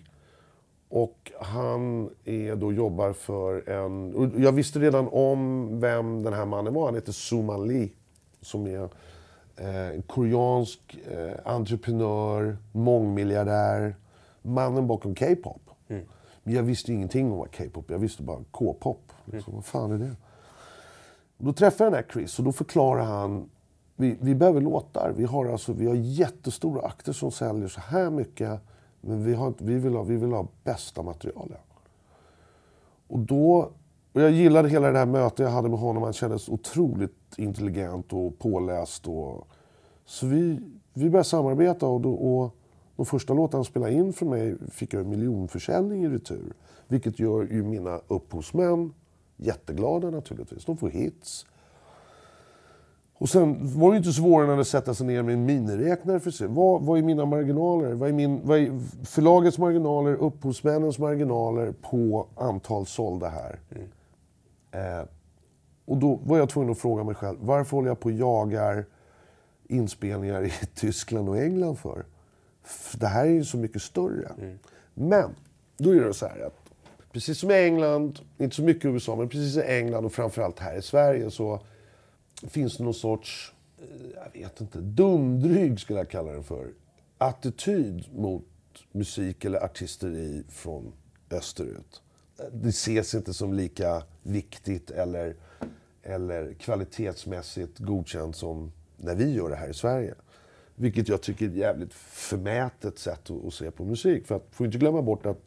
Och 0.89 1.31
han 1.39 2.09
är 2.25 2.55
då 2.55 2.73
jobbar 2.73 3.13
för 3.13 3.69
en... 3.69 4.31
Jag 4.37 4.51
visste 4.51 4.79
redan 4.79 5.07
om 5.11 5.69
vem 5.79 6.23
den 6.23 6.33
här 6.33 6.45
mannen 6.45 6.73
var. 6.73 6.85
Han 6.85 6.95
heter 6.95 7.11
Suman 7.11 7.67
Lee. 7.67 7.89
Som 8.41 8.67
är 8.67 8.89
eh, 9.55 9.87
en 9.87 10.01
koreansk 10.01 10.97
eh, 11.11 11.51
entreprenör, 11.53 12.57
mångmiljardär. 12.71 13.95
Mannen 14.47 14.87
bakom 14.87 15.15
K-pop. 15.15 15.61
Men 16.43 16.53
jag 16.53 16.63
visste 16.63 16.93
ingenting 16.93 17.31
om 17.31 17.37
vad 17.37 17.55
K-pop 17.57 17.85
Jag 17.89 17.99
visste 17.99 18.23
bara 18.23 18.39
K-pop. 18.51 19.11
Liksom, 19.25 19.55
Vad 19.55 19.65
fan 19.65 19.91
är 19.91 19.97
det? 19.97 20.15
Då 21.37 21.53
träffade 21.53 21.83
jag 21.83 21.93
den 21.93 22.03
här 22.03 22.13
Chris 22.13 22.39
och 22.39 22.45
då 22.45 22.51
förklarar 22.51 23.03
han 23.03 23.49
vi, 23.99 24.17
vi 24.21 24.35
behöver 24.35 24.61
låtar. 24.61 25.13
Vi 25.17 25.23
har, 25.23 25.45
alltså, 25.45 25.73
vi 25.73 25.87
har 25.87 25.95
jättestora 25.95 26.81
akter 26.81 27.13
som 27.13 27.31
säljer 27.31 27.67
så 27.67 27.81
här 27.81 28.09
mycket. 28.09 28.59
Men 29.01 29.23
vi, 29.23 29.33
har, 29.33 29.53
vi, 29.57 29.75
vill, 29.75 29.95
ha, 29.95 30.03
vi 30.03 30.15
vill 30.15 30.31
ha 30.31 30.47
bästa 30.63 31.03
materialet. 31.03 31.61
Och 33.07 33.19
då... 33.19 33.71
Och 34.13 34.21
jag 34.21 34.31
gillade 34.31 34.69
hela 34.69 34.91
det 34.91 34.99
här 34.99 35.05
mötet 35.05 35.39
jag 35.39 35.49
hade 35.49 35.69
med 35.69 35.79
honom. 35.79 36.03
Han 36.03 36.13
kändes 36.13 36.49
otroligt 36.49 37.37
intelligent 37.37 38.13
och 38.13 38.39
påläst. 38.39 39.07
Och, 39.07 39.47
så 40.05 40.27
vi, 40.27 40.59
vi 40.93 41.09
började 41.09 41.29
samarbeta 41.29 41.87
och, 41.87 42.01
då, 42.01 42.13
och 42.13 42.55
de 42.97 43.05
första 43.05 43.33
låtarna 43.33 43.57
han 43.57 43.65
spelade 43.65 43.93
in 43.93 44.13
för 44.13 44.25
mig 44.25 44.55
fick 44.71 44.93
jag 44.93 45.01
en 45.01 45.09
miljonförsäljning 45.09 46.03
i 46.03 46.09
retur. 46.09 46.53
Vilket 46.87 47.19
gör 47.19 47.47
ju 47.51 47.63
mina 47.63 48.01
upphovsmän 48.07 48.93
jätteglada 49.37 50.09
naturligtvis. 50.09 50.65
De 50.65 50.77
får 50.77 50.89
hits. 50.89 51.45
Och 53.13 53.29
sen 53.29 53.79
var 53.79 53.91
det 53.91 53.97
inte 53.97 54.11
svårare 54.11 54.53
än 54.53 54.59
att 54.59 54.67
sätta 54.67 54.93
sig 54.93 55.07
ner 55.07 55.23
med 55.23 55.33
en 55.33 55.45
miniräknare 55.45 56.19
för 56.19 56.31
se 56.31 56.47
vad, 56.47 56.81
vad 56.81 56.97
är 56.97 57.03
mina 57.03 57.25
marginaler? 57.25 57.93
Vad 57.93 58.09
är, 58.09 58.13
min, 58.13 58.47
vad 58.47 58.59
är 58.59 58.79
förlagets 59.05 59.57
marginaler, 59.57 60.13
upphovsmännens 60.13 60.99
marginaler 60.99 61.73
på 61.81 62.27
antal 62.35 62.85
sålda 62.85 63.29
här? 63.29 63.59
Eh, 64.71 65.07
och 65.85 65.97
då 65.97 66.19
var 66.23 66.37
jag 66.37 66.49
tvungen 66.49 66.71
att 66.71 66.77
fråga 66.77 67.03
mig 67.03 67.15
själv, 67.15 67.37
varför 67.41 67.77
håller 67.77 67.87
jag 67.87 67.99
på 67.99 68.09
och 68.09 68.15
jagar 68.15 68.85
inspelningar 69.67 70.45
i 70.45 70.51
Tyskland 70.75 71.29
och 71.29 71.37
England 71.37 71.75
för? 71.75 72.05
Det 72.93 73.07
här 73.07 73.25
är 73.25 73.29
ju 73.29 73.45
så 73.45 73.57
mycket 73.57 73.81
större. 73.81 74.31
Men, 74.93 75.35
då 75.77 75.95
är 75.95 76.01
det 76.01 76.13
så 76.13 76.27
här 76.27 76.45
att 76.45 76.67
precis 77.11 77.39
som 77.39 77.51
i 77.51 77.53
England, 77.53 78.19
inte 78.37 78.55
så 78.55 78.61
mycket 78.61 78.85
i 78.85 78.87
USA, 78.87 79.15
men 79.15 79.29
precis 79.29 79.57
i 79.57 79.61
England 79.61 80.05
och 80.05 80.13
framförallt 80.13 80.59
här 80.59 80.77
i 80.77 80.81
Sverige 80.81 81.31
så 81.31 81.61
finns 82.41 82.77
det 82.77 82.83
någon 82.83 82.93
sorts, 82.93 83.53
eh, 83.77 83.85
jag 84.33 84.41
vet 84.41 84.61
inte, 84.61 84.79
dumdryg 84.79 85.79
skulle 85.79 85.99
jag 85.99 86.09
kalla 86.09 86.31
den 86.31 86.43
för, 86.43 86.67
attityd 87.17 88.05
mot 88.13 88.43
musik 88.91 89.45
eller 89.45 89.63
artisteri 89.63 90.43
från 90.49 90.93
österut. 91.31 92.01
Det 92.51 92.69
ses 92.69 93.15
inte 93.15 93.33
som 93.33 93.53
lika 93.53 94.03
viktigt 94.23 94.91
eller, 94.91 95.35
eller 96.03 96.53
kvalitetsmässigt 96.53 97.79
godkänt 97.79 98.35
som 98.35 98.71
när 98.97 99.15
vi 99.15 99.33
gör 99.33 99.49
det 99.49 99.55
här 99.55 99.69
i 99.69 99.73
Sverige. 99.73 100.15
Vilket 100.79 101.07
jag 101.07 101.21
tycker 101.21 101.45
är 101.45 101.49
ett 101.49 101.55
jävligt 101.55 101.93
förmätet 101.93 102.99
sätt 102.99 103.29
att, 103.29 103.45
att 103.45 103.53
se 103.53 103.71
på 103.71 103.85
musik. 103.85 104.27
För 104.27 104.35
att, 104.35 104.47
får 104.51 104.65
inte 104.65 104.77
glömma 104.77 105.01
bort 105.01 105.25
att 105.25 105.41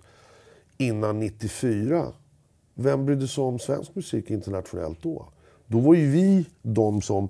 innan 0.79 1.21
94, 1.21 2.07
vem 2.75 3.07
brydde 3.07 3.29
sig 3.29 3.45
om 3.45 3.59
svensk 3.59 3.95
musik 3.95 4.31
internationellt 4.31 5.03
då? 5.03 5.29
Då 5.67 5.79
var 5.79 5.95
ju 5.95 6.11
vi 6.11 6.47
de 6.63 7.03
som 7.03 7.29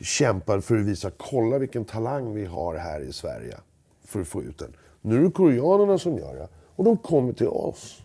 kämpade 0.00 0.62
för 0.62 0.76
att 0.76 0.86
visa, 0.86 1.10
kolla 1.16 1.58
vilken 1.58 1.84
talang 1.84 2.34
vi 2.34 2.44
har 2.44 2.74
här 2.74 3.00
i 3.00 3.12
Sverige. 3.12 3.56
För 4.04 4.20
att 4.20 4.28
få 4.28 4.42
ut 4.42 4.58
den. 4.58 4.76
Nu 5.00 5.16
är 5.16 5.20
det 5.20 5.30
koreanerna 5.30 5.98
som 5.98 6.18
gör 6.18 6.34
det. 6.34 6.48
Och 6.76 6.84
de 6.84 6.96
kommer 6.96 7.32
till 7.32 7.48
oss. 7.48 8.02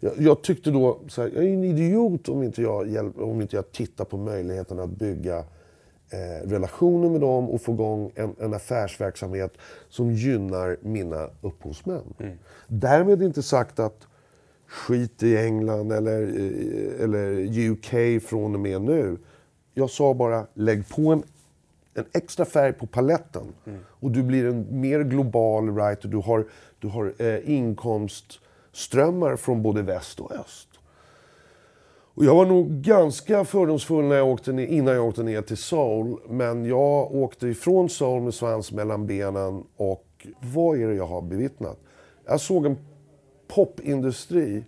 Jag, 0.00 0.12
jag 0.18 0.42
tyckte 0.42 0.70
då, 0.70 1.00
så 1.08 1.22
här, 1.22 1.30
jag 1.34 1.44
är 1.44 1.48
en 1.48 1.64
idiot 1.64 2.28
om 2.28 2.42
inte 2.42 2.62
jag, 2.62 2.88
hjälp, 2.88 3.18
om 3.18 3.40
inte 3.40 3.56
jag 3.56 3.72
tittar 3.72 4.04
på 4.04 4.16
möjligheten 4.16 4.78
att 4.78 4.90
bygga 4.90 5.44
eh, 6.10 6.48
relationer 6.48 7.10
med 7.10 7.20
dem 7.20 7.50
och 7.50 7.62
få 7.62 7.72
igång 7.72 8.12
en, 8.14 8.34
en 8.40 8.54
affärsverksamhet 8.54 9.52
som 9.88 10.12
gynnar 10.12 10.76
mina 10.82 11.28
upphovsmän. 11.40 12.14
Mm. 12.18 12.38
Därmed 12.66 13.22
inte 13.22 13.42
sagt 13.42 13.78
att 13.78 14.06
skit 14.68 15.22
i 15.22 15.36
England 15.36 15.92
eller, 15.92 16.22
eller 17.00 17.58
UK 17.70 18.22
från 18.22 18.54
och 18.54 18.60
med 18.60 18.82
nu. 18.82 19.16
Jag 19.74 19.90
sa 19.90 20.14
bara, 20.14 20.46
lägg 20.54 20.88
på 20.88 21.12
en, 21.12 21.22
en 21.94 22.04
extra 22.12 22.44
färg 22.44 22.72
på 22.72 22.86
paletten 22.86 23.54
mm. 23.66 23.80
och 23.88 24.10
du 24.10 24.22
blir 24.22 24.46
en 24.46 24.80
mer 24.80 25.00
global 25.00 25.70
writer. 25.70 26.08
Du 26.08 26.16
har, 26.16 26.46
du 26.78 26.88
har 26.88 27.12
eh, 27.18 27.50
inkomstströmmar 27.50 29.36
från 29.36 29.62
både 29.62 29.82
väst 29.82 30.20
och 30.20 30.32
öst. 30.32 30.67
Och 32.18 32.24
jag 32.24 32.34
var 32.34 32.46
nog 32.46 32.70
ganska 32.70 33.44
fördomsfull 33.44 34.04
när 34.04 34.16
jag 34.16 34.28
åkte 34.28 34.52
ner, 34.52 34.66
innan 34.66 34.94
jag 34.94 35.04
åkte 35.04 35.22
ner 35.22 35.42
till 35.42 35.56
Seoul. 35.56 36.20
Men 36.28 36.64
jag 36.64 37.14
åkte 37.14 37.48
ifrån 37.48 37.88
Seoul 37.88 38.22
med 38.22 38.34
svans 38.34 38.72
mellan 38.72 39.06
benen 39.06 39.64
och 39.76 40.26
vad 40.40 40.80
är 40.80 40.88
det 40.88 40.94
jag 40.94 41.06
har 41.06 41.22
bevittnat? 41.22 41.78
Jag 42.26 42.40
såg 42.40 42.66
en 42.66 42.76
popindustri 43.48 44.64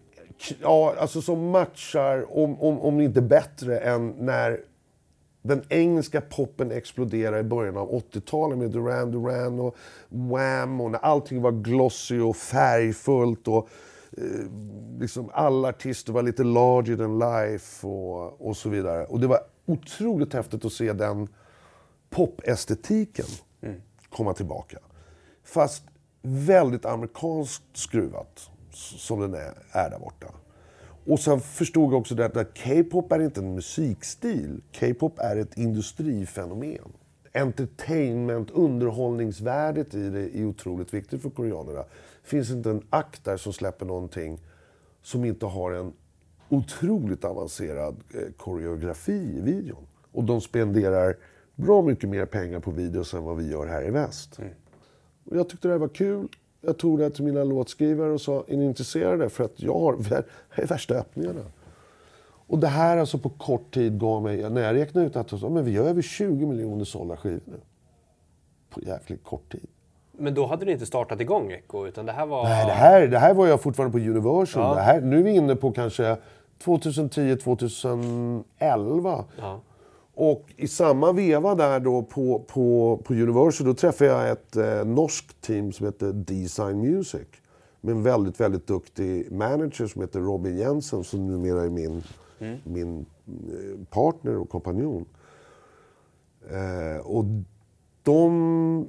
ja, 0.63 0.95
alltså 0.99 1.23
som 1.23 1.51
matchar, 1.51 2.39
om, 2.39 2.61
om, 2.61 2.81
om 2.81 3.01
inte 3.01 3.23
bättre, 3.23 3.79
än 3.79 4.15
när 4.19 4.61
den 5.43 5.63
engelska 5.69 6.21
popen 6.21 6.71
exploderade 6.71 7.39
i 7.39 7.43
början 7.43 7.77
av 7.77 7.91
80-talet 7.91 8.59
med 8.59 8.71
Duran 8.71 9.11
Duran 9.11 9.61
och 9.61 9.77
Wham 10.09 10.81
och 10.81 10.91
när 10.91 10.99
allting 10.99 11.43
var 11.43 11.53
glossy 11.53 12.21
och 12.21 12.37
färgfullt 12.37 13.49
och 13.49 13.69
liksom 14.99 15.31
alla 15.33 15.69
artister 15.69 16.13
var 16.13 16.23
lite 16.23 16.45
larger 16.45 16.97
than 16.97 17.19
life 17.19 17.87
och, 17.87 18.49
och 18.49 18.57
så 18.57 18.69
vidare. 18.69 19.05
Och 19.05 19.21
det 19.21 19.27
var 19.27 19.41
otroligt 19.67 20.35
häftigt 20.35 20.65
att 20.65 20.73
se 20.73 20.93
den 20.93 21.29
popestetiken 22.11 23.27
mm. 23.61 23.81
komma 24.09 24.35
tillbaka. 24.35 24.79
Fast 25.45 25.85
väldigt 26.23 26.85
amerikanskt 26.85 27.65
skruvat 27.73 28.51
som 28.73 29.21
den 29.21 29.35
är, 29.35 29.55
är 29.71 29.91
där 29.91 29.99
borta. 29.99 30.27
Och 31.07 31.21
sen 31.21 31.41
förstod 31.41 31.93
jag 31.93 32.01
också 32.01 32.15
det 32.15 32.27
att 32.27 32.59
K-pop 32.65 33.13
är 33.13 33.21
inte 33.21 33.41
en 33.41 33.55
musikstil. 33.55 34.63
K-pop 34.81 35.19
är 35.19 35.37
ett 35.37 35.59
industrifenomen. 35.59 36.93
Entertainment, 37.35 38.51
underhållningsvärdet 38.51 39.95
i 39.95 40.11
det 40.11 40.39
är 40.39 40.45
otroligt 40.45 40.95
viktigt 40.95 41.23
för 41.23 41.31
koreanerna. 41.31 41.85
Finns 42.23 42.51
inte 42.51 42.71
en 42.71 42.83
akt 42.91 43.25
där 43.25 43.37
som 43.37 43.53
släpper 43.53 43.87
någonting 43.87 44.41
som 45.03 45.25
inte 45.25 45.47
har 45.47 45.73
en 45.73 45.93
otroligt 46.49 47.25
avancerad 47.25 47.97
eh, 48.15 48.33
koreografi 48.37 49.37
i 49.39 49.41
videon. 49.41 49.87
Och 50.13 50.25
de 50.25 50.41
spenderar 50.41 51.17
bra 51.55 51.83
mycket 51.83 52.09
mer 52.09 52.27
pengar 52.27 52.61
på 52.61 52.71
videos 52.71 53.15
än 53.15 53.25
vad 53.25 53.37
vi 53.37 53.51
gör 53.51 53.67
här 53.67 53.87
i 53.87 53.91
väst. 53.91 54.39
Mm. 54.39 54.53
Och 55.25 55.37
jag 55.37 55.49
tyckte 55.49 55.69
det 55.69 55.75
här 55.75 55.79
var 55.79 55.89
kul. 55.89 56.29
Jag 56.61 56.79
tog 56.79 56.99
det 56.99 57.11
till 57.11 57.25
mina 57.25 57.45
låtskrivare 57.45 58.13
och 58.13 58.21
sa, 58.21 58.45
är 58.49 58.57
ni 58.57 58.65
intresserade? 58.65 59.29
För 59.29 59.45
att 59.45 59.63
jag 59.63 59.79
har 59.79 59.93
är 60.51 60.67
värsta 60.67 60.95
öppningarna. 60.95 61.45
Och 62.47 62.59
det 62.59 62.67
här 62.67 62.97
alltså 62.97 63.19
på 63.19 63.29
kort 63.29 63.75
tid 63.75 64.01
gav 64.01 64.23
mig, 64.23 64.51
när 64.51 64.63
jag 64.63 64.75
räknade 64.75 65.07
ut 65.07 65.17
att 65.17 65.43
men 65.43 65.65
vi 65.65 65.77
har 65.77 65.87
över 65.87 66.03
20 66.03 66.47
miljoner 66.47 66.85
sålda 66.85 67.17
skivor 67.17 67.43
nu. 67.47 67.61
På 68.71 68.81
jävligt 68.81 69.25
kort 69.25 69.53
tid. 69.53 69.67
Men 70.21 70.35
då 70.35 70.47
hade 70.47 70.65
ni 70.65 70.73
inte 70.73 70.87
startat 70.87 71.21
igång 71.21 71.53
Echo, 71.53 71.87
utan 71.87 72.07
det 72.07 72.13
här 72.13 72.27
var... 72.27 72.45
Nej, 72.45 72.67
det 72.67 72.73
här, 72.73 73.07
det 73.07 73.19
här 73.19 73.35
var 73.35 73.47
jag 73.47 73.63
fortfarande 73.63 73.99
på 73.99 74.05
Universal. 74.05 74.63
Ja. 74.63 74.75
Det 74.75 74.81
här, 74.81 75.01
nu 75.01 75.19
är 75.19 75.23
vi 75.23 75.31
inne 75.31 75.57
på 75.57 75.73
kanske 75.73 76.17
2010, 76.65 77.37
2011. 77.37 79.25
Ja. 79.39 79.61
Och 80.15 80.47
i 80.57 80.69
samma 80.69 81.13
veva 81.13 81.55
där 81.55 81.81
då 81.81 82.03
på, 82.03 82.39
på, 82.39 83.01
på 83.05 83.15
Universal, 83.15 83.67
då 83.67 83.75
träffade 83.75 84.11
jag 84.11 84.31
ett 84.31 84.57
eh, 84.57 84.85
norskt 84.85 85.41
team 85.41 85.73
som 85.73 85.87
heter 85.87 86.13
Design 86.13 86.79
Music. 86.79 87.27
Med 87.81 87.93
en 87.93 88.03
väldigt, 88.03 88.41
väldigt 88.41 88.67
duktig 88.67 89.33
manager 89.33 89.87
som 89.87 90.01
heter 90.01 90.21
Robin 90.21 90.59
Jensen 90.59 91.05
som 91.05 91.27
numera 91.27 91.65
är 91.65 91.71
min, 91.71 92.03
mm. 92.39 92.59
min 92.65 93.07
eh, 93.27 93.87
partner 93.91 94.39
och 94.39 94.49
kompanjon. 94.49 95.05
Eh, 96.51 97.07
och 97.07 97.25
de 98.03 98.87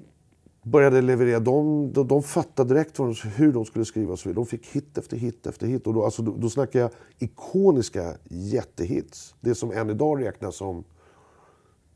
började 0.64 1.02
leverera. 1.02 1.40
De, 1.40 1.94
de, 1.94 2.08
de 2.08 2.24
fattade 2.24 2.74
direkt 2.74 3.00
hur 3.36 3.54
de 3.54 3.66
skulle 3.66 3.86
skriva. 3.86 4.18
Så 4.18 4.34
de 4.34 4.46
fick 4.46 4.68
hit 4.68 4.98
efter 4.98 5.18
hit 5.18 5.48
efter 5.48 5.68
hit. 5.68 5.88
Och 5.88 5.94
då, 5.94 6.04
alltså, 6.04 6.22
då, 6.22 6.36
då 6.38 6.50
snackar 6.50 6.80
jag 6.80 6.92
ikoniska 7.20 8.18
jättehits. 8.30 9.36
Det 9.40 9.56
som 9.56 9.72
än 9.72 9.90
idag 9.90 10.24
räknas 10.24 10.56
som 10.56 10.84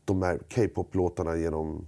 de 0.05 0.21
här 0.21 0.39
K-pop-låtarna 0.55 1.37
genom 1.37 1.87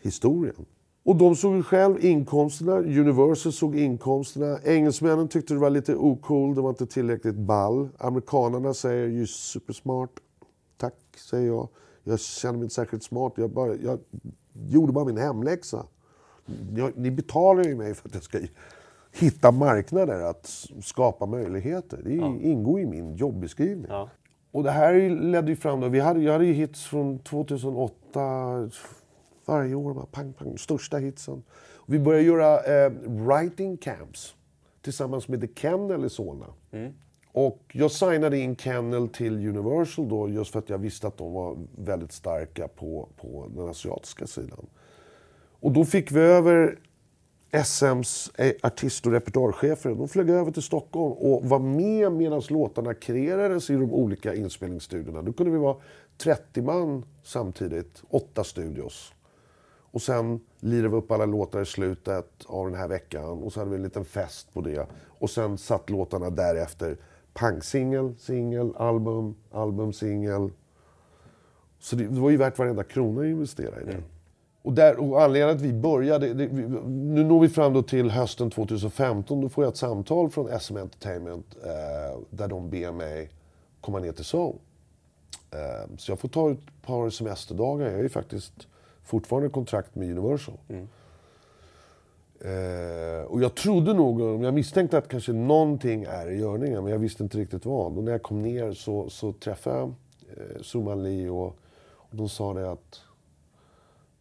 historien. 0.00 0.66
Och 1.04 1.16
de 1.16 1.36
såg 1.36 1.66
själv 1.66 2.04
inkomsterna, 2.04 2.78
Universal 2.78 3.52
såg 3.52 3.76
inkomsterna. 3.76 4.58
Engelsmännen 4.64 5.28
tyckte 5.28 5.54
det 5.54 5.60
var 5.60 5.70
lite 5.70 5.96
ocool, 5.96 6.54
det 6.54 6.60
var 6.60 6.70
inte 6.70 6.86
tillräckligt 6.86 7.34
ball. 7.34 7.88
Amerikanerna 7.98 8.74
säger 8.74 9.08
ju 9.08 9.26
supersmart. 9.26 10.10
Tack, 10.76 10.94
säger 11.16 11.46
jag. 11.46 11.68
Jag 12.04 12.20
känner 12.20 12.58
mig 12.58 12.64
inte 12.64 12.74
särskilt 12.74 13.02
smart, 13.02 13.32
jag, 13.36 13.50
bara, 13.50 13.76
jag 13.76 13.98
gjorde 14.52 14.92
bara 14.92 15.04
min 15.04 15.16
hemläxa. 15.16 15.86
Ni 16.94 17.10
betalar 17.10 17.64
ju 17.64 17.76
mig 17.76 17.94
för 17.94 18.08
att 18.08 18.14
jag 18.14 18.22
ska 18.22 18.38
hitta 19.12 19.50
marknader, 19.50 20.20
att 20.20 20.66
skapa 20.82 21.26
möjligheter. 21.26 22.00
Det 22.04 22.14
ja. 22.14 22.36
ingår 22.40 22.80
i 22.80 22.86
min 22.86 23.16
jobbeskrivning. 23.16 23.86
Ja. 23.88 24.10
Och 24.50 24.62
det 24.62 24.70
här 24.70 25.10
ledde 25.10 25.50
ju 25.50 25.56
fram 25.56 25.80
då, 25.80 25.88
vi 25.88 26.00
hade, 26.00 26.20
jag 26.20 26.32
hade 26.32 26.46
ju 26.46 26.52
hits 26.52 26.84
från 26.84 27.18
2008 27.18 28.70
varje 29.44 29.74
år, 29.74 29.94
bara 29.94 30.06
pang, 30.06 30.32
pang, 30.32 30.58
största 30.58 30.96
hitsen. 30.96 31.42
Och 31.74 31.94
vi 31.94 31.98
började 31.98 32.24
göra 32.24 32.60
eh, 32.60 32.92
writing 33.06 33.76
camps 33.76 34.34
tillsammans 34.82 35.28
med 35.28 35.40
The 35.40 35.48
Kennel 35.54 36.04
i 36.04 36.10
Solna. 36.10 36.46
Mm. 36.70 36.92
Och 37.32 37.60
jag 37.72 37.90
signade 37.90 38.38
in 38.38 38.56
Kennel 38.56 39.08
till 39.08 39.48
Universal 39.48 40.08
då 40.08 40.28
just 40.28 40.52
för 40.52 40.58
att 40.58 40.68
jag 40.68 40.78
visste 40.78 41.06
att 41.06 41.18
de 41.18 41.32
var 41.32 41.56
väldigt 41.78 42.12
starka 42.12 42.68
på, 42.68 43.08
på 43.16 43.48
den 43.56 43.68
asiatiska 43.68 44.26
sidan. 44.26 44.66
Och 45.62 45.72
då 45.72 45.84
fick 45.84 46.12
vi 46.12 46.20
över 46.20 46.78
SMs 47.64 48.30
eh, 48.34 48.52
artist 48.62 49.06
och 49.06 49.12
repertoarchefer, 49.12 49.94
de 49.94 50.08
flög 50.08 50.30
över 50.30 50.50
till 50.50 50.62
Stockholm 50.62 51.12
och 51.12 51.44
var 51.44 51.58
med 51.58 52.12
medan 52.12 52.42
låtarna 52.48 52.94
kreerades 52.94 53.70
i 53.70 53.72
de 53.72 53.92
olika 53.92 54.34
inspelningsstudiorna. 54.34 55.22
Då 55.22 55.32
kunde 55.32 55.52
vi 55.52 55.58
vara 55.58 55.76
30 56.18 56.62
man 56.62 57.04
samtidigt, 57.22 58.02
åtta 58.08 58.44
studios. 58.44 59.12
Och 59.92 60.02
sen 60.02 60.40
lirade 60.60 60.88
vi 60.88 60.96
upp 60.96 61.10
alla 61.10 61.26
låtar 61.26 61.62
i 61.62 61.66
slutet 61.66 62.44
av 62.46 62.66
den 62.66 62.78
här 62.78 62.88
veckan 62.88 63.42
och 63.42 63.52
så 63.52 63.60
hade 63.60 63.70
vi 63.70 63.76
en 63.76 63.82
liten 63.82 64.04
fest 64.04 64.54
på 64.54 64.60
det. 64.60 64.86
Och 65.06 65.30
sen 65.30 65.58
satt 65.58 65.90
låtarna 65.90 66.30
därefter. 66.30 66.96
Pangsingel, 67.34 68.14
singel, 68.18 68.72
album, 68.76 69.34
album, 69.50 69.92
singel. 69.92 70.50
Så 71.78 71.96
det, 71.96 72.04
det 72.04 72.20
var 72.20 72.30
ju 72.30 72.36
värt 72.36 72.58
varenda 72.58 72.84
krona 72.84 73.20
att 73.20 73.26
investera 73.26 73.80
i 73.80 73.84
det. 73.84 73.92
Mm. 73.92 74.04
Och, 74.62 74.72
där, 74.72 75.00
och 75.00 75.22
anledningen 75.22 75.56
att 75.56 75.62
vi 75.62 75.72
började, 75.72 76.34
det, 76.34 76.46
vi, 76.46 76.62
nu 76.88 77.24
når 77.24 77.40
vi 77.40 77.48
fram 77.48 77.72
då 77.72 77.82
till 77.82 78.10
hösten 78.10 78.50
2015, 78.50 79.40
då 79.40 79.48
får 79.48 79.64
jag 79.64 79.70
ett 79.70 79.76
samtal 79.76 80.30
från 80.30 80.60
SM 80.60 80.76
Entertainment 80.76 81.56
eh, 81.64 82.20
där 82.30 82.48
de 82.48 82.70
ber 82.70 82.92
mig 82.92 83.30
komma 83.80 83.98
ner 83.98 84.12
till 84.12 84.24
Seoul. 84.24 84.56
Eh, 85.50 85.96
så 85.98 86.12
jag 86.12 86.18
får 86.18 86.28
ta 86.28 86.50
ett 86.50 86.82
par 86.82 87.10
semesterdagar, 87.10 87.86
jag 87.86 87.98
är 87.98 88.02
ju 88.02 88.08
faktiskt 88.08 88.52
fortfarande 89.04 89.48
kontrakt 89.48 89.94
med 89.94 90.10
Universal. 90.10 90.54
Mm. 90.68 90.88
Eh, 92.40 93.24
och 93.24 93.42
jag 93.42 93.54
trodde 93.54 93.94
nog, 93.94 94.44
jag 94.44 94.54
misstänkte 94.54 94.98
att 94.98 95.08
kanske 95.08 95.32
någonting 95.32 96.04
är 96.04 96.30
i 96.30 96.38
görningen, 96.38 96.82
men 96.82 96.92
jag 96.92 96.98
visste 96.98 97.22
inte 97.22 97.38
riktigt 97.38 97.66
vad. 97.66 97.98
Och 97.98 98.04
när 98.04 98.12
jag 98.12 98.22
kom 98.22 98.42
ner 98.42 98.72
så, 98.72 99.10
så 99.10 99.32
träffade 99.32 99.78
jag 99.78 99.94
eh, 100.36 100.62
Suman 100.62 101.02
Lee 101.02 101.30
och, 101.30 101.56
och 101.86 102.16
de 102.16 102.28
sa 102.28 102.54
det 102.54 102.70
att 102.70 103.00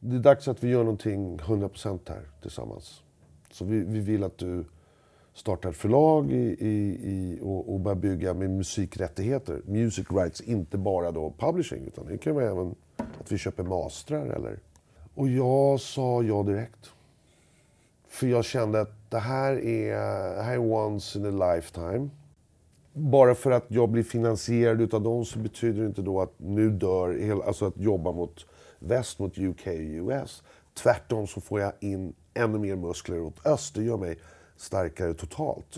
det 0.04 0.16
är 0.16 0.20
dags 0.20 0.48
att 0.48 0.64
vi 0.64 0.70
gör 0.70 0.84
någonting 0.84 1.38
100% 1.38 2.00
här 2.10 2.22
tillsammans. 2.42 3.02
Så 3.52 3.66
vi, 3.66 3.80
vi 3.80 4.00
vill 4.00 4.24
att 4.24 4.38
du 4.38 4.66
startar 5.34 5.70
ett 5.70 5.78
förlag 5.78 6.32
i, 6.32 6.56
i, 6.60 7.00
i, 7.04 7.40
och, 7.42 7.74
och 7.74 7.80
börjar 7.80 7.96
bygga 7.96 8.34
med 8.34 8.50
musikrättigheter. 8.50 9.62
Music 9.66 10.08
rights, 10.12 10.42
inte 10.42 10.78
bara 10.78 11.12
då 11.12 11.34
publishing, 11.38 11.84
utan 11.88 12.06
det 12.06 12.18
kan 12.18 12.36
vara 12.36 12.46
även 12.52 12.76
Att 12.98 13.32
vi 13.32 13.38
köper 13.38 13.64
mastrar 13.64 14.26
eller? 14.26 14.60
Och 15.16 15.30
jag 15.30 15.80
sa 15.80 16.24
ja 16.24 16.44
direkt. 16.44 16.92
För 18.08 18.28
jag 18.28 18.46
kände 18.46 18.82
att 18.82 19.12
det 19.12 19.20
här 19.20 19.66
är, 19.66 19.96
det 20.36 20.42
här 20.42 20.54
är 20.54 20.72
once 20.72 21.20
in 21.20 21.42
a 21.42 21.54
lifetime. 21.54 22.10
Bara 22.94 23.36
för 23.36 23.52
att 23.52 23.66
jag 23.68 23.90
blir 23.90 24.04
finansierad 24.04 24.82
utav 24.82 25.02
dem 25.02 25.26
så 25.26 25.40
betyder 25.40 25.82
det 25.82 25.88
inte 25.88 26.02
då 26.02 26.22
att 26.22 26.34
nu 26.38 26.70
dör, 26.70 27.14
hela- 27.14 27.44
alltså 27.44 27.66
att 27.66 27.78
jobba 27.78 28.12
mot 28.12 28.46
väst, 28.82 29.20
mot 29.20 29.38
UK 29.38 29.68
och 29.68 29.74
US. 29.74 30.44
Tvärtom 30.74 31.28
så 31.28 31.42
får 31.42 31.60
jag 31.60 31.74
in 31.80 32.14
ännu 32.34 32.60
mer 32.60 32.76
muskler 32.76 33.22
åt 33.22 33.46
öst. 33.46 33.76
Det 33.76 33.84
gör 33.84 33.98
mig 33.98 34.20
starkare 34.58 35.14
totalt. 35.14 35.78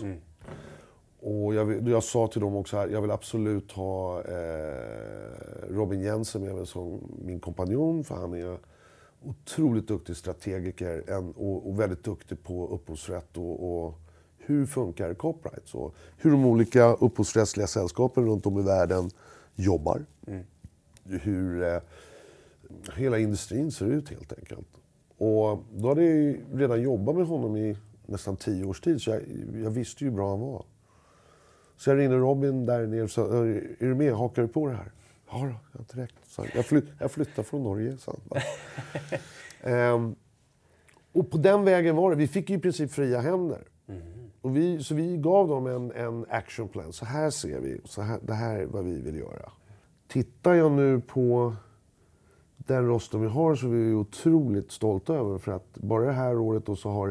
Och 1.20 1.54
jag, 1.54 1.88
jag 1.88 2.04
sa 2.04 2.26
till 2.26 2.40
dem 2.40 2.56
också 2.56 2.76
här, 2.76 2.88
jag 2.88 3.00
vill 3.00 3.10
absolut 3.10 3.72
ha 3.72 4.22
eh, 4.22 5.68
Robin 5.70 6.00
Jensen 6.00 6.44
med 6.44 6.54
mig 6.54 6.66
som 6.66 7.00
min 7.24 7.40
kompanjon 7.40 8.04
för 8.04 8.14
han 8.14 8.34
är 8.34 8.58
otroligt 9.22 9.88
duktig 9.88 10.16
strategiker 10.16 11.02
en, 11.06 11.32
och, 11.32 11.68
och 11.68 11.80
väldigt 11.80 12.04
duktig 12.04 12.42
på 12.42 12.68
upphovsrätt 12.68 13.36
och, 13.36 13.84
och 13.84 13.94
hur 14.38 14.66
funkar 14.66 15.14
copyrights 15.14 15.74
och 15.74 15.94
hur 16.16 16.30
de 16.30 16.46
olika 16.46 16.94
upphovsrättsliga 16.94 17.66
sällskapen 17.66 18.26
runt 18.26 18.46
om 18.46 18.58
i 18.58 18.62
världen 18.62 19.10
jobbar. 19.54 20.04
Hur 21.04 21.62
eh, 21.62 21.80
hela 22.96 23.18
industrin 23.18 23.72
ser 23.72 23.86
ut 23.86 24.08
helt 24.08 24.32
enkelt. 24.38 24.68
Och 25.16 25.64
då 25.72 25.88
hade 25.88 26.04
jag 26.04 26.14
ju 26.14 26.40
redan 26.52 26.82
jobbat 26.82 27.16
med 27.16 27.26
honom 27.26 27.56
i 27.56 27.76
nästan 28.06 28.36
tio 28.36 28.64
års 28.64 28.80
tid 28.80 29.02
så 29.02 29.10
jag, 29.10 29.22
jag 29.62 29.70
visste 29.70 30.04
ju 30.04 30.10
hur 30.10 30.16
bra 30.16 30.30
han 30.30 30.40
var. 30.40 30.64
Så 31.76 31.90
jag 31.90 31.98
ringde 31.98 32.16
Robin 32.16 32.66
där 32.66 32.86
nere 32.86 33.02
och 33.02 33.10
sa, 33.10 33.22
är 33.46 33.76
du 33.78 33.94
med? 33.94 34.12
Hakar 34.12 34.42
du 34.42 34.48
på 34.48 34.66
det 34.66 34.74
här? 34.74 34.92
Ja, 35.30 35.38
då, 35.38 35.78
ja 35.78 35.84
direkt. 35.94 36.14
Så 36.26 36.46
jag, 36.54 36.66
fly, 36.66 36.82
jag 36.98 37.10
flyttar 37.10 37.42
från 37.42 37.62
Norge, 37.62 37.96
sa 37.98 38.16
han. 38.30 38.42
ehm, 39.72 40.14
och 41.12 41.30
på 41.30 41.38
den 41.38 41.64
vägen 41.64 41.96
var 41.96 42.10
det. 42.10 42.16
Vi 42.16 42.28
fick 42.28 42.50
ju 42.50 42.56
i 42.56 42.58
princip 42.58 42.92
fria 42.92 43.20
händer. 43.20 43.64
Och 44.40 44.56
vi, 44.56 44.84
så 44.84 44.94
vi 44.94 45.16
gav 45.16 45.48
dem 45.48 45.66
en, 45.66 45.92
en 45.92 46.26
actionplan. 46.28 46.92
Så 46.92 47.04
här 47.04 47.30
ser 47.30 47.60
vi. 47.60 47.80
Så 47.84 48.02
här, 48.02 48.18
det 48.22 48.34
här 48.34 48.58
är 48.58 48.66
vad 48.66 48.84
vi 48.84 49.00
vill 49.00 49.16
göra. 49.16 49.52
Tittar 50.08 50.54
jag 50.54 50.72
nu 50.72 51.00
på 51.00 51.54
den 52.66 52.86
rosten 52.86 53.20
vi 53.20 53.28
har 53.28 53.54
så 53.54 53.66
är 53.66 53.70
vi 53.70 53.94
otroligt 53.94 54.70
stolta 54.70 55.14
över. 55.14 55.38
För 55.38 55.52
att 55.52 55.74
bara 55.74 56.04
det 56.04 56.12
här 56.12 56.38
året 56.38 56.66
då 56.66 56.76
så 56.76 56.90
har 56.90 57.08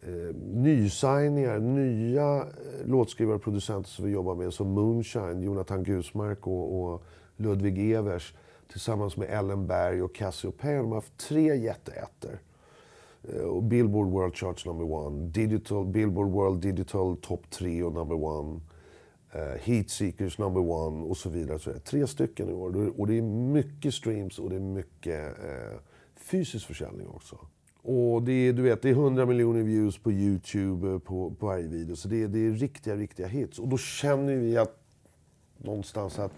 eh, 0.00 0.36
nysigningar, 0.54 1.58
nya 1.58 2.36
eh, 2.36 2.86
låtskrivare 2.86 3.36
och 3.36 3.42
producenter 3.42 3.90
som 3.90 4.04
vi 4.04 4.10
jobbar 4.10 4.34
med 4.34 4.52
som 4.52 4.68
Moonshine, 4.70 5.42
Jonathan 5.42 5.82
Gusmark 5.82 6.46
och, 6.46 6.82
och 6.82 7.02
Ludvig 7.36 7.92
Evers 7.92 8.34
tillsammans 8.72 9.16
med 9.16 9.28
Ellen 9.30 9.66
Berg 9.66 10.02
och 10.02 10.14
Cassiopeia. 10.14 10.82
De 10.82 10.88
har 10.88 10.94
haft 10.94 11.16
tre 11.16 11.56
jätteätter. 11.56 12.40
Eh, 13.22 13.60
Billboard 13.62 14.08
World 14.08 14.36
Charts 14.36 14.66
number 14.66 14.92
one, 14.92 15.26
Digital, 15.26 15.86
Billboard 15.86 16.30
World 16.30 16.60
Digital 16.60 17.16
Top 17.16 17.50
3 17.50 17.82
och 17.82 17.92
number 17.92 18.16
one, 18.16 18.60
Heat 19.60 19.90
Seekers 19.90 20.38
number 20.38 20.60
one 20.60 21.04
och 21.04 21.16
så 21.16 21.28
vidare. 21.28 21.58
Så 21.58 21.70
är 21.70 21.78
tre 21.78 22.06
stycken 22.06 22.48
i 22.48 22.52
år. 22.52 23.00
Och 23.00 23.06
det 23.06 23.18
är 23.18 23.22
mycket 23.22 23.94
streams 23.94 24.38
och 24.38 24.50
det 24.50 24.56
är 24.56 24.60
mycket 24.60 25.38
eh, 25.38 25.78
fysisk 26.16 26.66
försäljning 26.66 27.08
också. 27.08 27.38
Och 27.82 28.22
det 28.22 28.32
är, 28.32 28.52
du 28.52 28.62
vet, 28.62 28.82
det 28.82 28.88
är 28.88 28.92
100 28.92 29.26
miljoner 29.26 29.62
views 29.62 29.98
på 29.98 30.12
YouTube 30.12 30.88
eh, 30.88 30.98
på, 30.98 31.30
på 31.30 31.46
varje 31.46 31.66
video. 31.66 31.96
Så 31.96 32.08
det 32.08 32.22
är, 32.22 32.28
det 32.28 32.38
är 32.38 32.50
riktiga, 32.50 32.96
riktiga 32.96 33.26
hits. 33.26 33.58
Och 33.58 33.68
då 33.68 33.78
känner 33.78 34.36
vi 34.36 34.56
att 34.56 34.76
någonstans 35.58 36.18
att 36.18 36.32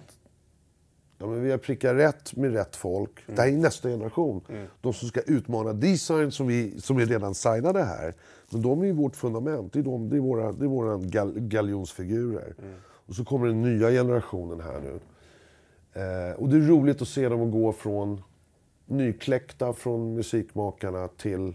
Ja, 1.22 1.28
men 1.28 1.43
vi 1.43 1.51
har 1.51 1.59
prickat 1.59 1.97
rätt 1.97 2.36
med 2.36 2.53
rätt 2.53 2.76
folk. 2.76 3.11
Det 3.26 3.43
här 3.43 3.49
är 3.49 3.53
nästa 3.53 3.88
generation. 3.88 4.40
De 4.80 4.93
som 4.93 5.09
ska 5.09 5.20
utmana 5.20 5.72
design 5.72 6.32
som 6.32 6.47
vi, 6.47 6.80
som 6.80 6.97
vi 6.97 7.05
redan 7.05 7.34
signade 7.34 7.84
här. 7.84 8.14
Men 8.53 8.63
de 8.63 8.83
är 8.83 8.87
ju 8.87 8.93
vårt 8.93 9.17
fundament. 9.17 9.73
Det 9.73 9.79
är, 9.79 9.83
de, 9.83 10.09
det 10.09 10.17
är 10.17 10.21
våra, 10.21 10.53
det 10.53 10.65
är 10.65 10.69
våra 10.69 10.97
gal, 10.97 11.41
galjonsfigurer. 11.41 12.55
Och 13.07 13.15
så 13.15 13.25
kommer 13.25 13.47
den 13.47 13.63
nya 13.63 13.91
generationen 13.91 14.61
här 14.61 14.81
nu. 14.81 15.01
Eh, 15.93 16.41
och 16.41 16.49
det 16.49 16.57
är 16.57 16.61
roligt 16.61 17.03
att 17.03 17.09
se 17.09 17.29
dem 17.29 17.51
gå 17.51 17.73
från 17.73 18.23
nykläckta 18.87 19.73
från 19.73 20.15
musikmakarna 20.15 21.09
till 21.09 21.55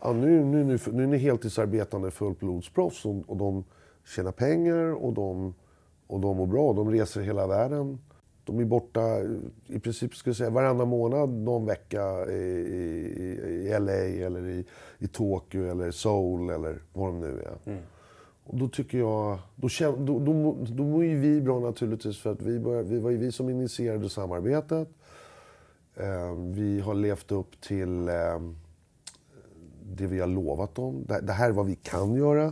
ja, 0.00 0.12
nu, 0.12 0.44
nu, 0.44 0.64
nu, 0.64 0.78
nu 0.92 1.02
är 1.02 1.06
ni 1.06 1.18
heltidsarbetande 1.18 2.10
fullblodsproffs 2.10 3.04
och, 3.04 3.22
och 3.26 3.36
de 3.36 3.64
tjänar 4.04 4.32
pengar 4.32 5.04
och 5.04 5.12
de, 5.12 5.54
och 6.06 6.20
de 6.20 6.36
mår 6.36 6.46
bra. 6.46 6.72
De 6.72 6.90
reser 6.90 7.20
hela 7.20 7.46
världen. 7.46 7.98
De 8.44 8.58
är 8.58 8.64
borta 8.64 9.00
i 9.66 9.78
princip 9.78 10.14
skulle 10.14 10.34
säga, 10.34 10.50
varannan 10.50 10.88
månad 10.88 11.30
någon 11.30 11.66
vecka 11.66 12.26
i, 12.26 12.32
i, 12.32 13.38
i 13.66 13.78
LA 13.78 14.26
eller 14.26 14.48
i, 14.48 14.64
i 14.98 15.08
Tokyo 15.08 15.70
eller 15.70 15.90
Seoul 15.90 16.50
eller 16.50 16.78
vad 16.92 17.08
de 17.08 17.20
nu 17.20 17.40
är. 17.40 17.82
Och 18.44 18.58
då 18.58 18.68
tycker 18.68 18.98
jag, 18.98 19.38
då, 19.56 19.68
då, 19.98 20.18
då, 20.18 20.56
då 20.68 20.82
mår 20.82 21.04
ju 21.04 21.18
vi 21.18 21.40
bra 21.40 21.60
naturligtvis 21.60 22.18
för 22.18 22.32
att 22.32 22.42
vi, 22.42 22.58
började, 22.58 22.88
vi 22.88 22.98
var 22.98 23.10
ju 23.10 23.16
vi 23.16 23.32
som 23.32 23.48
initierade 23.48 24.08
samarbetet. 24.08 24.88
Eh, 25.94 26.34
vi 26.36 26.80
har 26.80 26.94
levt 26.94 27.32
upp 27.32 27.60
till 27.60 28.08
eh, 28.08 28.40
det 29.82 30.06
vi 30.06 30.20
har 30.20 30.26
lovat 30.26 30.74
dem. 30.74 31.04
Det, 31.08 31.20
det 31.20 31.32
här 31.32 31.48
är 31.48 31.52
vad 31.52 31.66
vi 31.66 31.74
kan 31.74 32.14
göra. 32.14 32.46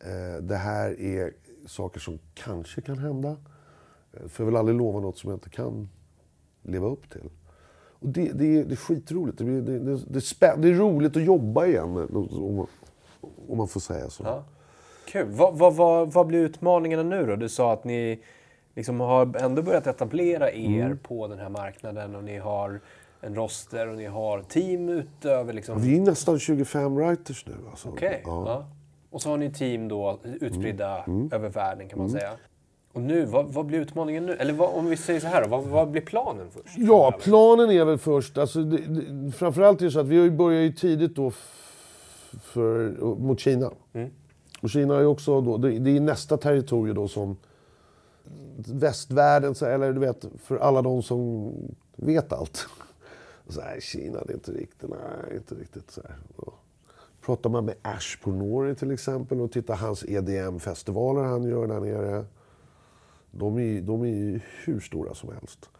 Eh, 0.00 0.42
det 0.42 0.56
här 0.56 1.00
är 1.00 1.32
saker 1.66 2.00
som 2.00 2.18
kanske 2.34 2.80
kan 2.80 2.98
hända. 2.98 3.36
För 4.28 4.42
jag 4.42 4.46
vill 4.46 4.56
aldrig 4.56 4.78
lova 4.78 5.00
något 5.00 5.18
som 5.18 5.30
jag 5.30 5.36
inte 5.36 5.50
kan 5.50 5.88
leva 6.62 6.86
upp 6.86 7.10
till. 7.10 7.30
Och 7.98 8.08
det, 8.08 8.32
det, 8.32 8.58
är, 8.58 8.64
det 8.64 8.74
är 8.74 8.76
skitroligt. 8.76 9.38
Det, 9.38 9.44
blir- 9.44 9.60
det, 9.62 9.78
det, 9.78 9.96
det, 10.08 10.18
är 10.18 10.20
spä, 10.20 10.54
det 10.58 10.68
är 10.68 10.74
roligt 10.74 11.16
att 11.16 11.22
jobba 11.24 11.66
igen, 11.66 11.96
om, 12.14 12.66
om 13.48 13.58
man 13.58 13.68
får 13.68 13.80
säga 13.80 14.10
så. 14.10 14.22
Ja. 14.24 14.44
Kul. 15.06 15.26
Vad, 15.30 15.58
vad, 15.58 15.74
vad, 15.76 16.12
vad 16.12 16.26
blir 16.26 16.38
utmaningarna 16.38 17.02
nu 17.02 17.26
då? 17.26 17.36
Du 17.36 17.48
sa 17.48 17.72
att 17.72 17.84
ni 17.84 18.20
liksom 18.74 19.00
har 19.00 19.36
ändå 19.44 19.62
börjat 19.62 19.86
etablera 19.86 20.52
er 20.52 20.84
Mm. 20.86 20.98
på 20.98 21.28
den 21.28 21.38
här 21.38 21.48
marknaden 21.48 22.14
och 22.14 22.24
ni 22.24 22.38
har 22.38 22.80
en 23.20 23.34
roster 23.34 23.88
och 23.88 23.96
ni 23.96 24.04
har 24.06 24.42
team 24.42 24.88
utöver 24.88 25.52
liksom... 25.52 25.80
Vi 25.82 25.96
är 25.96 26.00
nästan 26.00 26.38
25 26.38 26.94
writers 26.96 27.46
nu. 27.46 27.54
Alltså. 27.70 27.88
Okej. 27.88 28.22
Ja. 28.24 28.32
Mm. 28.36 28.46
Ja. 28.48 28.66
Och 29.10 29.22
så 29.22 29.30
har 29.30 29.36
ni 29.36 29.52
team 29.52 29.88
då 29.88 30.18
utspridda 30.24 31.04
över 31.32 31.48
världen 31.48 31.88
kan 31.88 31.98
man 31.98 32.10
säga. 32.10 32.30
Och 32.96 33.02
nu, 33.02 33.24
vad, 33.24 33.46
vad 33.52 33.66
blir 33.66 33.78
utmaningen 33.80 34.26
nu? 34.26 34.32
Eller 34.32 34.52
vad, 34.52 34.74
om 34.74 34.86
vi 34.86 34.96
säger 34.96 35.20
så 35.20 35.26
här 35.26 35.42
då, 35.42 35.48
vad, 35.48 35.64
vad 35.64 35.90
blir 35.90 36.02
planen 36.02 36.46
först? 36.50 36.74
Ja, 36.78 37.18
planen 37.22 37.70
är 37.70 37.84
väl 37.84 37.98
först... 37.98 38.38
Alltså, 38.38 38.62
det, 38.62 38.76
det, 38.76 39.32
framförallt 39.32 39.80
är 39.80 39.84
det 39.84 39.90
så 39.90 40.00
att 40.00 40.06
vi 40.06 40.28
har 40.28 40.50
ju 40.50 40.72
tidigt 40.72 41.16
då 41.16 41.32
för, 42.42 42.88
mot 43.18 43.40
Kina. 43.40 43.70
Och 44.60 44.70
Kina 44.70 44.96
är 44.96 45.06
också 45.06 45.40
då, 45.40 45.56
det, 45.56 45.78
det 45.78 45.96
är 45.96 46.00
nästa 46.00 46.36
territorium 46.36 46.94
då 46.96 47.08
som 47.08 47.36
västvärlden, 48.56 49.54
så- 49.54 49.66
eller 49.66 49.92
du 49.92 50.00
vet, 50.00 50.24
för 50.42 50.56
alla 50.56 50.82
de 50.82 51.02
som 51.02 51.52
vet 51.96 52.32
allt. 52.32 52.66
Så 53.48 53.60
här, 53.60 53.80
Kina, 53.80 54.18
det 54.26 54.32
är 54.32 54.34
inte 54.34 54.52
riktigt, 54.52 54.90
nej, 54.90 55.36
inte 55.36 55.54
riktigt 55.54 55.90
så 55.90 56.00
här. 56.08 56.16
Och 56.36 56.54
Pratar 57.26 57.50
man 57.50 57.64
med 57.64 57.74
Ash 57.82 58.22
Pornori 58.22 58.74
till 58.74 58.90
exempel 58.90 59.40
och 59.40 59.52
tittar 59.52 59.76
hans 59.76 60.04
EDM-festivaler 60.04 61.22
han 61.22 61.44
gör 61.44 61.66
där 61.66 61.80
nere. 61.80 62.24
De 63.30 63.58
är, 63.58 63.80
de 63.80 64.02
är 64.02 64.06
ju 64.06 64.40
hur 64.64 64.80
stora 64.80 65.14
som 65.14 65.32
helst. 65.32 65.70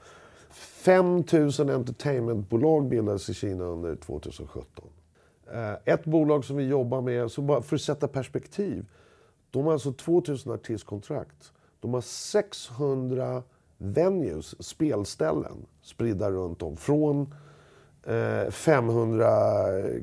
5 0.51 1.25
000 1.33 1.71
entertainmentbolag 1.71 2.89
bildades 2.89 3.29
i 3.29 3.35
Kina 3.35 3.65
under 3.65 3.97
2017. 3.97 4.85
Eh, 5.53 5.73
ett 5.85 6.05
bolag 6.05 6.45
som 6.45 6.57
vi 6.57 6.65
jobbar 6.65 7.01
med, 7.01 7.31
så 7.31 7.43
bara 7.43 7.63
för 7.63 7.77
att 7.77 7.83
sätta 7.83 8.09
perspektiv. 8.09 8.87
De 9.51 9.65
har 9.65 9.73
alltså 9.73 9.93
2000 9.93 10.53
artistkontrakt. 10.53 11.53
De 11.81 11.95
har 11.95 12.01
600 12.01 13.43
venues, 13.79 14.65
spelställen, 14.67 15.67
spridda 15.83 16.31
runt 16.31 16.63
om. 16.63 16.77
Från 16.77 17.35
eh, 18.07 18.51
500 18.51 19.29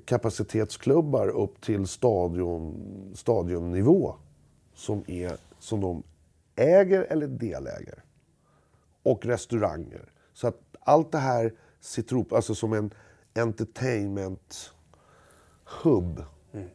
kapacitetsklubbar 0.06 1.28
upp 1.28 1.62
till 1.62 1.88
stadion, 1.88 2.76
stadionnivå. 3.16 4.16
Som, 4.76 5.04
är, 5.08 5.38
som 5.60 5.82
de 5.82 6.04
äger 6.56 7.02
eller 7.02 7.28
deläger 7.28 8.04
och 9.04 9.26
restauranger. 9.26 10.12
Så 10.34 10.48
att 10.48 10.62
allt 10.80 11.12
det 11.12 11.18
här 11.18 11.54
sitter 11.80 12.14
ihop, 12.14 12.34
alltså 12.34 12.56
som 12.56 12.74
en 12.74 12.94
entertainment 13.36 14.74
hub 15.84 16.24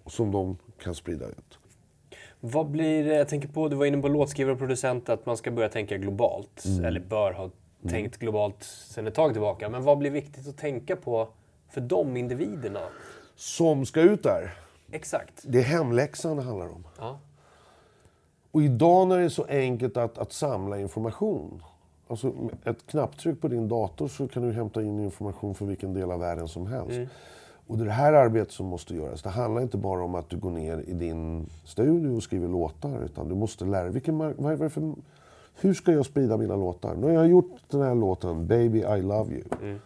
som 0.07 0.33
de 0.33 0.59
kan 0.83 0.95
sprida 0.95 1.27
ut. 1.27 1.59
Vad 2.41 2.71
blir, 2.71 3.07
jag 3.07 3.29
tänker 3.29 3.49
på, 3.49 3.69
du 3.69 3.77
var 3.77 3.87
inne 3.87 4.03
på 4.03 4.09
låtskrivare 4.09 4.53
och 4.53 4.59
producent, 4.59 5.09
att 5.09 5.27
man 5.27 5.37
ska 5.37 5.51
börja 5.51 5.69
tänka 5.69 5.97
globalt. 5.97 6.65
Mm. 6.65 6.85
Eller 6.85 7.01
bör 7.01 7.33
ha 7.33 7.51
tänkt 7.89 8.17
globalt 8.17 8.63
sedan 8.63 9.07
ett 9.07 9.15
tag 9.15 9.33
tillbaka. 9.33 9.69
Men 9.69 9.83
vad 9.83 9.99
blir 9.99 10.11
viktigt 10.11 10.49
att 10.49 10.57
tänka 10.57 10.97
på 10.97 11.29
för 11.69 11.81
de 11.81 12.17
individerna? 12.17 12.81
Som 13.37 13.87
ska 13.87 14.01
ut 14.01 14.23
där. 14.23 14.55
Exakt. 14.93 15.43
Det 15.43 15.59
är 15.59 15.63
hemläxan 15.63 16.37
det 16.37 16.43
handlar 16.43 16.69
om. 16.69 16.87
Ja. 16.99 17.21
Och 18.51 18.63
idag 18.63 19.09
när 19.09 19.19
det 19.19 19.25
är 19.25 19.29
så 19.29 19.45
enkelt 19.45 19.97
att, 19.97 20.19
att 20.19 20.33
samla 20.33 20.79
information. 20.79 21.63
Alltså, 22.09 22.33
ett 22.65 22.87
knapptryck 22.87 23.41
på 23.41 23.49
din 23.49 23.69
dator 23.69 24.09
så 24.09 24.29
kan 24.29 24.43
du 24.43 24.53
hämta 24.53 24.83
in 24.83 25.01
information 25.01 25.55
från 25.55 25.69
vilken 25.69 25.95
del 25.95 26.11
av 26.11 26.21
världen 26.21 26.49
som 26.49 26.67
helst. 26.67 26.97
Mm. 26.97 27.09
Och 27.67 27.77
det 27.77 27.83
är 27.83 27.87
det 27.87 27.93
här 27.93 28.13
arbetet 28.13 28.53
som 28.53 28.67
måste 28.67 28.95
göras. 28.95 29.23
Det 29.23 29.29
handlar 29.29 29.63
inte 29.63 29.77
bara 29.77 30.05
om 30.05 30.15
att 30.15 30.31
du 30.31 30.37
går 30.37 30.51
ner 30.51 30.85
i 30.87 30.93
din 30.93 31.47
studio 31.65 32.17
och 32.17 32.23
skriver 32.23 32.49
låtar. 32.49 33.05
Utan 33.05 33.29
du 33.29 33.35
måste 33.35 33.65
lära 33.65 33.83
dig, 33.83 33.93
vilken, 33.93 34.19
vad 34.19 34.73
för, 34.73 34.95
hur 35.61 35.75
ska 35.75 35.93
jag 35.93 36.07
sprida 36.07 36.37
mina 36.37 36.57
låtar? 36.57 36.95
Nu 36.95 37.07
har 37.07 37.13
jag 37.13 37.29
gjort 37.29 37.57
den 37.71 37.81
här 37.81 37.95
låten, 37.95 38.47
Baby 38.47 38.79
I 38.79 39.03
Love 39.03 39.35
You. 39.35 39.79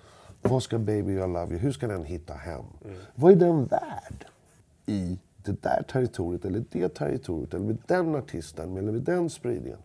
Vad 0.43 0.63
ska 0.63 0.79
Baby 0.79 1.13
I 1.13 1.17
Love 1.17 1.47
You, 1.49 1.59
hur 1.59 1.73
ska 1.73 1.89
den 1.89 2.05
hitta 2.05 2.35
hem? 2.35 2.65
Vad 3.15 3.33
är 3.33 3.37
den 3.37 3.65
värd 3.65 4.27
i 4.87 5.19
det 5.45 5.63
där 5.63 5.83
territoriet, 5.93 6.45
eller 6.45 6.65
det 6.71 6.89
territoriet, 6.89 7.55
eller 7.55 7.65
med 7.65 7.79
den 7.87 8.15
artisten, 8.15 8.77
eller 8.77 8.93
med 8.93 9.03
den 9.03 9.31
spridningen? 9.31 9.79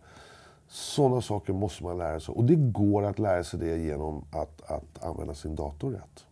Sådana 0.68 1.20
saker 1.20 1.52
måste 1.52 1.84
man 1.84 1.98
lära 1.98 2.20
sig. 2.20 2.34
Och 2.34 2.44
det 2.44 2.56
går 2.56 3.02
att 3.02 3.18
lära 3.18 3.44
sig 3.44 3.60
det 3.60 3.76
genom 3.76 4.24
att, 4.30 4.70
att 4.70 5.04
använda 5.04 5.34
sin 5.34 5.54
dator 5.54 5.90
rätt. 5.90 6.24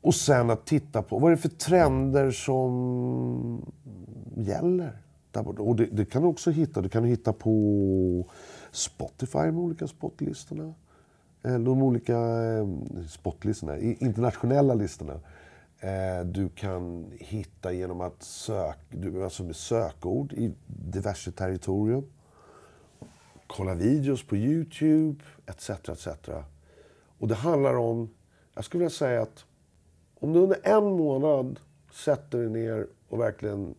Och 0.00 0.14
sen 0.14 0.50
att 0.50 0.66
titta 0.66 1.02
på 1.02 1.18
vad 1.18 1.32
är 1.32 1.36
det 1.36 1.42
för 1.42 1.48
trender 1.48 2.30
som 2.30 3.72
gäller. 4.36 4.98
Där 5.30 5.42
borta. 5.42 5.62
Och 5.62 5.76
det, 5.76 5.86
det 5.86 6.04
kan 6.04 6.22
du 6.22 6.28
också 6.28 6.50
hitta. 6.50 6.80
Du 6.80 6.88
kan 6.88 7.04
hitta 7.04 7.32
på 7.32 8.24
Spotify, 8.70 9.38
de 9.38 9.58
olika 9.58 9.86
spotlistorna. 9.86 10.74
Eller 11.42 11.64
de 11.64 11.82
olika 11.82 12.18
eh, 12.18 12.66
spotlistorna, 13.08 13.78
internationella 13.78 14.74
listorna. 14.74 15.20
Eh, 15.80 16.24
Du 16.24 16.48
kan 16.48 17.12
hitta 17.18 17.72
genom 17.72 18.00
att 18.00 18.22
söka, 18.22 19.24
alltså 19.24 19.44
med 19.44 19.56
sökord 19.56 20.32
i 20.32 20.54
diverse 20.66 21.32
territorium. 21.32 22.04
Kolla 23.46 23.74
videos 23.74 24.26
på 24.26 24.36
Youtube, 24.36 25.24
etc. 25.46 25.70
etc. 25.70 26.08
Och 27.18 27.28
det 27.28 27.34
handlar 27.34 27.74
om, 27.74 28.10
jag 28.54 28.64
skulle 28.64 28.78
vilja 28.78 28.90
säga 28.90 29.22
att 29.22 29.44
om 30.20 30.32
du 30.32 30.38
under 30.40 30.58
en 30.62 30.84
månad 30.84 31.60
sätter 31.92 32.38
dig 32.38 32.50
ner 32.50 32.86
och 33.08 33.20
verkligen 33.20 33.74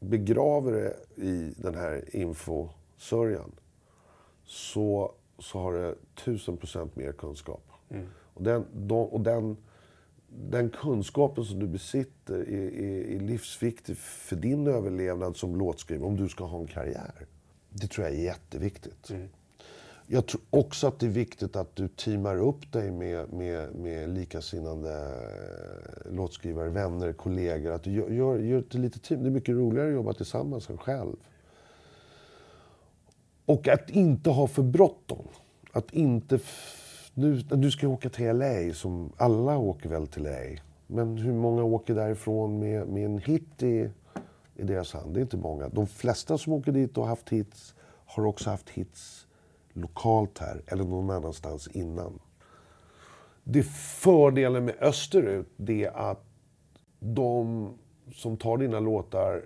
begraver 0.00 0.72
det 0.72 1.22
i 1.22 1.54
den 1.56 1.74
här 1.74 2.16
infosörjan 2.16 3.52
så, 4.44 5.12
så 5.38 5.58
har 5.58 5.72
du 5.72 5.94
tusen 6.24 6.56
procent 6.56 6.96
mer 6.96 7.12
kunskap. 7.12 7.62
Och, 8.34 8.42
den, 8.42 8.66
de, 8.72 8.98
och 9.08 9.20
den, 9.20 9.56
den 10.36 10.70
kunskapen 10.70 11.44
som 11.44 11.58
du 11.58 11.66
besitter 11.66 12.34
är, 12.34 12.74
är, 12.74 13.16
är 13.16 13.20
livsviktig 13.20 13.96
för 13.96 14.36
din 14.36 14.66
överlevnad 14.66 15.36
som 15.36 15.56
låtskrivare 15.56 16.06
om 16.06 16.16
du 16.16 16.28
ska 16.28 16.44
ha 16.44 16.60
en 16.60 16.66
karriär. 16.66 17.26
Det 17.70 17.86
tror 17.86 18.06
jag 18.06 18.16
är 18.16 18.22
jätteviktigt. 18.22 19.12
Jag 20.06 20.26
tror 20.26 20.40
också 20.50 20.86
att 20.86 20.98
det 20.98 21.06
är 21.06 21.10
viktigt 21.10 21.56
att 21.56 21.76
du 21.76 21.88
teamar 21.88 22.36
upp 22.36 22.72
dig 22.72 22.90
med, 22.90 23.32
med, 23.32 23.74
med 23.74 24.10
likasinnande 24.10 24.92
eh, 26.06 26.12
låtskrivare, 26.12 26.68
vänner, 26.68 27.12
kollegor. 27.12 27.72
Att 27.72 27.82
du 27.82 27.90
gör, 27.90 28.10
gör, 28.10 28.38
gör 28.38 28.58
ett 28.58 28.74
litet 28.74 29.02
team. 29.02 29.22
Det 29.22 29.28
är 29.28 29.30
mycket 29.30 29.54
roligare 29.54 29.88
att 29.88 29.94
jobba 29.94 30.12
tillsammans 30.12 30.70
än 30.70 30.78
själv. 30.78 31.16
Och 33.46 33.68
att 33.68 33.90
inte 33.90 34.30
ha 34.30 34.46
för 34.46 34.62
bråttom. 34.62 35.28
Att 35.72 35.94
inte... 35.94 36.38
Nu, 37.16 37.40
du 37.40 37.70
ska 37.70 37.88
åka 37.88 38.10
till 38.10 38.36
LA, 38.36 38.74
som 38.74 39.12
alla 39.16 39.58
åker 39.58 39.88
väl 39.88 40.06
till 40.06 40.22
LA. 40.22 40.60
Men 40.86 41.16
hur 41.16 41.32
många 41.32 41.62
åker 41.62 41.94
därifrån 41.94 42.58
med, 42.58 42.88
med 42.88 43.04
en 43.04 43.18
hit 43.18 43.62
i, 43.62 43.90
i 44.54 44.62
deras 44.62 44.92
hand? 44.92 45.14
Det 45.14 45.20
är 45.20 45.22
inte 45.22 45.36
många. 45.36 45.68
De 45.68 45.86
flesta 45.86 46.38
som 46.38 46.52
åker 46.52 46.72
dit 46.72 46.98
och 46.98 47.04
har 47.04 47.08
haft 47.08 47.28
hits 47.28 47.74
har 48.06 48.26
också 48.26 48.50
haft 48.50 48.70
hits 48.70 49.26
lokalt 49.72 50.38
här 50.38 50.62
eller 50.66 50.84
någon 50.84 51.10
annanstans 51.10 51.68
innan. 51.68 52.18
Det 53.44 53.62
fördelen 53.62 54.64
med 54.64 54.74
österut 54.80 55.48
det 55.56 55.84
är 55.84 56.10
att 56.10 56.24
de 57.00 57.68
som 58.12 58.36
tar 58.36 58.58
dina 58.58 58.80
låtar 58.80 59.44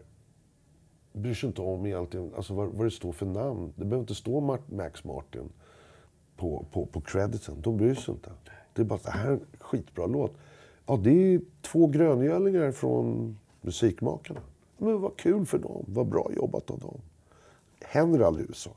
bryr 1.13 1.35
sig 1.35 1.47
inte 1.47 1.63
om 1.63 1.87
egentligen 1.87 2.35
alltså 2.37 2.55
vad, 2.55 2.69
vad 2.69 2.87
det 2.87 2.91
står 2.91 3.13
för 3.13 3.27
namn. 3.27 3.73
Det 3.77 3.85
behöver 3.85 4.01
inte 4.01 4.15
stå 4.15 4.61
Max 4.69 5.05
Martin 5.05 5.53
på, 6.39 6.65
på, 6.73 6.87
på 6.87 7.01
crediten. 7.01 7.55
De 7.61 7.77
bryr 7.77 7.95
sig 7.95 8.15
inte. 8.15 8.31
Det 8.73 8.83
är 8.83 8.87
bara 8.87 9.01
det 9.05 9.11
här 9.11 9.27
är 9.27 9.33
en 9.33 9.41
skitbra 9.61 10.07
låt. 10.07 10.33
Ja, 10.87 10.97
det 10.97 11.35
är 11.35 11.41
två 11.63 11.87
gröngölingar 11.87 12.73
från 12.73 13.39
musikmakarna. 13.61 14.41
Men 14.79 15.01
vad 15.01 15.17
kul 15.17 15.47
för 15.47 15.59
dem. 15.59 15.85
Vad 15.89 16.07
bra 16.07 16.31
jobbat 16.37 16.71
av 16.71 16.79
dem. 16.79 17.01
Händer 17.81 18.21
aldrig 18.21 18.47
i 18.47 18.49
USA. 18.49 18.71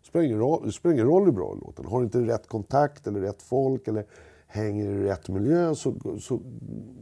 Det 0.00 0.06
spelar 0.06 0.24
ingen 0.24 0.38
roll, 0.38 0.62
det 0.64 0.72
spelar 0.72 0.94
ingen 0.94 1.06
roll 1.06 1.24
hur 1.24 1.32
bra 1.32 1.54
låten 1.62 1.86
Har 1.86 1.98
du 1.98 2.04
inte 2.04 2.20
rätt 2.20 2.46
kontakt 2.46 3.06
eller 3.06 3.20
rätt 3.20 3.42
folk 3.42 3.88
eller 3.88 4.04
hänger 4.46 4.84
i 4.84 5.04
rätt 5.04 5.28
miljö 5.28 5.74
så, 5.74 5.94
så 6.20 6.40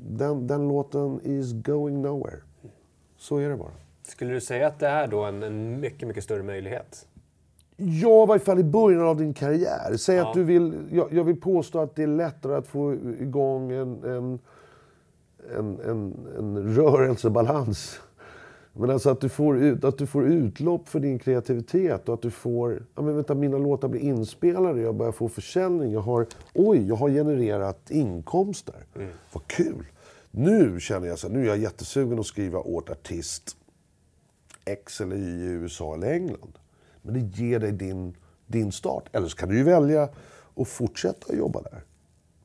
den, 0.09 0.47
den 0.47 0.69
låten 0.69 1.21
is 1.25 1.53
going 1.53 2.03
nowhere. 2.03 2.41
Så 3.17 3.37
är 3.37 3.49
det 3.49 3.57
bara. 3.57 3.73
Skulle 4.03 4.33
du 4.33 4.41
säga 4.41 4.67
att 4.67 4.79
det 4.79 4.87
är 4.87 5.07
då 5.07 5.25
en, 5.25 5.43
en 5.43 5.81
mycket, 5.81 6.09
mycket 6.09 6.25
större 6.25 6.43
möjlighet? 6.43 7.07
Ja, 7.83 8.23
i 8.23 8.27
varje 8.27 8.41
fall 8.41 8.59
i 8.59 8.65
början 8.65 9.03
av 9.03 9.17
din 9.17 9.35
karriär. 9.35 9.97
Säg 9.97 10.17
Ja. 10.17 10.29
att 10.29 10.35
du 10.35 10.45
vill... 10.45 10.75
Jag, 10.93 11.13
jag 11.13 11.25
vill 11.25 11.41
påstå 11.41 11.79
att 11.79 11.95
det 11.97 12.03
är 12.03 12.07
lättare 12.07 12.55
att 12.55 12.67
få 12.67 12.95
igång 13.21 13.73
en, 13.73 14.05
en, 14.05 14.39
en, 15.59 15.81
en, 15.81 16.15
en 16.39 16.75
rörelsebalans. 16.75 18.01
Men 18.73 18.91
alltså 18.91 19.11
att 19.11 19.21
du, 19.21 19.29
får 19.29 19.59
ut, 19.59 19.85
att 19.85 19.99
du 19.99 20.07
får 20.07 20.27
utlopp 20.27 20.89
för 20.89 21.01
din 21.01 21.19
kreativitet 21.19 22.09
och 22.09 22.15
att 22.15 22.23
du 22.23 22.31
får... 22.31 22.83
Ja 22.95 23.03
men 23.03 23.15
vänta, 23.15 23.35
mina 23.35 23.59
låtar 23.59 23.89
blir 23.89 24.01
inspelade, 24.01 24.81
jag 24.81 24.95
börjar 24.95 25.13
få 25.13 25.29
försäljning. 25.29 25.93
Jag 25.93 26.01
har... 26.01 26.27
Oj, 26.55 26.89
jag 26.89 26.97
har 26.97 27.09
genererat 27.11 27.91
inkomster. 27.91 28.75
Vad 29.33 29.47
kul! 29.47 29.87
Nu 30.31 30.81
känner 30.81 31.09
jag 31.09 31.19
så 31.19 31.29
här, 31.29 31.35
nu 31.35 31.43
är 31.43 31.47
jag 31.49 31.59
jättesugen 31.59 32.19
att 32.19 32.27
skriva 32.27 32.59
åt 32.59 32.91
artist 32.91 33.57
X 34.65 35.01
eller 35.01 35.17
Y 35.17 35.45
i 35.45 35.47
USA 35.47 35.95
eller 35.95 36.13
England. 36.13 36.53
Men 37.03 37.15
det 37.15 37.21
ger 37.21 37.59
dig 37.59 37.73
din, 37.73 38.17
din 38.47 38.73
start. 38.73 39.05
Eller 39.13 39.29
så 39.29 39.37
kan 39.37 39.49
du 39.49 39.57
ju 39.57 39.63
välja 39.63 40.09
att 40.57 40.69
fortsätta 40.69 41.35
jobba 41.35 41.63
där. 41.63 41.83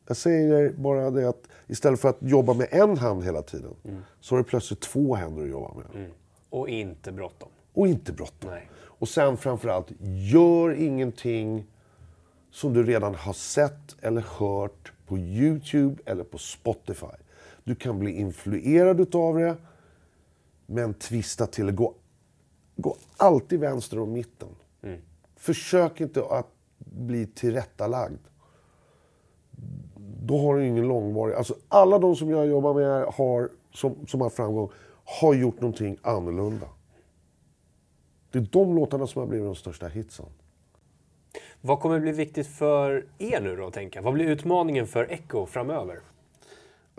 Jag 0.07 0.17
säger 0.17 0.73
bara 0.73 1.11
det 1.11 1.29
att 1.29 1.47
istället 1.67 1.99
för 1.99 2.09
att 2.09 2.17
jobba 2.19 2.53
med 2.53 2.67
en 2.71 2.97
hand 2.97 3.23
hela 3.23 3.41
tiden 3.41 3.73
så 4.19 4.35
har 4.35 4.37
du 4.37 4.43
plötsligt 4.43 4.81
två 4.81 5.15
händer 5.15 5.43
att 5.43 5.49
jobba 5.49 5.73
med. 5.73 6.09
Och 6.49 6.69
inte 6.69 7.11
bråttom. 7.11 7.49
Och 7.73 7.87
inte 7.87 8.13
bråttom. 8.13 8.49
Och 8.77 9.09
sen 9.09 9.37
framförallt, 9.37 9.87
gör 10.31 10.73
ingenting 10.73 11.65
som 12.51 12.73
du 12.73 12.83
redan 12.83 13.15
har 13.15 13.33
sett 13.33 13.95
eller 14.01 14.21
hört 14.21 14.91
på 15.07 15.17
Youtube 15.17 16.01
eller 16.05 16.23
på 16.23 16.37
Spotify. 16.37 17.15
Du 17.63 17.75
kan 17.75 17.99
bli 17.99 18.11
influerad 18.11 18.99
utav 18.99 19.37
det, 19.37 19.55
men 20.65 20.93
twista 20.93 21.47
till 21.47 21.65
det. 21.65 21.71
Gå, 21.71 21.93
gå 22.75 22.97
alltid 23.17 23.59
vänster 23.59 23.99
om 23.99 24.13
mitten. 24.13 24.47
Försök 25.35 26.01
inte 26.01 26.25
att 26.25 26.47
bli 26.77 27.27
tillrättalagd. 27.27 28.19
Då 30.21 30.37
har 30.37 30.55
du 30.55 30.67
ingen 30.67 30.87
långvarig... 30.87 31.35
Alltså 31.35 31.55
alla 31.67 31.99
de 31.99 32.15
som 32.15 32.29
jag 32.29 32.47
jobbar 32.47 32.73
med 32.73 33.05
har, 33.05 33.49
som, 33.73 34.07
som 34.07 34.21
har 34.21 34.29
framgång 34.29 34.69
har 35.05 35.33
gjort 35.33 35.61
någonting 35.61 35.97
annorlunda. 36.01 36.67
Det 38.31 38.39
är 38.39 38.47
de 38.51 38.75
låtarna 38.75 39.07
som 39.07 39.19
har 39.19 39.27
blivit 39.27 39.45
de 39.45 39.55
största 39.55 39.87
hitsen. 39.87 40.25
Vad 41.61 41.79
kommer 41.79 41.99
bli 41.99 42.11
viktigt 42.11 42.47
för 42.47 43.05
er 43.17 43.41
nu 43.41 43.55
då, 43.55 43.71
tänka? 43.71 44.01
Vad 44.01 44.13
blir 44.13 44.25
utmaningen 44.25 44.87
för 44.87 45.11
Echo 45.11 45.45
framöver? 45.45 45.99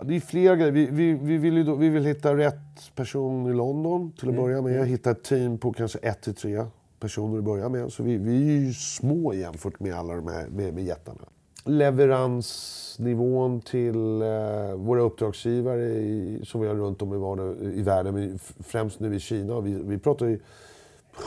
Det 0.03 0.15
är 0.15 0.19
flera 0.19 0.55
grejer. 0.55 0.71
Vi, 0.71 0.85
vi, 0.85 1.13
vi, 1.13 1.37
vill 1.37 1.65
då, 1.65 1.75
vi 1.75 1.89
vill 1.89 2.05
hitta 2.05 2.37
rätt 2.37 2.95
person 2.95 3.47
i 3.47 3.53
London 3.53 4.11
till 4.11 4.29
att 4.29 4.35
börja 4.35 4.61
med. 4.61 4.87
Hitta 4.87 5.11
ett 5.11 5.23
team 5.23 5.57
på 5.57 5.73
kanske 5.73 5.99
ett 5.99 6.21
till 6.21 6.35
tre 6.35 6.65
personer 6.99 7.37
att 7.37 7.43
börja 7.43 7.69
med. 7.69 7.91
Så 7.91 8.03
vi, 8.03 8.17
vi 8.17 8.55
är 8.55 8.59
ju 8.59 8.73
små 8.73 9.33
jämfört 9.33 9.79
med 9.79 9.93
alla 9.93 10.15
de 10.15 10.27
här 10.27 10.47
med, 10.47 10.73
med 10.73 10.83
jättarna. 10.83 11.21
Leveransnivån 11.65 13.61
till 13.61 14.21
eh, 14.21 14.75
våra 14.75 15.01
uppdragsgivare 15.01 15.85
i, 15.85 16.41
som 16.43 16.61
vi 16.61 16.67
har 16.67 16.75
runt 16.75 17.01
om 17.01 17.13
i, 17.13 17.17
vardag, 17.17 17.55
i 17.61 17.81
världen, 17.81 18.39
främst 18.59 18.99
nu 18.99 19.15
i 19.15 19.19
Kina. 19.19 19.61
Vi, 19.61 19.73
vi 19.83 19.97
pratar 19.97 20.25
ju 20.25 20.39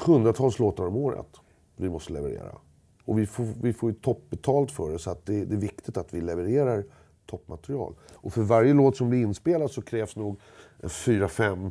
hundratals 0.06 0.58
låtar 0.58 0.86
om 0.86 0.96
året 0.96 1.36
vi 1.76 1.88
måste 1.88 2.12
leverera. 2.12 2.56
Och 3.04 3.18
vi 3.18 3.26
får, 3.26 3.46
vi 3.62 3.72
får 3.72 3.90
ju 3.90 3.96
toppbetalt 3.96 4.70
för 4.70 4.92
det, 4.92 4.98
så 4.98 5.10
att 5.10 5.26
det, 5.26 5.44
det 5.44 5.54
är 5.54 5.60
viktigt 5.60 5.96
att 5.96 6.14
vi 6.14 6.20
levererar 6.20 6.84
toppmaterial. 7.30 7.94
Och 8.14 8.32
för 8.32 8.42
varje 8.42 8.74
låt 8.74 8.96
som 8.96 9.10
blir 9.10 9.22
inspelad 9.22 9.70
så 9.70 9.82
krävs 9.82 10.16
nog 10.16 10.40
fyra, 10.82 11.28
fem 11.28 11.70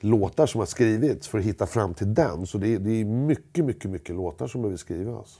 låtar 0.00 0.46
som 0.46 0.58
har 0.58 0.66
skrivits 0.66 1.28
för 1.28 1.38
att 1.38 1.44
hitta 1.44 1.66
fram 1.66 1.94
till 1.94 2.14
den. 2.14 2.46
Så 2.46 2.58
det 2.58 2.68
är, 2.68 2.78
det 2.78 2.90
är 2.90 3.04
mycket, 3.04 3.64
mycket, 3.64 3.90
mycket 3.90 4.14
låtar 4.14 4.46
som 4.46 4.62
behöver 4.62 4.76
skrivas. 4.76 5.38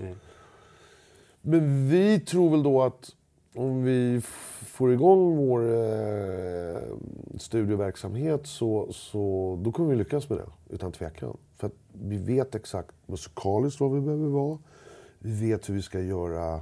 Men 1.42 1.88
vi 1.88 2.20
tror 2.20 2.50
väl 2.50 2.62
då 2.62 2.82
att 2.82 3.14
om 3.54 3.84
vi 3.84 4.20
får 4.66 4.92
igång 4.92 5.36
vår 5.36 5.60
eh, 5.60 6.80
studioverksamhet 7.38 8.46
så, 8.46 8.92
så 8.92 9.58
då 9.62 9.72
kommer 9.72 9.90
vi 9.90 9.96
lyckas 9.96 10.28
med 10.28 10.38
det, 10.38 10.74
utan 10.74 10.92
tvekan. 10.92 11.36
För 11.56 11.66
att 11.66 11.74
vi 11.92 12.16
vet 12.16 12.54
exakt 12.54 12.94
musikaliskt 13.06 13.80
vad 13.80 13.92
vi 13.92 14.00
behöver 14.00 14.28
vara. 14.28 14.58
Vi 15.18 15.50
vet 15.50 15.68
hur 15.68 15.74
vi 15.74 15.82
ska 15.82 16.00
göra 16.00 16.60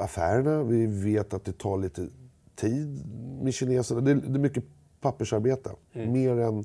affärerna. 0.00 0.62
Vi 0.62 0.86
vet 0.86 1.34
att 1.34 1.44
det 1.44 1.58
tar 1.58 1.78
lite 1.78 2.08
tid 2.56 3.06
med 3.42 3.54
kineserna. 3.54 4.00
Det 4.00 4.10
är, 4.10 4.14
det 4.14 4.36
är 4.36 4.38
mycket 4.38 4.64
pappersarbete. 5.00 5.70
Mer 5.92 6.38
än 6.38 6.64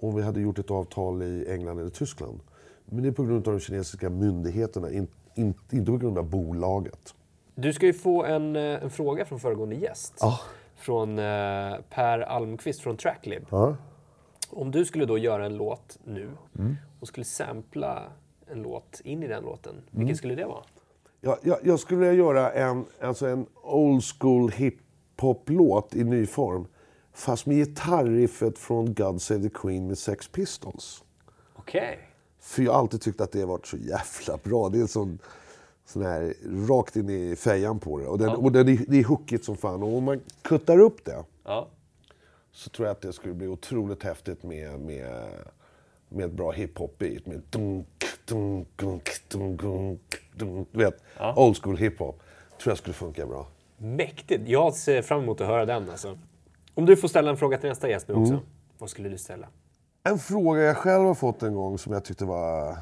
om 0.00 0.14
vi 0.14 0.22
hade 0.22 0.40
gjort 0.40 0.58
ett 0.58 0.70
avtal 0.70 1.22
i 1.22 1.46
England 1.52 1.78
eller 1.78 1.90
Tyskland. 1.90 2.40
Men 2.84 3.02
det 3.02 3.08
är 3.08 3.12
på 3.12 3.24
grund 3.24 3.48
av 3.48 3.54
de 3.54 3.60
kinesiska 3.60 4.10
myndigheterna, 4.10 4.90
in, 4.90 5.06
in, 5.34 5.54
inte 5.72 5.92
på 5.92 5.96
grund 5.98 6.18
av 6.18 6.30
bolaget. 6.30 7.14
Du 7.54 7.72
ska 7.72 7.86
ju 7.86 7.92
få 7.92 8.24
en, 8.24 8.56
eh, 8.56 8.62
en 8.62 8.90
fråga 8.90 9.24
från 9.24 9.40
föregående 9.40 9.74
gäst. 9.76 10.14
Ja. 10.20 10.40
Från 10.76 11.18
eh, 11.18 11.74
Per 11.90 12.18
Almqvist 12.20 12.80
från 12.80 12.96
Tracklib. 12.96 13.46
Ja. 13.50 13.76
Om 14.50 14.70
du 14.70 14.84
skulle 14.84 15.04
då 15.04 15.18
göra 15.18 15.46
en 15.46 15.56
låt 15.56 15.98
nu 16.04 16.30
Mm. 16.58 16.76
och 17.00 17.08
skulle 17.08 17.24
sampla 17.24 18.02
en 18.46 18.62
låt 18.62 19.00
in 19.04 19.22
i 19.22 19.26
den 19.28 19.42
låten, 19.42 19.72
Mm. 19.72 19.84
vilken 19.92 20.16
skulle 20.16 20.34
det 20.34 20.44
vara? 20.44 20.62
Jag, 21.24 21.38
jag, 21.42 21.58
jag 21.62 21.80
skulle 21.80 22.00
vilja 22.00 22.14
göra 22.14 22.52
en, 22.52 22.84
alltså 23.00 23.26
en 23.26 23.46
old 23.62 24.04
school 24.04 24.50
hiphop-låt 24.50 25.94
i 25.94 26.04
ny 26.04 26.26
form. 26.26 26.66
Fast 27.12 27.46
med 27.46 27.56
gitarriffet 27.56 28.58
från 28.58 28.94
God 28.94 29.22
Save 29.22 29.42
the 29.42 29.48
Queen 29.48 29.86
med 29.86 29.98
Sex 29.98 30.28
Pistols. 30.28 31.04
Okej. 31.54 31.98
För 32.40 32.62
jag 32.62 32.72
har 32.72 32.78
alltid 32.78 33.00
tyckt 33.00 33.20
att 33.20 33.32
det 33.32 33.40
har 33.40 33.46
varit 33.46 33.66
så 33.66 33.76
jävla 33.76 34.38
bra. 34.42 34.68
Det 34.68 34.80
är 34.80 34.86
sån, 34.86 35.18
sån 35.86 36.02
här 36.02 36.34
rakt 36.68 36.96
in 36.96 37.10
i 37.10 37.36
fejan 37.36 37.78
på 37.78 37.98
det. 37.98 38.06
Och, 38.06 38.18
den, 38.18 38.30
och 38.30 38.52
den 38.52 38.66
det 38.88 38.98
är 39.00 39.04
hookigt 39.04 39.44
som 39.44 39.56
fan. 39.56 39.82
Och 39.82 39.96
om 39.96 40.04
man 40.04 40.20
kuttar 40.42 40.78
upp 40.78 41.04
det 41.04 41.24
Ja. 41.44 41.68
så 42.52 42.70
tror 42.70 42.88
jag 42.88 42.92
att 42.94 43.02
det 43.02 43.12
skulle 43.12 43.34
bli 43.34 43.46
otroligt 43.46 44.02
häftigt 44.02 44.42
med, 44.42 44.80
med, 44.80 45.28
med 46.08 46.26
ett 46.26 46.32
bra 46.32 46.52
hiphop-beat. 46.52 47.26
Med 47.26 47.42
dunk, 47.50 48.04
dunk, 48.24 48.68
dunk, 48.76 49.10
dunk, 49.28 49.60
dunk, 49.62 50.00
dunk. 50.34 50.68
Du 50.72 50.78
vet, 50.78 51.02
Ja. 51.18 51.34
old 51.36 51.56
school 51.62 51.76
hiphop. 51.76 52.22
Tror 52.62 52.70
jag 52.70 52.78
skulle 52.78 52.94
funka 52.94 53.26
bra. 53.26 53.46
Mäktigt. 53.76 54.48
Jag 54.48 54.74
ser 54.74 55.02
fram 55.02 55.22
emot 55.22 55.40
att 55.40 55.46
höra 55.46 55.66
den. 55.66 55.90
Alltså. 55.90 56.18
Om 56.74 56.86
du 56.86 56.96
får 56.96 57.08
ställa 57.08 57.30
en 57.30 57.36
fråga 57.36 57.58
till 57.58 57.68
nästa 57.68 57.88
gäst 57.88 58.08
nu 58.08 58.14
också. 58.14 58.32
Mm. 58.32 58.44
Vad 58.78 58.90
skulle 58.90 59.08
du 59.08 59.18
ställa? 59.18 59.46
En 60.04 60.18
fråga 60.18 60.62
jag 60.62 60.76
själv 60.76 61.04
har 61.04 61.14
fått 61.14 61.42
en 61.42 61.54
gång 61.54 61.78
som 61.78 61.92
jag 61.92 62.04
tyckte 62.04 62.24
var 62.24 62.76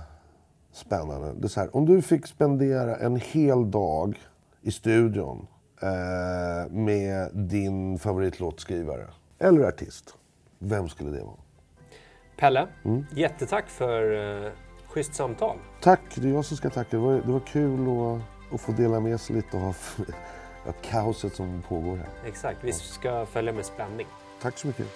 spännande. 0.73 1.33
Det 1.37 1.47
är 1.47 1.49
så 1.49 1.61
här, 1.61 1.77
om 1.77 1.87
du 1.87 2.03
fick 2.03 2.27
spendera 2.27 2.97
en 2.97 3.17
hel 3.17 3.71
dag 3.71 4.21
i 4.63 4.71
studion 4.73 5.47
eh, 5.83 6.71
med 6.73 7.31
din 7.35 7.99
favoritlåtskrivare 7.99 9.07
eller 9.39 9.65
artist. 9.65 10.15
Vem 10.59 10.89
skulle 10.89 11.11
det 11.11 11.23
vara? 11.25 11.37
Pelle, 12.37 12.69
Mm. 12.85 13.07
jättetack 13.15 13.69
för 13.69 14.53
schysst 14.93 15.15
samtal. 15.15 15.57
Tack, 15.81 16.01
det 16.15 16.29
är 16.29 16.33
jag 16.33 16.45
som 16.45 16.57
ska 16.57 16.71
tacka. 16.71 16.97
Det 16.97 17.03
var, 17.03 17.13
det 17.13 17.33
var 17.33 17.41
kul 17.41 17.81
att, 17.81 18.55
att 18.55 18.61
få 18.61 18.73
dela 18.73 19.01
med 19.01 19.21
sig 19.21 19.37
lite 19.37 19.57
av 19.57 19.77
av 20.67 20.73
kaoset 20.83 21.35
som 21.35 21.63
pågår 21.69 21.97
här. 21.97 22.09
Exakt, 22.27 22.59
vi 22.63 22.73
ska 22.73 23.27
följa 23.27 23.53
med 23.53 23.67
spänning. 23.67 24.07
Tack 24.43 24.59
så 24.59 24.67
mycket. 24.67 24.87